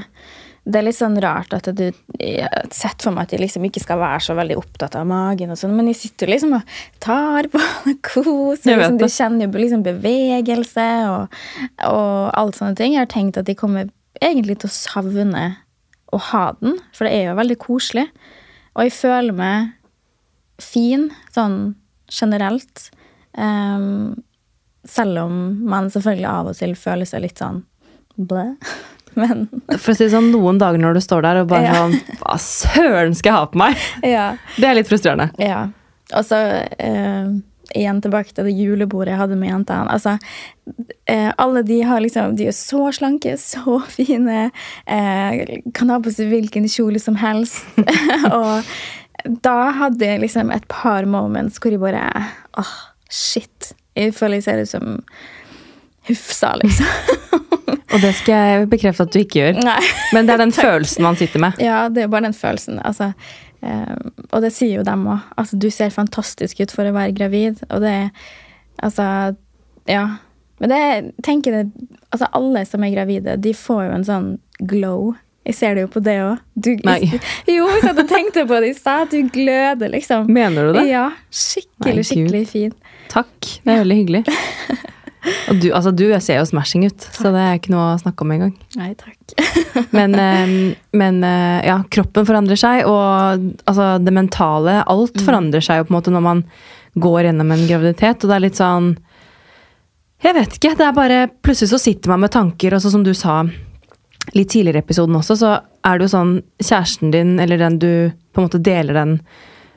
det 0.64 0.80
er 0.80 0.86
litt 0.86 0.96
sånn 0.96 1.18
rart 1.20 1.52
at 1.54 1.68
du 1.76 1.84
har 1.84 2.72
sett 2.74 3.04
for 3.04 3.14
meg 3.14 3.28
at 3.28 3.34
jeg 3.36 3.42
liksom 3.44 3.68
ikke 3.68 3.82
skal 3.84 4.00
være 4.00 4.24
så 4.24 4.34
veldig 4.40 4.56
opptatt 4.58 4.96
av 4.98 5.06
magen, 5.08 5.52
og 5.52 5.60
sånn, 5.60 5.76
men 5.76 5.92
jeg 5.92 6.00
sitter 6.00 6.32
liksom 6.32 6.56
og 6.58 6.74
tar 7.04 7.50
på 7.52 7.60
og 7.92 8.02
koser. 8.08 8.72
Liksom, 8.80 8.98
du 9.00 9.06
kjenner 9.06 9.46
jo 9.46 9.62
liksom 9.62 9.84
bevegelse 9.86 10.88
og, 11.12 11.40
og 11.86 12.12
alt 12.40 12.58
sånne 12.58 12.76
ting. 12.80 12.96
Jeg 12.96 13.04
har 13.04 13.12
tenkt 13.12 13.40
at 13.40 13.52
jeg 13.52 13.60
kommer 13.60 13.92
egentlig 14.20 14.58
til 14.62 14.72
å 14.72 14.74
savne 14.74 15.48
å 16.08 16.20
ha 16.32 16.46
den, 16.62 16.80
for 16.96 17.04
det 17.04 17.14
er 17.14 17.28
jo 17.28 17.38
veldig 17.38 17.58
koselig. 17.62 18.08
Og 18.74 18.88
jeg 18.88 18.96
føler 18.96 19.36
meg 19.36 19.74
fin 20.62 21.10
sånn 21.36 21.76
generelt. 22.12 22.90
Um, 23.38 24.16
selv 24.88 25.18
om 25.26 25.34
man 25.68 25.90
selvfølgelig 25.92 26.28
av 26.30 26.52
og 26.52 26.56
til 26.58 26.76
føler 26.78 27.08
seg 27.08 27.24
litt 27.26 27.40
sånn 27.42 27.62
blæ. 28.16 28.52
Men 29.18 29.48
For 29.80 29.90
å 29.92 29.96
si 29.96 30.04
det 30.06 30.12
sånn, 30.12 30.30
noen 30.30 30.60
dager 30.60 30.78
når 30.78 30.98
du 30.98 31.02
står 31.02 31.24
der 31.24 31.40
og 31.42 31.48
bare 31.50 31.66
Ja. 31.66 31.78
sånn 31.80 32.18
Hva 32.20 32.36
søren 32.38 33.16
skal 33.18 33.32
jeg 33.32 33.38
ha 33.38 33.46
på 33.50 33.58
meg? 33.58 33.84
ja. 34.16 34.26
Det 34.56 34.68
er 34.68 34.76
litt 34.78 34.90
frustrerende. 34.90 35.32
Ja. 35.42 35.64
Og 36.14 36.26
så 36.28 36.38
uh, 36.62 37.32
igjen 37.74 37.98
tilbake 38.04 38.32
til 38.32 38.46
det 38.48 38.54
julebordet 38.56 39.12
jeg 39.12 39.20
hadde 39.20 39.36
med 39.40 39.50
jentene. 39.50 39.90
Altså, 39.92 40.14
uh, 41.10 41.30
alle 41.36 41.64
de 41.66 41.80
har 41.84 42.00
liksom 42.04 42.36
De 42.38 42.46
er 42.48 42.56
så 42.56 42.92
slanke, 42.94 43.34
så 43.42 43.80
fine. 43.98 44.46
Uh, 44.86 45.58
kan 45.74 45.90
ha 45.92 45.98
på 46.04 46.14
seg 46.14 46.30
hvilken 46.32 46.68
kjole 46.70 47.02
som 47.02 47.18
helst. 47.20 47.64
og 48.30 48.62
da 49.24 49.56
hadde 49.74 50.06
jeg 50.06 50.22
liksom 50.22 50.52
et 50.54 50.66
par 50.70 51.06
moments 51.10 51.58
hvor 51.58 51.74
jeg 51.74 51.82
bare 51.82 52.04
Åh, 52.58 52.74
shit. 53.10 53.72
Jeg 53.98 54.14
føler 54.14 54.38
jeg 54.38 54.46
ser 54.46 54.62
ut 54.62 54.70
som 54.70 55.00
Hufsa, 56.08 56.54
liksom. 56.62 56.86
Og 57.92 58.00
det 58.00 58.12
skal 58.18 58.34
jeg 58.52 58.68
bekrefte 58.72 59.04
at 59.04 59.12
du 59.12 59.18
ikke 59.20 59.40
gjør. 59.40 59.58
Nei. 59.64 59.80
Men 60.16 60.28
det 60.28 60.34
er 60.36 60.42
den 60.42 60.54
følelsen 60.64 61.04
man 61.04 61.18
sitter 61.20 61.42
med. 61.42 61.58
Ja, 61.62 61.86
det 61.92 62.04
er 62.04 62.12
bare 62.12 62.28
den 62.28 62.36
følelsen. 62.36 62.78
Altså, 62.84 63.10
eh, 63.64 63.96
og 64.28 64.44
det 64.44 64.52
sier 64.56 64.78
jo 64.78 64.86
dem 64.86 65.06
òg. 65.08 65.26
Altså, 65.40 65.58
du 65.60 65.68
ser 65.72 65.92
fantastisk 65.94 66.60
ut 66.62 66.72
for 66.74 66.88
å 66.88 66.94
være 66.96 67.16
gravid. 67.16 67.64
Og 67.68 67.84
det 67.84 67.94
er 68.04 68.10
Altså, 68.78 69.34
ja. 69.90 70.04
Men 70.62 70.70
det 70.70 70.82
tenker 71.26 71.56
jeg 71.56 71.70
Altså, 72.12 72.28
alle 72.30 72.62
som 72.68 72.84
er 72.86 72.92
gravide, 72.94 73.34
de 73.42 73.50
får 73.56 73.80
jo 73.88 73.96
en 73.96 74.06
sånn 74.06 74.28
glow. 74.70 75.16
Jeg 75.48 75.56
ser 75.56 75.78
det 75.78 75.86
jo 75.86 75.88
på 75.94 76.02
det 76.04 76.18
òg. 76.20 76.42
Nei. 76.84 76.98
Jo, 77.48 77.64
jeg 77.70 77.80
satt 77.86 78.02
og 78.02 78.10
tenkte 78.10 78.44
på 78.48 78.60
det 78.60 78.74
i 78.74 78.76
stad. 78.76 79.08
Du 79.08 79.32
gløder, 79.32 79.88
liksom. 79.94 80.28
Mener 80.28 80.68
du 80.68 80.76
det? 80.76 80.84
Ja. 80.90 81.08
Skikkelig, 81.32 82.02
Nei, 82.02 82.06
skikkelig 82.10 82.44
fin. 82.50 82.76
Takk. 83.08 83.34
Det 83.64 83.72
er 83.72 83.82
veldig 83.86 83.98
hyggelig. 84.02 84.22
Og 85.50 85.58
du, 85.60 85.70
altså, 85.74 85.90
du 85.92 86.04
ser 86.22 86.38
jo 86.38 86.46
smashing 86.46 86.86
ut, 86.88 87.06
så 87.16 87.32
det 87.34 87.40
er 87.42 87.58
ikke 87.58 87.72
noe 87.72 87.94
å 87.94 88.00
snakke 88.00 88.24
om 88.24 88.32
engang. 88.32 88.52
Nei, 88.78 88.92
takk. 88.98 89.16
Men, 89.96 90.14
eh, 90.18 90.52
men 90.96 91.20
eh, 91.26 91.66
ja, 91.68 91.76
kroppen 91.92 92.26
forandrer 92.28 92.58
seg, 92.58 92.86
og 92.88 93.42
altså, 93.68 93.90
det 94.02 94.14
mentale 94.14 94.78
Alt 94.88 95.20
forandrer 95.22 95.62
seg 95.64 95.80
jo 95.80 95.86
på 95.86 95.92
en 95.92 95.96
måte 95.98 96.12
når 96.14 96.24
man 96.24 96.40
går 96.98 97.28
gjennom 97.28 97.52
en 97.54 97.66
graviditet, 97.68 98.24
og 98.24 98.30
det 98.30 98.36
er 98.36 98.44
litt 98.46 98.58
sånn 98.58 98.88
Jeg 100.24 100.34
vet 100.38 100.56
ikke. 100.56 100.72
Det 100.80 100.86
er 100.86 100.96
bare 100.96 101.18
Plutselig 101.44 101.70
så 101.74 101.80
sitter 101.82 102.14
man 102.14 102.24
med 102.24 102.32
tanker, 102.34 102.74
og 102.74 102.82
så 102.82 102.92
som 102.94 103.04
du 103.06 103.12
sa 103.14 103.42
litt 104.34 104.50
tidligere 104.52 104.82
i 104.82 104.86
episoden 104.86 105.16
også, 105.18 105.36
så 105.40 105.52
er 105.86 105.98
det 105.98 106.08
jo 106.08 106.14
sånn 106.14 106.34
Kjæresten 106.60 107.12
din, 107.14 107.36
eller 107.40 107.60
den 107.60 107.78
du 107.82 107.92
på 108.32 108.40
en 108.42 108.48
måte 108.48 108.60
deler 108.62 108.96
den 108.96 109.14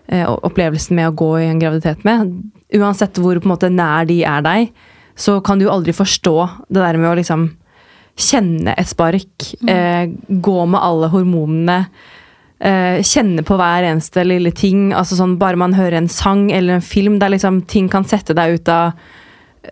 eh, 0.08 0.26
opplevelsen 0.28 0.98
med 0.98 1.12
å 1.12 1.18
gå 1.24 1.32
i 1.40 1.48
en 1.50 1.62
graviditet 1.62 2.06
med, 2.08 2.34
uansett 2.76 3.20
hvor 3.22 3.40
på 3.40 3.48
en 3.48 3.54
måte 3.56 3.72
nær 3.72 4.08
de 4.10 4.22
er 4.28 4.46
deg, 4.46 4.72
så 5.16 5.40
kan 5.44 5.60
du 5.60 5.68
jo 5.68 5.74
aldri 5.74 5.94
forstå 5.96 6.36
det 6.70 6.80
der 6.82 7.00
med 7.00 7.12
å 7.12 7.18
liksom 7.20 7.50
kjenne 8.22 8.74
et 8.78 8.90
spark, 8.90 9.54
eh, 9.70 10.10
gå 10.28 10.66
med 10.66 10.82
alle 10.82 11.10
hormonene, 11.12 11.86
eh, 12.60 13.02
kjenne 13.02 13.44
på 13.44 13.58
hver 13.58 13.88
eneste 13.88 14.26
lille 14.26 14.52
ting. 14.52 14.92
altså 14.94 15.16
sånn 15.16 15.38
Bare 15.38 15.58
man 15.58 15.74
hører 15.74 15.98
en 15.98 16.10
sang 16.10 16.52
eller 16.52 16.76
en 16.76 16.82
film, 16.82 17.20
der 17.20 17.30
liksom 17.30 17.66
ting 17.68 17.90
kan 17.90 18.04
sette 18.04 18.34
deg 18.34 18.60
ut 18.60 18.70
av 18.70 18.94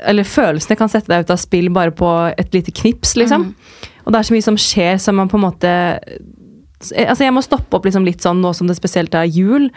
Eller 0.06 0.24
følelsene 0.24 0.78
kan 0.78 0.90
sette 0.90 1.08
deg 1.08 1.26
ut 1.26 1.32
av 1.32 1.38
spill 1.38 1.70
bare 1.70 1.92
på 1.92 2.08
et 2.38 2.54
lite 2.54 2.72
knips, 2.72 3.16
liksom. 3.16 3.56
Og 4.10 4.14
det 4.16 4.20
er 4.24 4.26
så 4.26 4.34
mye 4.34 4.46
som 4.48 4.58
skjer 4.58 4.98
som 4.98 5.20
man 5.22 5.30
på 5.30 5.38
en 5.38 5.46
måte 5.46 5.72
Altså 6.80 7.26
Jeg 7.26 7.34
må 7.36 7.44
stoppe 7.44 7.76
opp 7.76 7.86
liksom 7.86 8.06
litt 8.08 8.24
sånn 8.24 8.40
nå 8.42 8.54
som 8.56 8.70
det 8.70 8.78
spesielt 8.78 9.14
er 9.14 9.28
jul, 9.28 9.68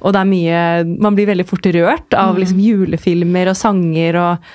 og 0.00 0.14
det 0.14 0.20
er 0.20 0.28
mye 0.30 0.60
Man 1.02 1.16
blir 1.18 1.28
veldig 1.28 1.44
fort 1.48 1.66
rørt 1.74 2.14
av 2.16 2.38
liksom 2.40 2.60
julefilmer 2.62 3.50
og 3.52 3.58
sanger 3.58 4.20
og 4.22 4.52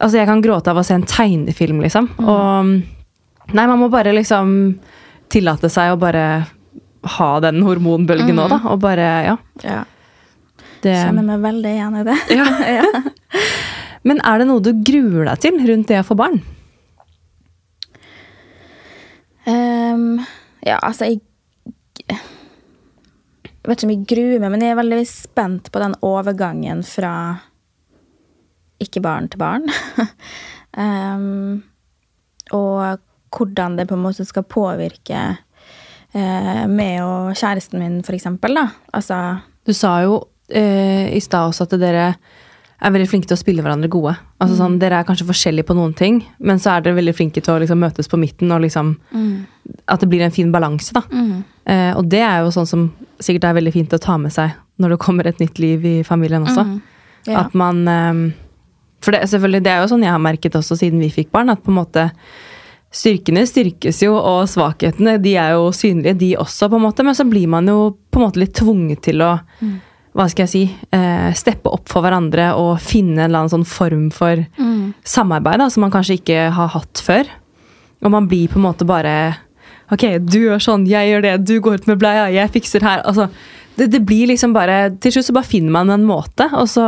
Altså, 0.00 0.16
jeg 0.16 0.30
kan 0.30 0.40
gråte 0.40 0.72
av 0.72 0.78
å 0.80 0.82
se 0.86 0.94
en 0.96 1.02
tegnefilm, 1.04 1.82
liksom. 1.84 2.06
Og 2.24 2.70
Nei, 3.52 3.64
man 3.68 3.76
må 3.82 3.90
bare 3.92 4.14
liksom 4.16 4.54
tillate 5.28 5.68
seg 5.68 5.92
å 5.92 5.98
bare 6.00 6.22
ha 7.18 7.28
den 7.44 7.60
hormonbølgen 7.66 8.32
nå, 8.38 8.46
da. 8.48 8.62
Og 8.72 8.80
bare 8.80 9.08
Ja. 9.26 9.36
Ja. 9.64 9.82
Det. 10.80 10.94
Kjenner 10.96 11.26
meg 11.26 11.42
veldig 11.44 11.74
igjen 11.76 11.98
i 12.00 12.04
det. 12.08 12.16
Ja. 12.32 12.46
ja. 12.80 13.42
Men 14.08 14.22
er 14.24 14.40
det 14.40 14.48
noe 14.48 14.64
du 14.64 14.72
gruer 14.72 15.28
deg 15.28 15.42
til 15.44 15.60
rundt 15.68 15.92
det 15.92 16.00
å 16.00 16.06
få 16.08 16.16
barn? 16.16 16.40
Ehm, 19.50 20.20
ja, 20.66 20.78
altså 20.78 21.10
jeg 21.10 21.20
Jeg 22.10 23.68
vet 23.68 23.82
ikke 23.82 23.86
om 23.86 23.92
jeg 23.92 24.08
gruer 24.08 24.40
meg, 24.40 24.50
men 24.54 24.62
jeg 24.64 24.72
er 24.72 24.78
veldig 24.80 25.06
spent 25.06 25.68
på 25.70 25.82
den 25.82 25.94
overgangen 26.06 26.80
fra 26.86 27.12
ikke 28.80 29.02
barn 29.04 29.28
til 29.28 29.38
barn. 29.42 29.68
um, 30.80 31.60
og 32.56 33.02
hvordan 33.36 33.76
det 33.76 33.86
på 33.90 33.98
en 33.98 34.02
måte 34.06 34.24
skal 34.24 34.48
påvirke 34.48 35.20
uh, 36.16 36.64
meg 36.72 37.02
og 37.04 37.36
kjæresten 37.36 37.84
min, 37.84 38.00
for 38.06 38.16
eksempel. 38.16 38.56
Da. 38.56 38.66
Altså 38.96 39.20
Du 39.68 39.74
sa 39.76 39.98
jo 40.06 40.16
uh, 40.16 41.06
i 41.12 41.20
stad 41.20 41.52
også 41.52 41.68
at 41.68 41.76
dere 41.84 42.06
er 42.80 42.92
veldig 42.94 43.08
flinke 43.10 43.28
til 43.28 43.36
å 43.36 43.40
spille 43.40 43.62
hverandre 43.64 43.90
gode. 43.92 44.14
Altså 44.40 44.56
sånn, 44.56 44.78
Dere 44.80 45.00
er 45.00 45.06
kanskje 45.08 45.26
forskjellige 45.28 45.68
på 45.68 45.76
noen 45.76 45.92
ting, 45.96 46.20
men 46.38 46.60
så 46.62 46.72
er 46.72 46.84
dere 46.84 46.96
veldig 46.96 47.14
flinke 47.16 47.42
til 47.44 47.54
å 47.54 47.60
liksom 47.60 47.80
møtes 47.82 48.08
på 48.08 48.20
midten 48.20 48.52
og 48.52 48.62
liksom 48.64 48.94
At 49.86 50.00
det 50.00 50.08
blir 50.08 50.22
en 50.24 50.34
fin 50.34 50.50
balanse, 50.52 50.94
da. 50.96 51.02
Eh, 51.70 51.92
og 51.96 52.08
det 52.10 52.22
er 52.24 52.40
jo 52.42 52.52
sånn 52.54 52.66
som 52.66 52.86
sikkert 53.20 53.44
er 53.44 53.58
veldig 53.60 53.72
fint 53.72 53.92
å 53.92 54.00
ta 54.00 54.16
med 54.18 54.32
seg 54.32 54.56
når 54.80 54.94
det 54.94 55.02
kommer 55.02 55.26
et 55.28 55.40
nytt 55.42 55.58
liv 55.60 55.84
i 55.84 55.96
familien 56.02 56.46
også. 56.48 56.64
Ja. 57.28 57.42
At 57.44 57.54
man 57.54 57.82
eh, 57.86 58.32
For 59.04 59.12
det, 59.12 59.28
selvfølgelig, 59.28 59.62
det 59.64 59.70
er 59.72 59.82
jo 59.82 59.90
sånn 59.92 60.02
jeg 60.02 60.12
har 60.12 60.22
merket 60.24 60.56
også 60.56 60.76
siden 60.80 61.00
vi 61.00 61.12
fikk 61.12 61.30
barn, 61.30 61.52
at 61.52 61.62
på 61.62 61.70
en 61.72 61.80
måte 61.82 62.10
Styrkene 62.90 63.44
styrkes 63.46 64.00
jo, 64.02 64.16
og 64.18 64.48
svakhetene 64.50 65.12
de 65.22 65.36
er 65.38 65.52
jo 65.54 65.68
synlige, 65.70 66.16
de 66.18 66.32
også, 66.42 66.66
på 66.66 66.74
en 66.74 66.82
måte. 66.82 67.04
Men 67.06 67.14
så 67.14 67.22
blir 67.22 67.46
man 67.46 67.68
jo 67.70 67.92
på 68.10 68.18
en 68.18 68.24
måte 68.24 68.40
litt 68.42 68.56
tvunget 68.58 69.04
til 69.06 69.22
å 69.22 69.36
hva 70.16 70.26
skal 70.30 70.46
jeg 70.46 70.50
si, 70.50 70.62
eh, 70.96 71.30
steppe 71.38 71.70
opp 71.70 71.90
for 71.90 72.02
hverandre 72.02 72.50
og 72.58 72.80
finne 72.82 73.20
en 73.20 73.28
eller 73.28 73.44
annen 73.44 73.52
sånn 73.52 73.68
form 73.68 74.08
for 74.14 74.42
samarbeid 75.06 75.62
da, 75.62 75.68
som 75.70 75.84
man 75.86 75.92
kanskje 75.94 76.18
ikke 76.18 76.48
har 76.56 76.72
hatt 76.74 77.02
før. 77.04 77.30
Og 78.02 78.10
man 78.10 78.26
blir 78.26 78.50
på 78.50 78.58
en 78.58 78.66
måte 78.66 78.88
bare 78.88 79.14
Ok, 79.90 80.04
du 80.22 80.36
gjør 80.38 80.60
sånn, 80.62 80.84
jeg 80.86 81.08
gjør 81.10 81.24
det, 81.24 81.32
du 81.48 81.56
går 81.58 81.80
ut 81.80 81.86
med 81.90 81.98
bleia, 81.98 82.28
jeg 82.30 82.52
fikser 82.54 82.84
her. 82.86 83.00
Altså, 83.02 83.26
det, 83.74 83.88
det 83.90 84.04
blir 84.06 84.30
liksom 84.30 84.52
bare 84.54 84.92
Til 85.02 85.16
slutt 85.16 85.26
så 85.26 85.34
bare 85.34 85.50
finner 85.50 85.74
man 85.74 85.90
en 85.90 86.06
måte, 86.06 86.46
og 86.54 86.68
så 86.70 86.84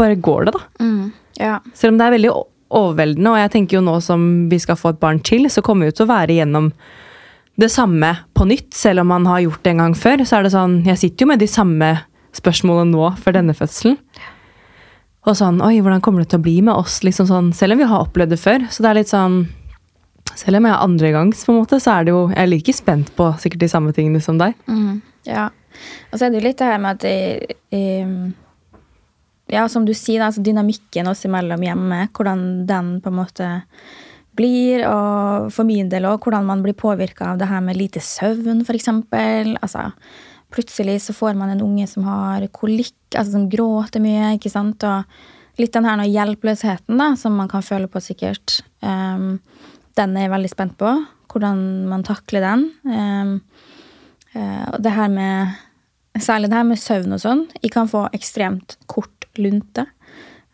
bare 0.00 0.16
går 0.20 0.48
det, 0.48 0.54
da. 0.56 0.62
Mm. 0.80 1.02
Ja. 1.40 1.58
Selv 1.76 1.92
om 1.92 2.00
det 2.00 2.06
er 2.06 2.14
veldig 2.16 2.32
overveldende, 2.76 3.32
og 3.32 3.40
jeg 3.40 3.52
tenker 3.52 3.78
jo 3.78 3.84
nå 3.84 3.98
som 4.04 4.22
vi 4.50 4.58
skal 4.60 4.78
få 4.80 4.94
et 4.94 5.00
barn 5.02 5.20
til, 5.24 5.48
så 5.52 5.62
kommer 5.64 5.86
vi 5.86 5.92
jo 5.92 5.98
til 6.00 6.06
å 6.06 6.12
være 6.14 6.34
igjennom 6.34 6.70
det 7.60 7.70
samme 7.72 8.10
på 8.36 8.44
nytt, 8.48 8.72
selv 8.76 9.04
om 9.04 9.12
man 9.12 9.28
har 9.28 9.44
gjort 9.44 9.62
det 9.64 9.72
en 9.72 9.84
gang 9.84 9.96
før. 9.96 10.24
Så 10.24 10.38
er 10.38 10.46
det 10.46 10.52
sånn, 10.56 10.80
jeg 10.88 11.00
sitter 11.00 11.24
jo 11.24 11.30
med 11.32 11.40
de 11.40 11.48
samme 11.48 11.90
spørsmålene 12.36 12.92
nå 12.92 13.10
for 13.20 13.36
denne 13.36 13.54
fødselen. 13.56 13.98
Og 15.26 15.34
sånn, 15.34 15.58
oi, 15.64 15.80
hvordan 15.82 16.02
kommer 16.04 16.22
det 16.22 16.30
til 16.30 16.38
å 16.38 16.44
bli 16.44 16.60
med 16.62 16.76
oss? 16.78 17.00
Liksom 17.02 17.26
sånn, 17.26 17.50
selv 17.56 17.74
om 17.74 17.80
vi 17.82 17.88
har 17.90 18.04
opplevd 18.04 18.36
det 18.36 18.38
før. 18.38 18.66
Så 18.70 18.84
det 18.84 18.92
er 18.92 18.98
litt 19.00 19.10
sånn, 19.10 19.40
selv 20.38 20.60
om 20.60 20.68
jeg 20.68 20.74
er 20.76 20.84
andregangs, 20.84 21.42
på 21.42 21.50
en 21.54 21.60
måte, 21.64 21.80
så 21.82 21.96
er 21.96 22.06
det 22.06 22.14
jo, 22.14 22.22
jeg 22.30 22.42
er 22.44 22.50
like 22.52 22.74
spent 22.76 23.10
på 23.18 23.32
sikkert 23.42 23.64
de 23.64 23.70
samme 23.72 23.94
tingene 23.96 24.22
som 24.22 24.38
deg. 24.42 24.54
Mm, 24.70 25.00
Ja. 25.26 25.48
Og 26.08 26.16
så 26.16 26.24
er 26.24 26.30
det 26.32 26.38
jo 26.38 26.46
litt 26.46 26.60
det 26.62 26.68
her 26.70 26.78
med 26.80 26.96
at 26.96 27.02
jeg, 27.04 27.56
jeg, 27.74 28.32
Ja, 29.52 29.66
som 29.68 29.84
du 29.86 29.92
sier, 29.94 30.22
altså 30.24 30.42
dynamikken 30.42 31.06
oss 31.10 31.26
imellom 31.26 31.60
hjemme, 31.62 31.98
hvordan 32.16 32.40
den 32.66 32.88
på 33.02 33.12
en 33.12 33.18
måte 33.18 33.50
blir, 34.36 34.82
og 34.88 35.52
for 35.54 35.68
min 35.68 35.90
del 35.92 36.08
òg 36.08 36.24
hvordan 36.24 36.48
man 36.48 36.64
blir 36.64 36.74
påvirka 36.74 37.32
av 37.32 37.38
det 37.38 37.50
her 37.50 37.62
med 37.64 37.78
lite 37.78 38.02
søvn, 38.02 38.64
f.eks. 38.66 38.88
Altså, 39.60 39.84
plutselig 40.54 41.00
så 41.04 41.14
får 41.16 41.36
man 41.38 41.52
en 41.52 41.64
unge 41.64 41.86
som 41.90 42.06
har 42.06 42.44
kolikk, 42.54 42.96
altså 43.12 43.36
som 43.36 43.48
gråter 43.50 44.02
mye, 44.02 44.34
ikke 44.36 44.52
sant, 44.52 44.84
og 44.86 45.60
litt 45.60 45.74
den 45.74 45.88
her 45.88 46.02
hjelpeløsheten 46.04 47.00
da, 47.00 47.12
som 47.18 47.36
man 47.38 47.50
kan 47.50 47.64
føle 47.64 47.88
på 47.90 48.02
sikkert. 48.04 48.60
Um, 48.84 49.38
den 49.96 50.16
er 50.16 50.26
jeg 50.26 50.34
veldig 50.34 50.52
spent 50.52 50.76
på, 50.80 50.90
hvordan 51.32 51.62
man 51.88 52.04
takler 52.06 52.44
den. 52.44 52.66
Um, 52.84 53.38
og 54.36 54.82
det 54.84 54.92
her 54.92 55.08
med 55.12 55.62
Særlig 56.16 56.48
det 56.48 56.56
her 56.56 56.64
med 56.64 56.80
søvn 56.80 57.12
og 57.12 57.20
sånn. 57.20 57.42
Jeg 57.60 57.74
kan 57.74 57.90
få 57.92 58.06
ekstremt 58.16 58.78
kort 58.88 59.26
lunte. 59.36 59.82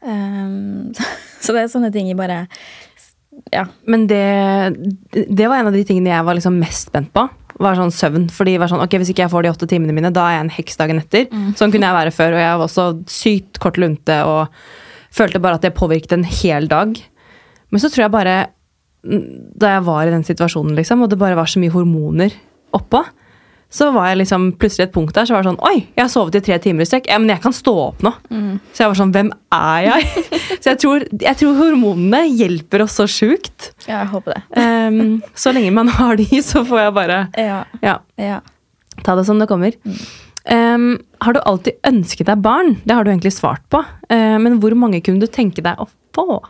Um, 0.03 0.91
så 1.43 1.55
det 1.55 1.63
er 1.63 1.71
sånne 1.71 1.93
ting 1.95 2.09
jeg 2.11 2.19
bare 2.19 2.49
Ja. 3.53 3.67
Men 3.89 4.07
det, 4.11 4.23
det 5.13 5.49
var 5.49 5.59
en 5.61 5.71
av 5.71 5.77
de 5.77 5.85
tingene 5.89 6.13
jeg 6.13 6.27
var 6.27 6.37
liksom 6.39 6.59
mest 6.61 6.91
spent 6.91 7.13
på. 7.15 7.25
var 7.63 7.77
sånn 7.79 7.93
søvn. 7.95 8.29
Fordi 8.33 8.57
var 8.61 8.71
sånn, 8.71 8.83
ok, 8.85 8.99
Hvis 9.01 9.13
ikke 9.13 9.27
jeg 9.27 9.33
får 9.33 9.45
de 9.45 9.53
åtte 9.53 9.69
timene 9.71 9.95
mine, 9.97 10.13
da 10.15 10.27
er 10.29 10.37
jeg 10.39 10.45
en 10.47 10.57
heks 10.59 10.81
dagen 10.81 11.01
etter. 11.03 11.29
Sånn 11.59 11.73
kunne 11.73 11.89
jeg 11.89 11.99
være 11.99 12.15
før. 12.17 12.37
Og 12.37 12.43
jeg 12.45 12.59
var 12.61 12.67
også 12.69 12.87
sykt 13.13 13.61
kort 13.63 13.81
lunte 13.81 14.19
og 14.29 14.63
følte 15.13 15.41
bare 15.45 15.61
at 15.61 15.65
det 15.67 15.75
påvirket 15.77 16.15
en 16.17 16.25
hel 16.29 16.69
dag. 16.71 16.97
Men 17.73 17.81
så 17.81 17.89
tror 17.93 18.07
jeg 18.07 18.15
bare 18.17 18.37
Da 19.59 19.75
jeg 19.77 19.85
var 19.89 20.07
i 20.07 20.13
den 20.13 20.23
situasjonen, 20.23 20.77
liksom, 20.79 21.03
og 21.03 21.11
det 21.11 21.19
bare 21.19 21.35
var 21.35 21.49
så 21.51 21.59
mye 21.59 21.73
hormoner 21.75 22.31
oppå, 22.73 23.01
så 23.73 23.89
var 23.95 24.11
jeg 24.11 24.21
liksom 24.21 24.51
plutselig 24.61 24.87
et 24.89 24.95
punkt 24.95 25.15
der 25.17 25.29
så 25.29 25.35
var 25.35 25.45
det 25.45 25.53
sånn 25.53 25.63
Oi, 25.65 25.87
jeg 25.97 26.03
har 26.03 26.11
sovet 26.13 26.37
i 26.37 26.43
tre 26.45 26.59
timer 26.63 26.85
i 26.85 26.89
strekk. 26.89 27.07
Ja, 27.09 27.19
men 27.23 27.33
jeg 27.33 27.41
kan 27.45 27.55
stå 27.57 27.73
opp 27.87 28.03
nå. 28.05 28.13
Så 28.73 28.85
jeg 28.85 28.93
var 28.93 28.99
sånn 28.99 29.15
Hvem 29.15 29.31
er 29.57 29.87
jeg? 29.87 30.25
så 30.63 30.73
jeg 30.75 30.81
tror, 30.83 31.07
jeg 31.25 31.41
tror 31.41 31.61
hormonene 31.61 32.25
hjelper 32.29 32.85
oss 32.85 32.99
så 33.01 33.07
sjukt. 33.11 33.71
Ja, 33.87 34.03
jeg 34.03 34.11
håper 34.13 34.37
det. 34.37 34.43
Um, 34.57 35.23
så 35.35 35.55
lenge 35.57 35.73
man 35.77 35.93
har 35.97 36.21
de, 36.21 36.29
så 36.45 36.65
får 36.69 36.85
jeg 36.87 36.97
bare 36.99 37.23
Ja. 37.41 37.63
ja, 37.85 37.97
ja. 38.21 38.43
ta 39.07 39.17
det 39.19 39.25
som 39.29 39.41
det 39.41 39.49
kommer. 39.51 39.77
Um, 40.43 40.99
har 41.23 41.37
du 41.37 41.41
alltid 41.47 41.79
ønsket 41.87 42.29
deg 42.29 42.45
barn? 42.45 42.77
Det 42.85 42.97
har 42.97 43.07
du 43.07 43.13
egentlig 43.13 43.33
svart 43.35 43.65
på. 43.73 43.81
Uh, 44.13 44.37
men 44.43 44.61
hvor 44.61 44.77
mange 44.77 45.01
kunne 45.05 45.23
du 45.23 45.31
tenke 45.31 45.65
deg 45.65 45.81
å 45.81 45.89
få? 46.13 46.43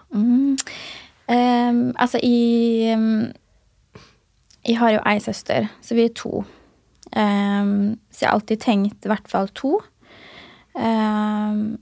Ehm, 1.31 1.93
altså, 1.97 2.19
jeg 2.23 2.93
ehm, 2.93 3.33
Jeg 4.67 4.79
har 4.79 4.91
jo 4.91 4.99
ei 5.07 5.19
søster, 5.19 5.67
så 5.83 5.95
vi 5.95 6.05
er 6.05 6.13
to. 6.15 6.45
Ehm, 7.17 7.99
så 8.11 8.25
jeg 8.25 8.29
har 8.31 8.37
alltid 8.39 8.61
tenkt 8.63 9.07
i 9.07 9.11
hvert 9.13 9.29
fall 9.31 9.49
to. 9.59 9.79
Um, 10.75 11.79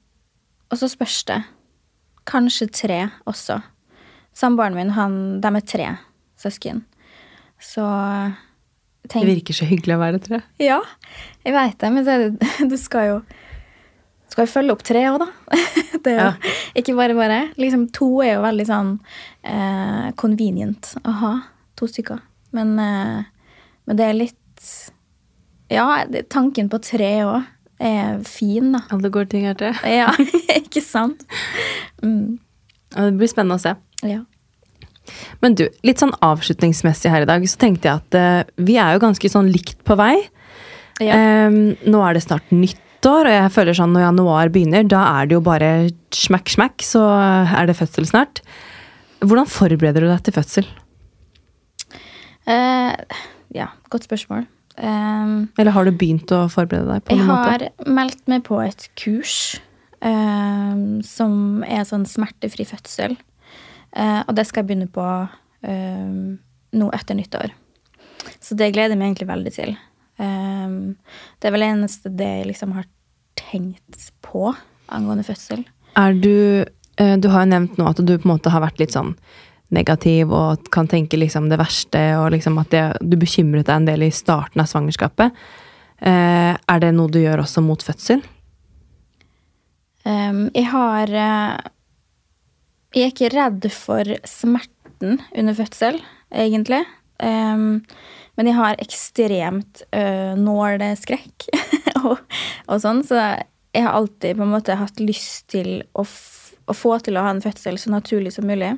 og 0.70 0.78
så 0.80 0.88
spørs 0.90 1.20
det. 1.28 1.40
Kanskje 2.30 2.66
tre 2.74 3.00
også. 3.30 3.60
Samboeren 4.36 4.74
min, 4.78 4.92
han, 4.96 5.14
de 5.42 5.50
er 5.56 5.66
tre 5.66 5.88
søsken. 6.40 6.84
Så 7.60 7.84
Det 9.10 9.22
virker 9.26 9.54
så 9.56 9.66
hyggelig 9.68 9.96
å 9.96 10.00
være 10.02 10.20
tre. 10.22 10.40
Ja, 10.62 10.80
jeg 11.44 11.54
veit 11.56 11.78
det, 11.82 11.90
men 11.92 12.06
det, 12.06 12.18
du 12.70 12.76
skal 12.80 13.08
jo 13.10 13.20
skal 14.30 14.46
jo 14.46 14.52
følge 14.52 14.74
opp 14.76 14.82
tre 14.86 15.00
òg, 15.10 15.24
da. 15.24 15.56
Det 16.04 16.12
er 16.12 16.20
jo 16.20 16.26
Ja. 16.28 16.52
ikke 16.78 16.94
bare 16.96 17.16
bare. 17.18 17.38
Liksom, 17.58 17.88
to 17.92 18.20
er 18.22 18.36
jo 18.36 18.44
veldig 18.44 18.66
sånn 18.68 18.92
eh, 19.42 20.12
convenient 20.20 20.92
å 21.02 21.14
ha. 21.18 21.32
To 21.76 21.88
stykker. 21.90 22.20
Men, 22.54 22.70
eh, 22.78 23.24
men 23.90 23.98
det 23.98 24.06
er 24.06 24.14
litt 24.16 24.68
Ja, 25.70 25.86
tanken 26.32 26.68
på 26.72 26.80
tre 26.82 27.10
òg 27.26 27.44
er 27.80 28.18
fin, 28.28 28.72
da. 28.74 28.82
Alle 28.92 29.08
gode 29.12 29.30
ting 29.32 29.46
er 29.48 29.54
tre. 29.56 29.70
Ja, 29.88 30.10
ikke 30.60 30.82
sant? 30.84 31.22
Mm, 32.04 32.38
Det 32.96 33.12
blir 33.20 33.30
spennende 33.30 33.56
å 33.60 33.62
se. 33.62 33.76
ja. 34.06 34.24
Men 35.42 35.56
du, 35.58 35.64
litt 35.82 35.98
sånn 35.98 36.12
avslutningsmessig 36.22 37.10
her 37.10 37.24
i 37.24 37.26
dag, 37.26 37.42
så 37.50 37.58
tenkte 37.58 37.88
jeg 37.88 37.98
at 37.98 38.16
uh, 38.20 38.50
vi 38.62 38.76
er 38.78 38.92
jo 38.94 39.00
ganske 39.02 39.30
sånn 39.32 39.48
likt 39.50 39.80
på 39.88 39.96
vei. 39.98 40.12
Ja. 41.02 41.16
Um, 41.48 41.72
nå 41.82 42.02
er 42.04 42.14
det 42.14 42.22
snart 42.22 42.52
nyttår, 42.54 43.26
og 43.26 43.34
jeg 43.34 43.50
føler 43.56 43.74
sånn 43.74 43.90
når 43.96 44.04
januar 44.04 44.52
begynner, 44.54 44.84
da 44.86 45.00
er 45.16 45.26
det 45.30 45.34
jo 45.34 45.42
bare 45.42 45.70
smakk, 46.14 46.52
smakk, 46.52 46.84
så 46.86 47.02
er 47.08 47.66
det 47.66 47.78
fødsel 47.80 48.06
snart. 48.06 48.42
Hvordan 49.24 49.50
forbereder 49.50 50.04
du 50.06 50.10
deg 50.12 50.22
til 50.28 50.36
fødsel? 50.36 50.68
Uh, 52.46 52.94
ja, 53.56 53.72
godt 53.90 54.06
spørsmål. 54.06 54.46
Um, 54.80 55.50
Eller 55.60 55.74
har 55.76 55.84
du 55.84 55.92
begynt 55.92 56.30
å 56.32 56.46
forberede 56.52 56.88
deg 56.88 57.04
på 57.04 57.18
noen 57.18 57.28
måte? 57.28 57.50
Jeg 57.52 57.72
har 57.72 57.96
meldt 57.98 58.22
meg 58.32 58.44
på 58.46 58.60
et 58.64 58.86
kurs 58.96 59.34
um, 60.00 61.00
som 61.04 61.64
er 61.68 61.84
sånn 61.88 62.06
smertefri 62.08 62.64
fødsel. 62.68 63.18
Uh, 63.92 64.22
og 64.24 64.34
det 64.38 64.46
skal 64.48 64.62
jeg 64.62 64.70
begynne 64.70 64.88
på 64.92 65.04
um, 65.04 66.38
nå 66.72 66.88
etter 66.96 67.18
nyttår. 67.18 67.52
Så 68.40 68.56
det 68.56 68.72
gleder 68.72 68.94
jeg 68.94 69.00
meg 69.02 69.12
egentlig 69.12 69.30
veldig 69.30 69.52
til. 69.54 69.76
Det 70.20 71.48
er 71.48 71.52
vel 71.54 71.64
eneste 71.64 72.10
det 72.12 72.26
jeg 72.28 72.48
liksom 72.50 72.74
har 72.76 72.84
tenkt 73.40 74.10
på 74.20 74.50
angående 74.92 75.24
fødsel. 75.24 75.62
Er 75.96 76.12
du 76.12 76.64
eh, 77.00 77.16
Du 77.16 77.30
har 77.32 77.46
jo 77.46 77.52
nevnt 77.54 77.78
nå 77.80 77.86
at 77.88 78.02
du 78.04 78.12
på 78.18 78.28
en 78.28 78.34
måte 78.34 78.52
har 78.52 78.62
vært 78.62 78.80
litt 78.82 78.94
sånn 78.94 79.14
negativ 79.74 80.32
og 80.34 80.68
kan 80.74 80.88
tenke 80.90 81.18
liksom 81.18 81.48
det 81.50 81.58
verste, 81.60 82.00
og 82.18 82.30
liksom 82.34 82.58
at 82.62 82.70
det, 82.74 82.84
du 83.00 83.16
bekymret 83.20 83.68
deg 83.68 83.76
en 83.76 83.88
del 83.88 84.06
i 84.06 84.12
starten 84.14 84.62
av 84.62 84.70
svangerskapet. 84.70 85.36
Eh, 86.00 86.52
er 86.56 86.82
det 86.82 86.92
noe 86.96 87.12
du 87.12 87.20
gjør 87.20 87.44
også 87.44 87.62
mot 87.64 87.82
fødsel? 87.84 88.22
Um, 90.00 90.46
jeg 90.56 90.64
har 90.72 91.10
eh, 91.12 91.58
Jeg 92.96 93.02
er 93.02 93.10
ikke 93.12 93.28
redd 93.34 93.66
for 93.74 94.08
smerten 94.26 95.20
under 95.36 95.54
fødsel, 95.54 96.00
egentlig. 96.32 96.80
Um, 97.20 97.84
men 98.38 98.48
jeg 98.48 98.56
har 98.56 98.80
ekstremt 98.80 99.82
uh, 99.92 100.32
nåleskrekk 100.40 101.46
og, 102.00 102.22
og 102.66 102.80
sånn, 102.80 103.02
så 103.04 103.20
jeg 103.70 103.84
har 103.84 103.92
alltid 103.92 104.38
på 104.38 104.46
en 104.46 104.54
måte 104.54 104.78
hatt 104.80 105.02
lyst 105.02 105.50
til 105.52 105.82
å, 105.92 106.02
å 106.02 106.74
få 106.74 106.96
til 107.04 107.18
å 107.18 107.26
ha 107.26 107.34
en 107.34 107.44
fødsel 107.44 107.78
så 107.78 107.92
naturlig 107.92 108.32
som 108.34 108.48
mulig. 108.48 108.72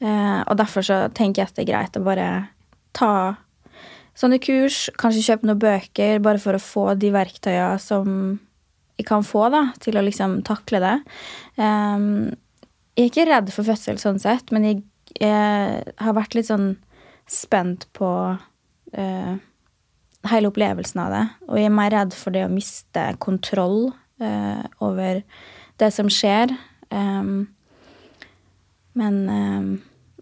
Eh, 0.00 0.40
og 0.44 0.56
derfor 0.60 0.84
så 0.84 1.00
tenker 1.16 1.42
jeg 1.42 1.50
at 1.50 1.58
det 1.58 1.64
er 1.64 1.72
greit 1.72 1.98
å 1.98 2.04
bare 2.04 2.28
ta 2.96 3.12
sånne 4.16 4.38
kurs, 4.40 4.86
kanskje 5.00 5.24
kjøpe 5.26 5.48
noen 5.48 5.60
bøker, 5.60 6.20
bare 6.24 6.40
for 6.40 6.56
å 6.56 6.62
få 6.62 6.86
de 7.00 7.12
verktøyene 7.14 7.76
som 7.82 8.38
jeg 8.96 9.08
kan 9.08 9.24
få 9.26 9.48
da, 9.52 9.62
til 9.84 9.98
å 9.98 10.04
liksom 10.04 10.38
takle 10.46 10.80
det. 10.80 10.94
Ehm, 11.60 12.32
jeg 12.96 13.02
er 13.02 13.10
ikke 13.10 13.26
redd 13.28 13.50
for 13.52 13.68
fødsel 13.68 14.00
sånn 14.00 14.20
sett, 14.22 14.52
men 14.56 14.64
jeg, 14.64 14.78
jeg 15.20 15.82
har 16.00 16.16
vært 16.16 16.36
litt 16.36 16.48
sånn 16.48 16.70
spent 17.28 17.84
på 17.96 18.08
eh, 18.96 19.34
hele 20.30 20.48
opplevelsen 20.48 21.02
av 21.04 21.12
det. 21.12 21.24
Og 21.50 21.60
jeg 21.60 21.68
er 21.68 21.76
mer 21.76 21.92
redd 21.92 22.16
for 22.16 22.32
det 22.32 22.46
å 22.46 22.52
miste 22.52 23.04
kontroll 23.20 23.90
eh, 24.22 24.64
over 24.80 25.20
det 25.76 25.90
som 25.92 26.08
skjer. 26.08 26.56
Ehm, 26.88 27.50
men, 28.96 29.20
ehm, 29.28 29.68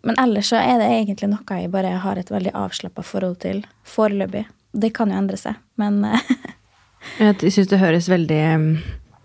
men 0.05 0.19
ellers 0.21 0.51
så 0.53 0.59
er 0.59 0.81
det 0.83 0.91
egentlig 0.91 1.31
noe 1.31 1.61
jeg 1.61 1.71
bare 1.73 1.95
har 2.03 2.19
et 2.21 2.33
veldig 2.33 2.53
avslappa 2.59 3.05
forhold 3.07 3.39
til 3.45 3.63
foreløpig. 3.89 4.45
Det 4.75 4.91
kan 4.97 5.13
jo 5.13 5.21
endre 5.21 5.39
seg, 5.39 5.61
men 5.81 6.03
eh, 6.09 6.35
Jeg 7.21 7.53
syns 7.53 7.69
det 7.69 7.79
høres 7.83 8.07
veldig 8.09 8.41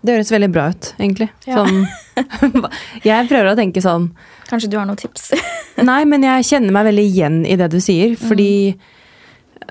Det 0.04 0.16
høres 0.18 0.32
veldig 0.34 0.50
bra 0.52 0.68
ut, 0.74 0.92
egentlig. 1.00 1.30
Ja. 1.48 1.64
Sånn, 1.64 1.88
jeg 3.08 3.30
prøver 3.32 3.52
å 3.54 3.58
tenke 3.58 3.84
sånn 3.84 4.12
kanskje 4.50 4.70
du 4.72 4.78
har 4.80 4.88
noen 4.90 5.00
tips? 5.00 5.32
Nei, 5.90 6.04
men 6.10 6.26
jeg 6.26 6.48
kjenner 6.48 6.76
meg 6.76 6.90
veldig 6.90 7.06
igjen 7.06 7.44
i 7.48 7.58
det 7.60 7.70
du 7.74 7.80
sier, 7.84 8.16
fordi 8.20 8.52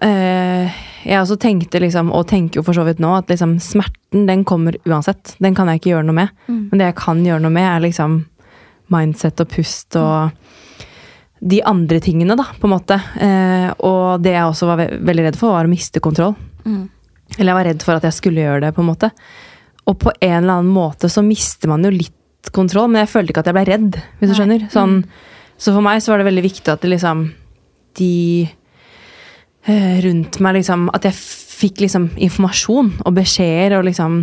eh, 0.05 0.79
jeg 1.05 1.21
også 1.21 1.39
tenkte 1.41 1.81
liksom, 1.83 2.13
og 2.15 2.27
tenker 2.31 2.61
jo 2.61 2.67
for 2.67 2.77
så 2.77 2.85
vidt 2.87 3.03
nå, 3.03 3.11
at 3.21 3.31
liksom 3.31 3.57
smerten 3.63 4.27
den 4.29 4.45
kommer 4.49 4.77
uansett. 4.89 5.35
Den 5.43 5.57
kan 5.59 5.71
jeg 5.71 5.81
ikke 5.81 5.93
gjøre 5.95 6.09
noe 6.09 6.19
med. 6.21 6.35
Men 6.49 6.81
det 6.81 6.91
jeg 6.91 6.99
kan 7.01 7.23
gjøre 7.27 7.45
noe 7.45 7.55
med, 7.55 7.67
er 7.69 7.85
liksom 7.85 8.21
mindset 8.93 9.41
og 9.45 9.51
pust 9.53 9.97
og 10.01 10.31
de 11.39 11.61
andre 11.63 12.01
tingene, 12.03 12.35
da, 12.35 12.49
på 12.59 12.67
en 12.67 12.75
måte. 12.75 12.97
Eh, 13.23 13.69
og 13.87 14.23
det 14.25 14.33
jeg 14.35 14.47
også 14.49 14.67
var 14.73 14.81
ve 14.81 14.89
veldig 15.07 15.29
redd 15.29 15.39
for, 15.39 15.55
var 15.55 15.69
å 15.69 15.71
miste 15.71 16.03
kontroll. 16.03 16.35
Eller 17.37 17.53
jeg 17.53 17.59
var 17.59 17.69
redd 17.69 17.85
for 17.87 17.99
at 17.99 18.07
jeg 18.09 18.17
skulle 18.17 18.43
gjøre 18.43 18.65
det, 18.67 18.73
på 18.75 18.83
en 18.83 18.89
måte. 18.91 19.11
Og 19.89 19.99
på 20.03 20.13
en 20.19 20.39
eller 20.41 20.59
annen 20.59 20.73
måte 20.75 21.11
så 21.13 21.23
mister 21.25 21.71
man 21.71 21.85
jo 21.87 21.93
litt 21.95 22.51
kontroll, 22.55 22.89
men 22.91 23.05
jeg 23.05 23.13
følte 23.13 23.33
ikke 23.33 23.45
at 23.45 23.51
jeg 23.51 23.57
ble 23.59 23.67
redd, 23.69 23.99
hvis 24.19 24.33
du 24.33 24.37
skjønner. 24.39 24.67
Sånn, 24.73 25.03
Så 25.59 25.73
for 25.75 25.83
meg 25.83 26.03
så 26.03 26.13
var 26.13 26.21
det 26.21 26.29
veldig 26.29 26.45
viktig 26.45 26.71
at 26.71 26.83
det 26.83 26.91
liksom 26.93 27.25
de 27.99 28.49
eh, 29.67 29.97
rundt 30.05 30.39
meg 30.45 30.61
liksom 30.61 30.89
At 30.95 31.03
jeg 31.09 31.17
fikk 31.19 31.81
liksom 31.83 32.13
informasjon 32.15 32.93
og 33.05 33.15
beskjeder 33.17 33.79
og 33.81 33.89
liksom 33.89 34.21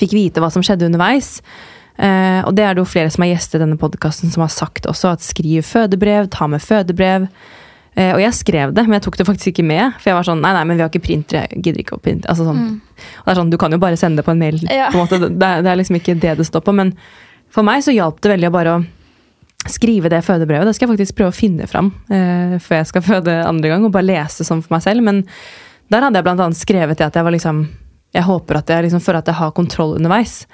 fikk 0.00 0.14
vite 0.16 0.40
hva 0.40 0.48
som 0.50 0.62
skjedde 0.64 0.88
underveis. 0.88 1.42
Eh, 1.98 2.40
og 2.46 2.54
det 2.54 2.64
er 2.64 2.76
det 2.76 2.82
jo 2.84 2.88
flere 2.88 3.10
som 3.10 3.24
har 3.24 3.32
gjestet 3.32 3.62
denne 3.62 3.78
podkasten 3.80 4.30
som 4.30 4.44
har 4.44 4.52
sagt 4.54 4.86
også, 4.86 5.16
at 5.16 5.24
skriv 5.26 5.66
fødebrev, 5.66 6.28
ta 6.34 6.46
med 6.50 6.62
fødebrev. 6.62 7.26
Eh, 7.98 8.12
og 8.14 8.20
jeg 8.22 8.36
skrev 8.38 8.74
det, 8.76 8.84
men 8.86 8.98
jeg 8.98 9.06
tok 9.08 9.16
det 9.18 9.26
faktisk 9.26 9.50
ikke 9.52 9.66
med. 9.66 9.96
For 9.98 10.12
jeg 10.12 10.18
var 10.18 10.28
sånn, 10.28 10.42
nei, 10.44 10.52
nei, 10.54 10.66
men 10.68 10.78
vi 10.78 10.84
har 10.84 10.92
ikke 10.92 11.02
printer, 11.08 11.40
jeg 11.42 11.64
gidder 11.64 11.82
ikke 11.82 11.96
å 11.98 12.02
printe. 12.02 12.28
Altså 12.30 12.46
sånn. 12.46 12.76
Og 12.78 13.24
det 13.26 13.32
er 13.34 13.40
sånn, 13.40 13.50
Du 13.50 13.58
kan 13.58 13.74
jo 13.74 13.80
bare 13.82 13.98
sende 13.98 14.22
det 14.22 14.28
på 14.28 14.34
en 14.36 14.42
mail. 14.42 14.60
Ja. 14.70 14.92
på 14.92 15.00
en 15.00 15.06
måte. 15.08 15.18
Det, 15.26 15.50
det 15.66 15.72
er 15.72 15.80
liksom 15.80 15.98
ikke 15.98 16.14
det 16.22 16.36
det 16.38 16.46
står 16.46 16.62
på. 16.62 16.76
Men 16.78 16.94
for 17.50 17.66
meg 17.66 17.82
så 17.82 17.94
hjalp 17.94 18.20
det 18.22 18.36
veldig 18.36 18.50
å 18.52 18.54
bare 18.54 18.76
å 18.76 18.84
skrive 19.68 20.10
det 20.12 20.22
fødebrevet. 20.22 20.68
Det 20.68 20.76
skal 20.76 20.86
jeg 20.86 20.94
faktisk 20.94 21.18
prøve 21.18 21.32
å 21.32 21.36
finne 21.36 21.66
fram 21.68 21.90
eh, 22.14 22.56
før 22.62 22.80
jeg 22.80 22.90
skal 22.92 23.04
føde 23.04 23.34
andre 23.42 23.72
gang, 23.72 23.84
og 23.84 23.92
bare 23.96 24.06
lese 24.06 24.46
sånn 24.46 24.62
for 24.62 24.76
meg 24.76 24.84
selv. 24.86 25.02
Men 25.04 25.24
der 25.90 26.04
hadde 26.04 26.20
jeg 26.20 26.28
blant 26.28 26.44
annet 26.44 26.60
skrevet 26.60 27.00
det 27.00 27.08
at 27.08 27.18
jeg 27.18 27.26
var 27.26 27.34
liksom 27.34 27.66
Jeg 28.14 28.24
håper 28.24 28.56
at 28.56 28.70
jeg 28.72 28.86
liksom 28.86 29.02
føler 29.04 29.20
at 29.20 29.28
jeg 29.28 29.36
har 29.36 29.50
kontroll 29.52 29.98
underveis. 29.98 30.46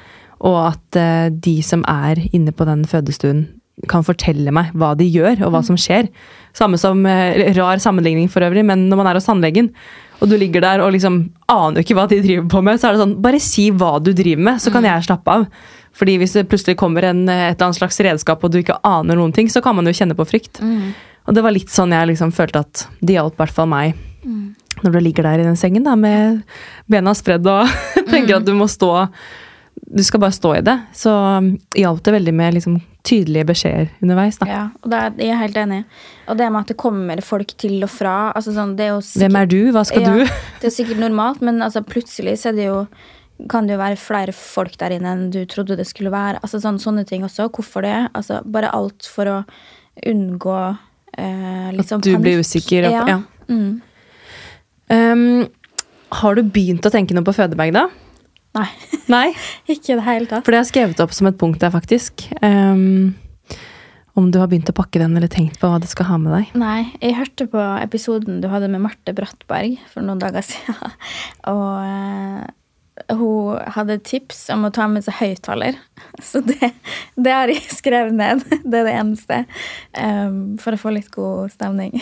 Og 0.44 0.56
at 0.68 0.98
uh, 1.00 1.28
de 1.32 1.58
som 1.64 1.84
er 1.88 2.20
inne 2.32 2.54
på 2.54 2.66
den 2.68 2.84
fødestuen, 2.88 3.46
kan 3.90 4.04
fortelle 4.06 4.52
meg 4.54 4.70
hva 4.78 4.92
de 4.94 5.06
gjør, 5.10 5.40
og 5.46 5.54
hva 5.54 5.60
som 5.66 5.78
skjer. 5.80 6.06
Samme 6.54 6.78
som 6.78 7.00
uh, 7.08 7.44
rar 7.56 7.82
sammenligning 7.82 8.28
for 8.30 8.44
øvrig, 8.46 8.62
men 8.66 8.86
når 8.90 9.00
man 9.00 9.10
er 9.10 9.18
hos 9.18 9.26
tannlegen, 9.26 9.72
og 10.22 10.30
du 10.30 10.36
ligger 10.38 10.62
der 10.62 10.82
og 10.84 10.92
liksom 10.94 11.24
aner 11.50 11.82
ikke 11.82 11.96
hva 11.98 12.06
de 12.08 12.20
driver 12.22 12.46
på 12.52 12.62
med, 12.64 12.78
så 12.78 12.88
er 12.88 12.94
det 12.94 13.02
sånn 13.02 13.16
Bare 13.24 13.40
si 13.42 13.66
hva 13.74 13.96
du 14.00 14.12
driver 14.14 14.46
med, 14.46 14.62
så 14.62 14.70
kan 14.72 14.86
jeg 14.86 15.08
slappe 15.08 15.32
av. 15.40 15.48
Fordi 15.94 16.14
hvis 16.20 16.36
det 16.38 16.46
plutselig 16.50 16.78
kommer 16.80 17.06
en, 17.10 17.26
eh, 17.28 17.50
et 17.50 17.56
eller 17.56 17.68
annet 17.68 17.80
slags 17.80 18.00
redskap, 18.02 18.42
og 18.42 18.50
du 18.50 18.60
ikke 18.60 18.78
aner 18.86 19.18
noen 19.18 19.34
ting, 19.34 19.50
så 19.50 19.62
kan 19.62 19.76
man 19.76 19.86
jo 19.86 19.94
kjenne 19.94 20.16
på 20.18 20.26
frykt. 20.26 20.62
Og 21.24 21.36
det 21.36 21.44
var 21.44 21.54
litt 21.54 21.70
sånn 21.72 21.94
jeg 21.94 22.10
liksom 22.12 22.32
følte 22.34 22.64
at 22.64 22.86
det 23.00 23.16
hjalp 23.16 23.36
i 23.36 23.42
hvert 23.42 23.54
fall 23.58 23.70
meg. 23.70 23.94
Når 24.82 24.92
du 24.92 25.00
ligger 25.00 25.26
der 25.28 25.42
i 25.42 25.46
den 25.46 25.56
sengen 25.56 25.86
da, 25.86 25.94
med 25.96 26.42
bena 26.90 27.14
spredd 27.14 27.46
og 27.46 27.70
tenker 28.12 28.40
at 28.40 28.46
du 28.46 28.54
må 28.58 28.66
stå 28.70 28.90
du 29.86 30.02
skal 30.04 30.22
bare 30.22 30.32
stå 30.32 30.54
i 30.58 30.64
det, 30.64 30.74
så 30.96 31.12
hjalp 31.76 32.02
det 32.04 32.12
veldig 32.14 32.34
med 32.34 32.56
liksom 32.56 32.78
tydelige 33.04 33.44
beskjeder 33.50 33.90
underveis. 34.00 34.38
da. 34.40 34.46
Ja, 34.48 34.62
og 34.80 34.90
det 34.90 35.00
er, 35.00 35.16
jeg 35.20 35.34
er 35.34 35.40
helt 35.42 35.58
enig. 35.60 35.80
Og 36.32 36.38
det 36.40 36.46
med 36.48 36.64
at 36.64 36.70
det 36.72 36.78
kommer 36.80 37.20
folk 37.24 37.52
til 37.60 37.76
og 37.84 37.92
fra 37.92 38.14
altså 38.32 38.54
sånn, 38.56 38.72
det 38.78 38.88
er 38.88 39.02
sikkert, 39.04 39.20
Hvem 39.26 39.40
er 39.40 39.50
du? 39.50 39.58
Hva 39.76 39.82
skal 39.88 40.06
ja, 40.06 40.14
du? 40.14 40.38
Det 40.62 40.70
er 40.70 40.74
sikkert 40.78 41.02
normalt, 41.02 41.44
men 41.44 41.60
altså, 41.64 41.84
plutselig 41.84 42.38
så 42.40 42.54
det 42.56 42.70
jo 42.70 42.86
kan 43.50 43.66
det 43.66 43.74
jo 43.74 43.80
være 43.80 43.98
flere 43.98 44.32
folk 44.36 44.76
der 44.78 44.94
inne 44.94 45.10
enn 45.10 45.24
du 45.34 45.40
trodde 45.50 45.76
det 45.76 45.88
skulle 45.88 46.12
være. 46.14 46.38
Altså 46.46 46.60
sånn, 46.62 46.78
Sånne 46.80 47.02
ting 47.08 47.26
også. 47.26 47.48
Hvorfor 47.52 47.82
det? 47.84 47.96
Altså, 48.14 48.38
bare 48.46 48.70
alt 48.72 49.08
for 49.10 49.26
å 49.26 49.40
unngå 50.06 50.58
eh, 51.18 51.72
litt 51.74 51.90
sånn 51.90 52.00
At 52.00 52.06
du 52.06 52.22
blir 52.22 52.40
usikker. 52.40 52.86
Og, 52.88 53.10
ja. 53.10 53.18
Mm. 53.50 53.82
Um, 54.94 55.44
har 56.22 56.38
du 56.38 56.46
begynt 56.46 56.86
å 56.86 56.94
tenke 56.94 57.16
noe 57.16 57.26
på 57.26 57.34
fødebag, 57.34 57.74
da? 57.74 57.88
Nei, 58.54 58.68
Nei? 59.10 59.26
ikke 59.72 59.94
i 59.94 59.98
det 59.98 60.06
hele 60.06 60.30
tatt. 60.30 60.46
For 60.46 60.54
det 60.54 60.60
har 60.60 60.66
jeg 60.66 60.72
skrevet 60.72 61.04
opp 61.04 61.14
som 61.16 61.28
et 61.30 61.38
punkt 61.40 61.62
der, 61.62 61.72
faktisk. 61.74 62.26
Um, 62.40 63.14
om 64.14 64.28
du 64.30 64.38
har 64.38 64.50
begynt 64.50 64.70
å 64.70 64.76
pakke 64.76 65.00
den, 65.02 65.16
eller 65.18 65.30
tenkt 65.30 65.58
på 65.58 65.70
hva 65.70 65.80
du 65.82 65.88
skal 65.90 66.06
ha 66.12 66.18
med 66.22 66.34
deg. 66.36 66.52
Nei, 66.58 66.84
jeg 67.02 67.16
hørte 67.18 67.48
på 67.50 67.62
episoden 67.82 68.38
du 68.42 68.46
hadde 68.52 68.70
med 68.70 68.84
Marte 68.84 69.14
Brattberg 69.16 69.80
for 69.90 70.06
noen 70.06 70.22
dager 70.22 70.44
siden. 70.50 70.94
Og 71.50 71.64
eh, 71.82 72.44
hun 73.18 73.72
hadde 73.74 73.98
tips 74.06 74.46
om 74.54 74.68
å 74.68 74.72
ta 74.74 74.86
med 74.90 75.02
seg 75.06 75.18
høyttaler. 75.18 75.80
Så 76.30 76.44
det, 76.46 76.70
det 77.18 77.34
har 77.34 77.50
jeg 77.50 77.66
skrevet 77.74 78.14
ned. 78.14 78.46
Det 78.62 78.84
er 78.84 78.86
det 78.86 78.94
eneste. 79.00 79.42
Um, 79.98 80.54
for 80.62 80.76
å 80.76 80.80
få 80.86 80.94
litt 80.94 81.10
god 81.14 81.50
stemning. 81.56 81.98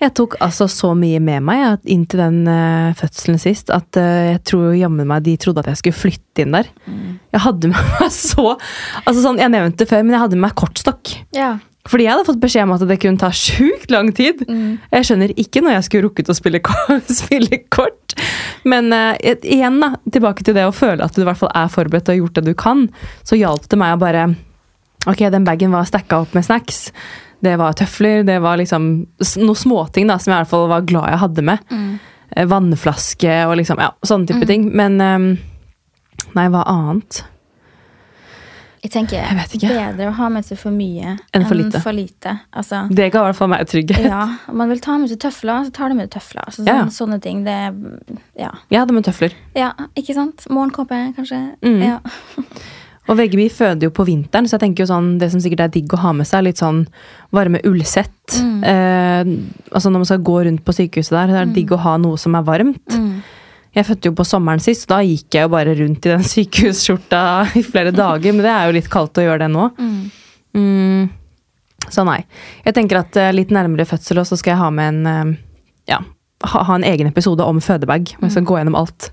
Jeg 0.00 0.14
tok 0.16 0.36
altså 0.40 0.64
så 0.70 0.94
mye 0.96 1.20
med 1.20 1.44
meg 1.44 1.62
at 1.74 1.90
inntil 1.90 2.22
den 2.22 2.44
uh, 2.48 2.92
fødselen 2.96 3.40
sist 3.40 3.72
at 3.74 3.98
uh, 4.00 4.30
jeg 4.32 4.42
tror 4.48 4.70
jammen 4.78 5.08
meg 5.08 5.26
de 5.26 5.34
trodde 5.40 5.60
at 5.60 5.68
jeg 5.68 5.80
skulle 5.82 5.98
flytte 5.98 6.44
inn 6.44 6.56
der. 6.56 6.70
Jeg 7.34 7.42
hadde 7.44 7.72
med 7.72 7.90
meg 7.98 8.14
så 8.14 8.54
altså 8.54 9.20
sånn, 9.20 9.42
Jeg 9.42 9.52
nevnte 9.52 9.84
det 9.84 9.90
før, 9.90 10.06
men 10.06 10.16
jeg 10.16 10.24
hadde 10.24 10.38
med 10.38 10.48
meg 10.48 10.56
kortstokk. 10.60 11.12
Ja. 11.36 11.58
Fordi 11.88 12.04
jeg 12.06 12.12
hadde 12.12 12.28
fått 12.28 12.40
beskjed 12.42 12.66
om 12.66 12.74
at 12.74 12.84
det 12.88 12.98
kunne 13.00 13.20
ta 13.20 13.30
sjukt 13.34 13.92
lang 13.92 14.10
tid. 14.16 14.42
Jeg 14.92 15.06
skjønner 15.08 15.32
ikke 15.40 15.62
når 15.64 15.78
jeg 15.78 15.86
skulle 15.86 16.08
rukket 16.08 16.28
å 16.32 16.36
spille 16.36 16.60
spille 17.20 17.62
kort. 17.72 18.16
Men 18.68 18.92
uh, 18.92 19.14
igjen, 19.20 19.80
da, 19.84 19.94
tilbake 20.12 20.44
til 20.46 20.56
det 20.56 20.68
å 20.68 20.76
føle 20.76 21.04
at 21.04 21.16
du 21.16 21.24
i 21.24 21.28
hvert 21.28 21.40
fall 21.40 21.52
er 21.56 21.72
forberedt 21.72 22.08
og 22.08 22.14
har 22.14 22.22
gjort 22.22 22.40
det 22.40 22.46
du 22.48 22.54
kan, 22.56 22.86
så 23.24 23.38
hjalp 23.40 23.68
det 23.68 23.80
meg 23.80 23.96
å 23.96 24.00
bare 24.00 24.30
Ok, 25.08 25.22
den 25.32 25.46
bagen 25.46 25.72
var 25.72 25.86
stacka 25.88 26.18
opp 26.20 26.34
med 26.36 26.44
snacks. 26.44 26.90
Det 27.40 27.56
var 27.56 27.72
tøfler, 27.78 28.22
det 28.28 28.38
var 28.44 28.58
liksom 28.60 28.86
noen 29.40 29.56
småting 29.56 30.06
da, 30.10 30.18
som 30.20 30.32
jeg 30.32 30.36
i 30.36 30.42
hvert 30.42 30.50
fall 30.50 30.68
var 30.68 30.84
glad 30.88 31.08
jeg 31.14 31.22
hadde 31.22 31.44
med. 31.48 31.58
Mm. 31.72 31.98
Vannflaske 32.50 33.36
og 33.48 33.56
liksom, 33.58 33.80
ja, 33.82 33.90
sånne 34.06 34.28
type 34.30 34.46
ting. 34.46 34.68
Men 34.76 35.00
um, 35.00 35.28
nei, 36.36 36.46
hva 36.52 36.62
annet? 36.68 37.24
Jeg 38.80 38.92
tenker 38.94 39.18
Jeg 39.20 39.60
bedre 39.76 40.06
å 40.08 40.12
ha 40.16 40.28
med 40.32 40.46
seg 40.46 40.56
for 40.56 40.72
mye 40.72 41.18
Enn 41.36 41.42
for 41.44 41.58
lite. 41.58 41.82
For 41.84 41.92
lite. 41.92 42.32
Altså, 42.56 42.86
Det 42.88 43.10
ga 43.12 43.20
i 43.20 43.26
hvert 43.28 43.36
fall 43.36 43.50
meg 43.52 43.66
trygghet. 43.68 44.06
ja, 44.08 44.22
om 44.48 44.56
man 44.56 44.70
vil 44.72 44.80
ta 44.80 44.96
med 44.96 45.10
seg 45.12 45.20
tøfler, 45.20 45.66
så 45.66 45.74
tar 45.76 45.92
du 45.92 45.98
med 45.98 46.08
deg 46.08 46.14
tøfler. 46.16 46.46
Altså, 46.48 46.64
Ja. 46.64 46.78
sånne, 46.86 46.96
sånne 46.96 47.18
ting. 47.20 47.44
Det 47.44 47.58
ja. 48.40 48.52
Jeg 48.70 48.80
hadde 48.80 48.96
med 48.96 49.04
tøfler. 49.04 49.34
ja, 49.54 49.72
ikke 49.96 50.14
sant? 50.16 50.46
Morgenkåpe, 50.48 51.00
kanskje. 51.16 51.42
Mm. 51.60 51.82
Ja. 51.84 51.98
Og 53.10 53.18
begge 53.18 53.48
føder 53.50 53.88
jo 53.88 53.94
på 53.94 54.06
vinteren, 54.06 54.46
så 54.46 54.54
jeg 54.54 54.64
tenker 54.64 54.84
jo 54.84 54.92
sånn, 54.92 55.16
det 55.18 55.32
som 55.32 55.42
sikkert 55.42 55.64
er 55.64 55.72
digg 55.74 55.90
å 55.96 55.98
ha 55.98 56.12
med 56.14 56.28
seg, 56.28 56.40
er 56.40 56.46
litt 56.46 56.62
sånn 56.62 56.84
varme 57.34 57.58
ullsett. 57.66 58.36
Mm. 58.38 58.60
Eh, 58.70 59.32
altså 59.72 59.90
når 59.90 60.04
man 60.04 60.10
skal 60.12 60.22
gå 60.30 60.36
rundt 60.46 60.62
på 60.66 60.76
sykehuset 60.76 61.16
der, 61.16 61.32
så 61.32 61.40
er 61.40 61.50
det 61.50 61.56
digg 61.58 61.74
å 61.74 61.80
ha 61.82 61.96
noe 61.98 62.20
som 62.20 62.38
er 62.38 62.46
varmt. 62.46 62.94
Mm. 62.94 63.18
Jeg 63.74 63.86
fødte 63.86 64.10
jo 64.10 64.16
på 64.18 64.26
sommeren 64.26 64.62
sist, 64.62 64.86
og 64.86 64.94
da 64.94 65.00
gikk 65.06 65.34
jeg 65.34 65.46
jo 65.46 65.52
bare 65.56 65.74
rundt 65.78 66.06
i 66.06 66.14
den 66.14 66.28
sykehusskjorta 66.34 67.24
i 67.58 67.64
flere 67.66 67.94
dager, 67.94 68.36
men 68.36 68.46
det 68.46 68.54
er 68.54 68.70
jo 68.70 68.78
litt 68.78 68.92
kaldt 68.92 69.18
å 69.18 69.26
gjøre 69.26 69.42
det 69.44 69.50
nå. 69.56 69.66
Mm. 69.80 69.98
Mm, 70.60 71.10
så 71.90 72.06
nei. 72.06 72.20
Jeg 72.62 72.78
tenker 72.78 73.02
at 73.02 73.18
eh, 73.18 73.34
litt 73.34 73.50
nærmere 73.54 73.88
fødsel 73.90 74.22
også 74.22 74.38
skal 74.38 74.54
jeg 74.54 74.62
ha 74.62 74.70
med 74.74 74.94
en 74.94 75.10
eh, 75.10 75.36
ja, 75.90 76.00
ha, 76.46 76.62
ha 76.66 76.78
en 76.78 76.86
egen 76.86 77.10
episode 77.10 77.44
om 77.44 77.60
fødebag. 77.62 78.14
Hvor 78.16 78.28
jeg 78.28 78.36
skal 78.36 78.48
gå 78.48 78.58
gjennom 78.60 78.78
alt. 78.80 79.10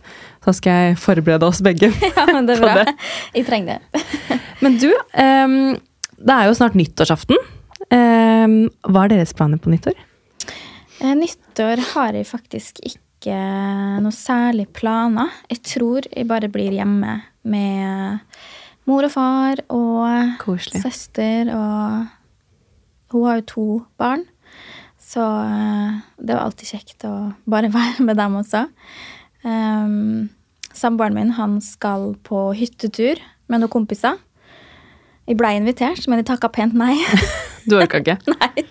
Så 0.47 0.53
skal 0.55 0.77
jeg 0.79 0.97
forberede 1.03 1.43
oss 1.43 1.59
begge. 1.65 1.89
ja, 2.07 2.23
men 2.31 2.45
det 2.47 2.55
er 2.55 2.61
bra. 2.63 2.75
det. 2.87 2.93
Jeg 3.35 3.47
trenger 3.49 3.81
det. 3.83 4.03
Men 4.63 4.77
du, 4.79 4.87
um, 5.19 5.55
det 6.17 6.33
er 6.33 6.47
jo 6.47 6.53
snart 6.57 6.77
nyttårsaften. 6.79 7.35
Um, 7.91 8.53
hva 8.87 9.03
er 9.05 9.11
deres 9.11 9.35
planer 9.37 9.59
på 9.61 9.69
nyttår? 9.73 9.97
Eh, 11.03 11.11
Nyttår 11.19 11.83
har 11.91 12.15
jeg 12.17 12.25
faktisk 12.25 12.79
ikke 12.87 13.35
noe 14.01 14.15
særlig 14.15 14.69
planer. 14.73 15.29
Jeg 15.51 15.61
tror 15.67 16.07
jeg 16.09 16.25
bare 16.31 16.49
blir 16.49 16.73
hjemme 16.73 17.19
med 17.45 18.23
mor 18.87 19.05
og 19.05 19.13
far 19.13 19.61
og 19.67 20.33
Koselig. 20.41 20.81
søster. 20.81 21.51
Og 21.53 23.13
hun 23.13 23.27
har 23.27 23.41
jo 23.43 23.45
to 23.51 23.67
barn, 23.99 24.23
så 24.97 25.27
eh, 25.43 25.99
det 26.17 26.33
var 26.33 26.47
alltid 26.47 26.71
kjekt 26.73 27.05
å 27.11 27.13
bare 27.45 27.69
være 27.77 28.07
med 28.07 28.17
dem 28.23 28.39
også. 28.41 28.65
Um, 29.45 30.29
Samboeren 30.78 31.17
min 31.17 31.34
han 31.38 31.57
skal 31.63 32.11
på 32.28 32.51
hyttetur 32.57 33.21
med 33.49 33.63
noen 33.63 33.73
kompiser. 33.73 34.19
Jeg 35.28 35.39
ble 35.39 35.51
invitert, 35.57 36.05
men 36.07 36.21
jeg 36.21 36.30
takka 36.30 36.51
pent 36.53 36.78
nei. 36.78 36.95
Du 37.67 37.75
orka 37.75 37.99
ikke? 37.99 38.15
Nei. 38.32 38.63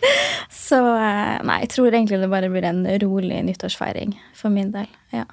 Så 0.49 0.79
eh, 0.81 1.35
nei, 1.45 1.59
jeg 1.67 1.69
tror 1.75 1.91
egentlig 1.91 2.17
det 2.23 2.31
bare 2.33 2.49
blir 2.49 2.65
en 2.65 2.79
rolig 3.03 3.43
nyttårsfeiring 3.45 4.15
for 4.33 4.49
min 4.55 4.71
del. 4.73 4.87
Ja. 5.13 5.27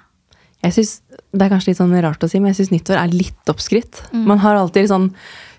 Jeg 0.60 0.74
synes, 0.76 0.92
Det 1.32 1.46
er 1.46 1.52
kanskje 1.52 1.70
litt 1.70 1.80
sånn 1.80 1.94
rart 2.04 2.24
å 2.24 2.28
si, 2.28 2.42
men 2.42 2.52
jeg 2.52 2.58
syns 2.58 2.74
nyttår 2.74 3.00
er 3.00 3.14
litt 3.16 3.50
oppskrytt. 3.52 4.02
Man 4.12 4.42
har 4.44 4.58
alltid 4.60 4.90
sånn 4.92 5.08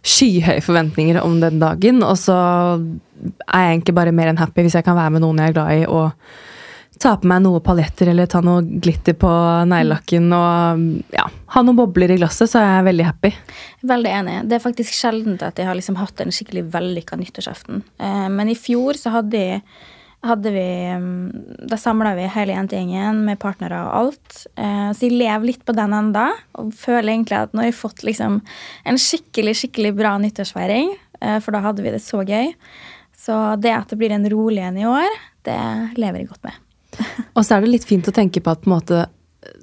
skyhøye 0.06 0.62
forventninger 0.62 1.18
om 1.22 1.40
den 1.42 1.58
dagen, 1.62 2.04
og 2.06 2.18
så 2.22 2.36
er 2.78 3.66
jeg 3.66 3.74
egentlig 3.74 3.98
bare 3.98 4.14
mer 4.14 4.30
enn 4.30 4.42
happy 4.42 4.66
hvis 4.68 4.78
jeg 4.78 4.86
kan 4.86 4.98
være 4.98 5.16
med 5.18 5.26
noen 5.26 5.42
jeg 5.42 5.54
er 5.54 5.58
glad 5.58 5.74
i, 5.74 5.88
og 5.90 6.14
ta 7.02 7.16
på 7.20 7.28
meg 7.30 7.42
noe 7.44 7.62
paljetter 7.64 8.10
eller 8.12 8.30
ta 8.32 8.42
noe 8.46 8.64
glitter 8.64 9.16
på 9.20 9.32
neglelakken 9.70 10.30
og 10.36 10.86
ja, 11.16 11.26
ha 11.56 11.64
noen 11.64 11.80
bobler 11.80 12.14
i 12.16 12.20
glasset, 12.20 12.50
så 12.52 12.62
er 12.62 12.70
jeg 12.70 12.88
veldig 12.90 13.08
happy. 13.10 13.32
Veldig 13.92 14.14
enig. 14.20 14.38
Det 14.50 14.58
er 14.58 14.64
faktisk 14.64 14.96
sjelden 14.96 15.38
at 15.44 15.60
jeg 15.60 15.68
har 15.70 15.78
liksom 15.78 16.00
hatt 16.00 16.24
en 16.24 16.34
skikkelig 16.36 16.66
vellykka 16.74 17.20
nyttårsaften. 17.20 17.84
Eh, 18.00 18.26
men 18.32 18.52
i 18.52 18.58
fjor 18.60 19.00
så 19.00 19.14
hadde, 19.18 19.44
hadde 20.26 20.56
vi 20.56 20.66
mm, 21.02 21.68
Da 21.70 21.80
samla 21.82 22.16
vi 22.18 22.28
hele 22.32 22.56
jentegjengen 22.56 23.24
med 23.28 23.42
partnere 23.44 23.84
og 23.86 23.96
alt. 24.02 24.42
Eh, 24.56 24.90
så 24.96 25.08
jeg 25.08 25.20
lever 25.20 25.52
litt 25.52 25.66
på 25.68 25.76
den 25.78 25.96
enda, 25.96 26.30
og 26.60 26.74
føler 26.80 27.14
egentlig 27.14 27.42
at 27.44 27.56
nå 27.56 27.66
har 27.66 27.72
jeg 27.72 27.80
fått 27.82 28.06
liksom 28.08 28.42
en 28.86 29.02
skikkelig, 29.02 29.58
skikkelig 29.62 29.96
bra 30.00 30.18
nyttårsfeiring. 30.22 30.96
eh, 31.22 31.40
for 31.44 31.56
da 31.56 31.64
hadde 31.68 31.84
vi 31.84 31.96
det 31.96 32.04
så 32.04 32.24
gøy. 32.24 32.54
Så 33.26 33.40
det 33.58 33.74
at 33.74 33.90
det 33.90 33.98
blir 33.98 34.14
en 34.14 34.30
rolig 34.30 34.62
en 34.62 34.78
i 34.78 34.86
år, 34.86 35.18
det 35.48 35.58
lever 35.98 36.22
jeg 36.22 36.30
godt 36.30 36.46
med. 36.46 36.65
Og 37.36 37.44
så 37.44 37.56
er 37.56 37.66
det 37.66 37.74
litt 37.74 37.88
fint 37.88 38.08
å 38.08 38.16
tenke 38.16 38.42
på 38.44 38.54
at 38.54 38.64
på 38.64 38.70
en 38.70 38.76
måte, 38.78 39.06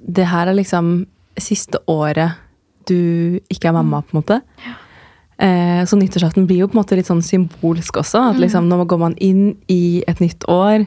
det 0.03 0.27
her 0.29 0.49
er 0.49 0.57
liksom 0.57 0.95
siste 1.39 1.81
året 1.89 2.39
du 2.87 3.39
ikke 3.51 3.69
er 3.69 3.77
mamma, 3.77 4.01
på 4.03 4.13
en 4.13 4.21
måte. 4.21 4.39
Eh, 5.43 5.81
så 5.87 5.97
nyttårsaften 5.97 6.45
blir 6.47 6.63
jo 6.63 6.69
på 6.69 6.77
en 6.77 6.83
måte 6.83 6.97
litt 6.99 7.09
sånn 7.09 7.23
symbolsk 7.25 8.01
også. 8.03 8.21
At 8.33 8.41
liksom 8.41 8.69
nå 8.69 8.83
går 8.89 9.01
man 9.01 9.17
inn 9.23 9.53
i 9.71 10.03
et 10.07 10.21
nytt 10.23 10.45
år. 10.51 10.85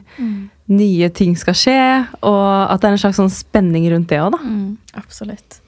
Nye 0.67 1.09
ting 1.15 1.37
skal 1.39 1.57
skje. 1.57 1.79
Og 2.21 2.49
at 2.67 2.81
det 2.81 2.89
er 2.89 2.97
en 2.97 3.05
slags 3.05 3.21
sånn 3.21 3.33
spenning 3.33 3.89
rundt 3.93 4.11
det 4.11 4.21
òg, 4.23 4.35
da. 4.37 4.41
Mm, 4.43 4.77
absolutt. 4.99 5.61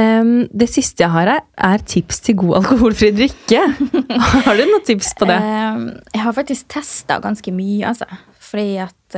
Um, 0.00 0.46
det 0.54 0.70
siste 0.70 1.02
jeg 1.02 1.12
har 1.12 1.28
her, 1.28 1.44
er 1.58 1.82
tips 1.82 2.22
til 2.24 2.38
god 2.40 2.60
alkoholfri 2.60 3.10
drikke. 3.12 3.64
har 4.46 4.56
du 4.56 4.62
noen 4.64 4.84
tips 4.86 5.12
på 5.18 5.26
det? 5.28 5.36
Um, 5.36 5.88
jeg 6.14 6.22
har 6.24 6.36
faktisk 6.36 6.70
testa 6.72 7.18
ganske 7.20 7.52
mye, 7.52 7.90
altså. 7.90 8.06
Fordi 8.50 8.76
at 8.82 9.16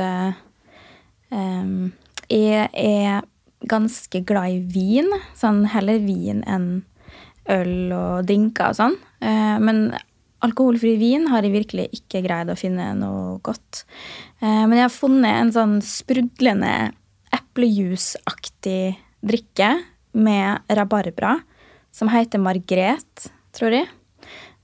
em, 1.33 1.91
jeg 2.29 2.69
er 2.69 3.23
ganske 3.69 4.21
glad 4.27 4.55
i 4.55 4.59
vin. 4.73 5.09
Sånn 5.37 5.63
heller 5.73 6.01
vin 6.03 6.43
enn 6.49 6.83
øl 7.51 7.93
og 7.95 8.27
drinker 8.27 8.71
og 8.71 8.79
sånn. 8.79 8.97
Uh, 9.23 9.59
men 9.63 9.85
alkoholfri 10.43 10.95
vin 10.99 11.27
har 11.31 11.45
jeg 11.45 11.55
virkelig 11.55 11.87
ikke 11.99 12.23
greid 12.25 12.51
å 12.51 12.59
finne 12.59 12.91
noe 12.99 13.39
godt. 13.45 13.83
Uh, 14.43 14.65
men 14.67 14.77
jeg 14.77 14.87
har 14.87 14.95
funnet 14.95 15.39
en 15.39 15.53
sånn 15.55 15.77
sprudlende 15.85 16.93
eplejuiceaktig 17.33 18.95
drikke 19.23 19.71
med 20.13 20.75
rabarbra 20.77 21.37
som 21.93 22.09
heter 22.11 22.41
Margret, 22.41 23.29
tror 23.55 23.75
jeg. 23.75 23.89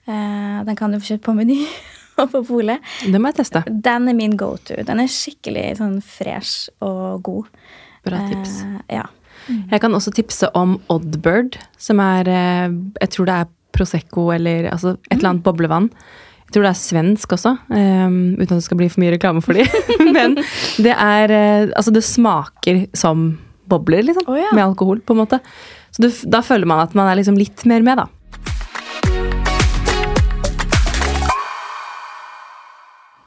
Uh, 0.10 0.66
den 0.66 0.78
kan 0.78 0.92
du 0.92 1.00
få 1.00 1.14
kjøpt 1.14 1.28
på 1.28 1.36
Meny 1.38 1.62
på 2.34 2.44
polet. 2.48 2.84
Den 3.06 3.22
må 3.22 3.32
jeg 3.32 3.42
teste. 3.42 3.64
Den 3.70 4.10
er 4.12 4.18
min 4.18 4.36
go 4.40 4.56
to. 4.58 4.80
Den 4.88 5.04
er 5.04 5.12
skikkelig 5.12 5.78
sånn 5.80 6.00
fresh 6.06 6.72
og 6.86 7.24
god. 7.28 7.50
Bra 8.08 8.22
tips. 8.30 8.62
Eh, 8.64 9.00
ja. 9.00 9.06
Jeg 9.50 9.82
kan 9.82 9.96
også 9.96 10.14
tipse 10.14 10.50
om 10.58 10.78
Oddbird, 10.94 11.58
som 11.82 12.02
er 12.04 12.28
eh, 12.30 12.74
Jeg 13.02 13.14
tror 13.16 13.30
det 13.30 13.38
er 13.42 13.54
Prosecco 13.76 14.30
eller 14.34 14.68
altså 14.72 14.96
et 15.10 15.20
eller 15.20 15.34
annet 15.34 15.46
boblevann. 15.46 15.90
Jeg 16.50 16.56
tror 16.56 16.66
det 16.66 16.70
er 16.72 16.80
svensk 16.80 17.34
også, 17.36 17.52
um, 17.70 18.14
uten 18.40 18.48
at 18.48 18.56
det 18.56 18.66
skal 18.66 18.80
bli 18.80 18.88
for 18.90 19.04
mye 19.04 19.12
reklame 19.14 19.44
for 19.46 19.54
dem. 19.54 19.70
Men 20.16 20.34
det 20.82 20.96
er 20.96 21.30
eh, 21.30 21.68
Altså, 21.78 21.94
det 21.94 22.02
smaker 22.08 22.88
som 22.98 23.36
bobler, 23.70 24.02
liksom. 24.08 24.26
Oh, 24.26 24.40
ja. 24.40 24.50
Med 24.58 24.66
alkohol, 24.66 25.04
på 25.06 25.14
en 25.14 25.22
måte. 25.22 25.38
Så 25.94 26.02
du, 26.02 26.10
da 26.26 26.42
føler 26.46 26.66
man 26.70 26.82
at 26.82 26.96
man 26.98 27.06
er 27.12 27.20
liksom 27.20 27.38
litt 27.38 27.62
mer 27.70 27.86
med, 27.86 28.02
da. 28.02 28.08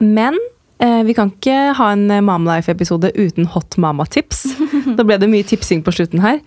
Men 0.02 0.38
eh, 0.82 1.00
vi 1.06 1.14
kan 1.16 1.30
ikke 1.32 1.72
ha 1.78 1.92
en 1.94 2.08
Mamlife-episode 2.26 3.12
uten 3.14 3.48
hot 3.54 3.78
mama-tips. 3.80 4.44
da 4.98 5.06
ble 5.06 5.18
det 5.22 5.30
mye 5.30 5.46
tipsing 5.46 5.84
på 5.86 5.94
slutten 5.94 6.22
her. 6.24 6.42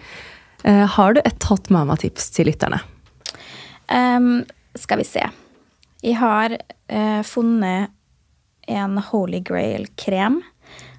Eh, 0.68 0.84
har 0.98 1.16
du 1.16 1.22
et 1.24 1.50
hot 1.50 1.72
mama-tips 1.74 2.32
til 2.36 2.50
lytterne? 2.52 2.82
Um, 3.92 4.44
skal 4.76 5.00
vi 5.02 5.06
se. 5.08 5.24
Jeg 6.06 6.18
har 6.20 6.56
uh, 6.58 7.22
funnet 7.26 7.94
en 8.68 8.98
Holy 9.12 9.44
Grail-krem 9.46 10.42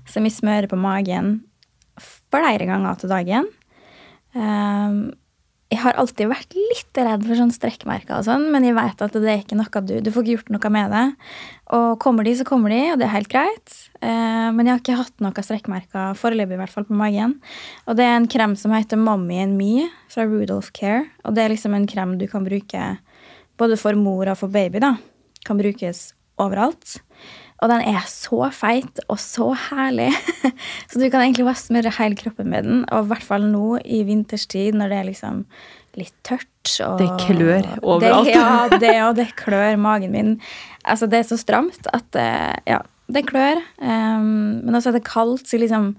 som 0.07 0.27
jeg 0.27 0.37
smører 0.37 0.71
på 0.71 0.79
magen 0.79 1.41
flere 1.99 2.67
ganger 2.69 2.99
til 3.01 3.11
dagen. 3.11 3.49
Ehm, 4.37 5.01
jeg 5.67 5.81
har 5.83 5.97
alltid 5.99 6.29
vært 6.31 6.55
litt 6.55 6.99
redd 7.01 7.25
for 7.27 7.39
sånn 7.39 7.51
strekkmerker, 7.51 8.21
og 8.21 8.27
sånn, 8.29 8.45
men 8.55 8.63
jeg 8.63 8.77
vet 8.77 9.01
at 9.03 9.17
det 9.19 9.31
er 9.33 9.41
ikke 9.43 9.59
noe 9.59 9.81
du 9.83 9.97
Du 9.99 10.13
får 10.15 10.23
ikke 10.23 10.37
gjort 10.37 10.53
noe 10.55 10.71
med 10.71 10.93
det. 10.95 11.07
Og 11.75 11.87
kommer 12.03 12.27
de, 12.27 12.35
så 12.39 12.47
kommer 12.47 12.71
de, 12.71 12.79
og 12.93 13.01
det 13.01 13.09
er 13.09 13.15
helt 13.17 13.31
greit. 13.33 13.75
Eh, 13.99 14.47
men 14.55 14.63
jeg 14.63 14.73
har 14.73 14.83
ikke 14.85 14.99
hatt 15.01 15.25
noen 15.25 15.47
strekkmerker 15.49 16.15
foreløpig, 16.21 16.55
i 16.55 16.61
hvert 16.63 16.75
fall 16.75 16.87
på 16.87 16.95
magen. 16.95 17.41
Og 17.91 17.99
det 17.99 18.07
er 18.07 18.15
en 18.15 18.31
krem 18.31 18.55
som 18.59 18.75
heter 18.77 19.01
Mommy 19.01 19.41
and 19.43 19.59
Me 19.59 19.89
fra 20.13 20.29
Rudolph 20.29 20.71
Care. 20.77 21.09
Og 21.27 21.35
det 21.35 21.43
er 21.43 21.55
liksom 21.57 21.75
en 21.75 21.89
krem 21.91 22.15
du 22.21 22.29
kan 22.31 22.47
bruke 22.47 22.85
både 23.59 23.81
for 23.81 23.99
mor 23.99 24.31
og 24.31 24.39
for 24.39 24.53
baby. 24.53 24.79
da. 24.79 24.95
Kan 25.47 25.59
brukes 25.59 26.13
overalt. 26.39 27.01
Og 27.65 27.71
den 27.73 27.85
er 27.89 28.05
så 28.11 28.51
feit 28.53 29.01
og 29.09 29.17
så 29.23 29.49
herlig. 29.71 30.11
så 30.91 31.01
du 31.01 31.07
kan 31.09 31.23
egentlig 31.23 31.47
bare 31.47 31.61
smøre 31.61 31.95
hele 31.99 32.19
kroppen 32.19 32.51
med 32.53 32.69
den. 32.69 32.83
Og 32.93 33.07
i 33.07 33.11
hvert 33.13 33.25
fall 33.25 33.47
nå 33.49 33.79
i 33.81 34.03
vinterstid 34.09 34.77
når 34.77 34.93
det 34.93 34.99
er 34.99 35.09
liksom 35.09 35.41
litt 35.97 36.13
tørt. 36.27 36.51
Og 36.85 37.01
Det 37.01 37.09
klør 37.23 37.71
overalt. 37.81 38.29
Det, 38.29 38.37
ja, 38.37 38.79
det, 38.83 38.93
og 39.07 39.17
det 39.17 39.31
klør 39.39 39.79
magen 39.81 40.13
min. 40.13 40.37
Altså, 40.85 41.09
det 41.09 41.23
er 41.23 41.31
så 41.31 41.41
stramt 41.41 41.89
at 41.97 42.21
eh, 42.21 42.53
Ja, 42.69 42.83
det 43.13 43.25
klør. 43.31 43.63
Um, 43.81 44.61
men 44.67 44.77
også 44.77 44.93
er 44.93 44.99
det 44.99 45.07
kaldt, 45.09 45.47
så 45.49 45.61
liksom 45.63 45.95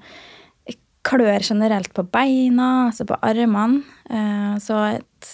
klør 1.08 1.40
generelt 1.40 1.94
på 1.96 2.04
beina, 2.04 2.90
altså 2.90 3.08
på 3.08 3.18
armene. 3.24 3.82
Uh, 4.12 4.60
så 4.62 4.84
et 5.00 5.32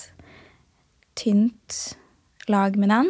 tynt 1.17 1.79
lag 2.47 2.77
med 2.77 2.93
den, 2.93 3.09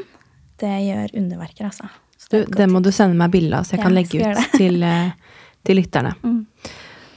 det 0.63 0.77
gjør 0.87 1.19
underverker, 1.19 1.67
altså. 1.69 1.91
Du, 2.33 2.39
det 2.57 2.65
må 2.71 2.81
du 2.83 2.89
sende 2.95 3.15
meg 3.19 3.31
bilde 3.35 3.59
av, 3.59 3.67
så 3.67 3.75
jeg 3.77 3.83
Ja, 3.83 3.85
kan 3.87 3.95
legge 3.95 4.23
ut 4.23 4.57
til, 4.57 4.81
eh, 4.83 5.37
til 5.65 5.79
lytterne. 5.81 6.15
Mm. 6.23 6.41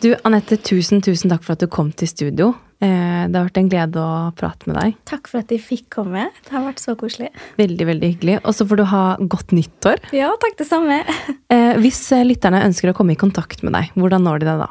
Du, 0.04 0.10
Anette, 0.28 0.58
tusen, 0.60 1.00
tusen 1.00 1.30
takk 1.32 1.40
for 1.42 1.56
at 1.56 1.62
du 1.64 1.70
kom 1.72 1.88
til 1.96 2.06
studio. 2.10 2.50
Eh, 2.84 3.24
Det 3.26 3.38
har 3.38 3.46
vært 3.46 3.56
en 3.62 3.70
glede 3.72 3.96
å 3.96 4.28
prate 4.36 4.68
med 4.68 4.76
deg. 4.76 4.98
Takk 5.08 5.30
for 5.32 5.40
at 5.40 5.48
jeg 5.54 5.62
fikk 5.64 5.86
komme. 5.96 6.26
Det 6.44 6.52
har 6.52 6.66
vært 6.66 6.82
så 6.84 6.92
koselig. 7.00 7.30
Veldig, 7.56 7.86
veldig 7.88 8.10
hyggelig. 8.12 8.34
Og 8.44 8.52
så 8.58 8.66
får 8.68 8.76
du 8.76 8.84
ha 8.92 9.00
godt 9.16 9.54
nyttår. 9.56 10.04
Ja, 10.12 10.28
takk 10.42 10.58
det 10.60 10.68
samme. 10.68 11.00
Eh, 11.48 11.78
Hvis 11.80 12.02
lytterne 12.26 12.60
ønsker 12.66 12.90
å 12.90 12.94
komme 12.98 13.14
i 13.14 13.18
kontakt 13.18 13.62
med 13.64 13.72
deg, 13.72 13.92
hvordan 13.96 14.24
når 14.28 14.42
de 14.42 14.46
deg 14.50 14.58
da? 14.66 14.68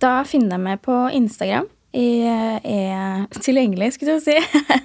Da 0.00 0.12
finner 0.24 0.56
de 0.56 0.64
meg 0.64 0.80
på 0.86 0.94
Instagram. 1.12 1.66
Jeg 1.94 2.60
er 2.66 3.26
tilgjengelig, 3.38 3.92
skulle 3.94 4.16
jeg 4.18 4.24
si. 4.26 4.34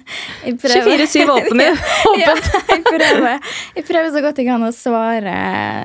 24-7 0.46 1.32
åpen, 1.34 1.60
ja, 1.64 1.72
åpent. 2.12 2.50
jeg, 2.70 2.84
prøver, 2.86 3.50
jeg 3.76 3.84
prøver 3.88 4.12
så 4.14 4.22
godt 4.24 4.38
jeg 4.38 4.46
kan 4.48 4.62
å 4.62 4.70
svare, 4.76 5.34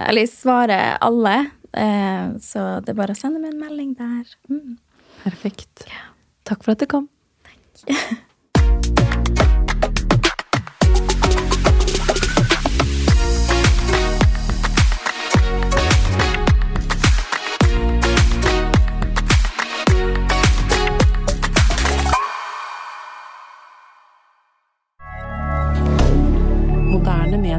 eller 0.06 0.30
svare 0.30 0.80
alle. 1.04 1.36
Eh, 1.76 2.28
Så 2.46 2.62
det 2.86 2.94
er 2.94 3.00
bare 3.02 3.16
å 3.16 3.20
sende 3.20 3.42
meg 3.42 3.56
en 3.56 3.64
melding 3.66 3.96
der. 3.98 4.24
Mm. 4.54 4.78
Perfekt. 5.26 5.88
Takk 6.46 6.62
for 6.64 6.76
at 6.78 6.84
du 6.84 6.88
kom. 6.92 7.10
Moderne 7.86 8.22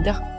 Spider. 0.06 0.35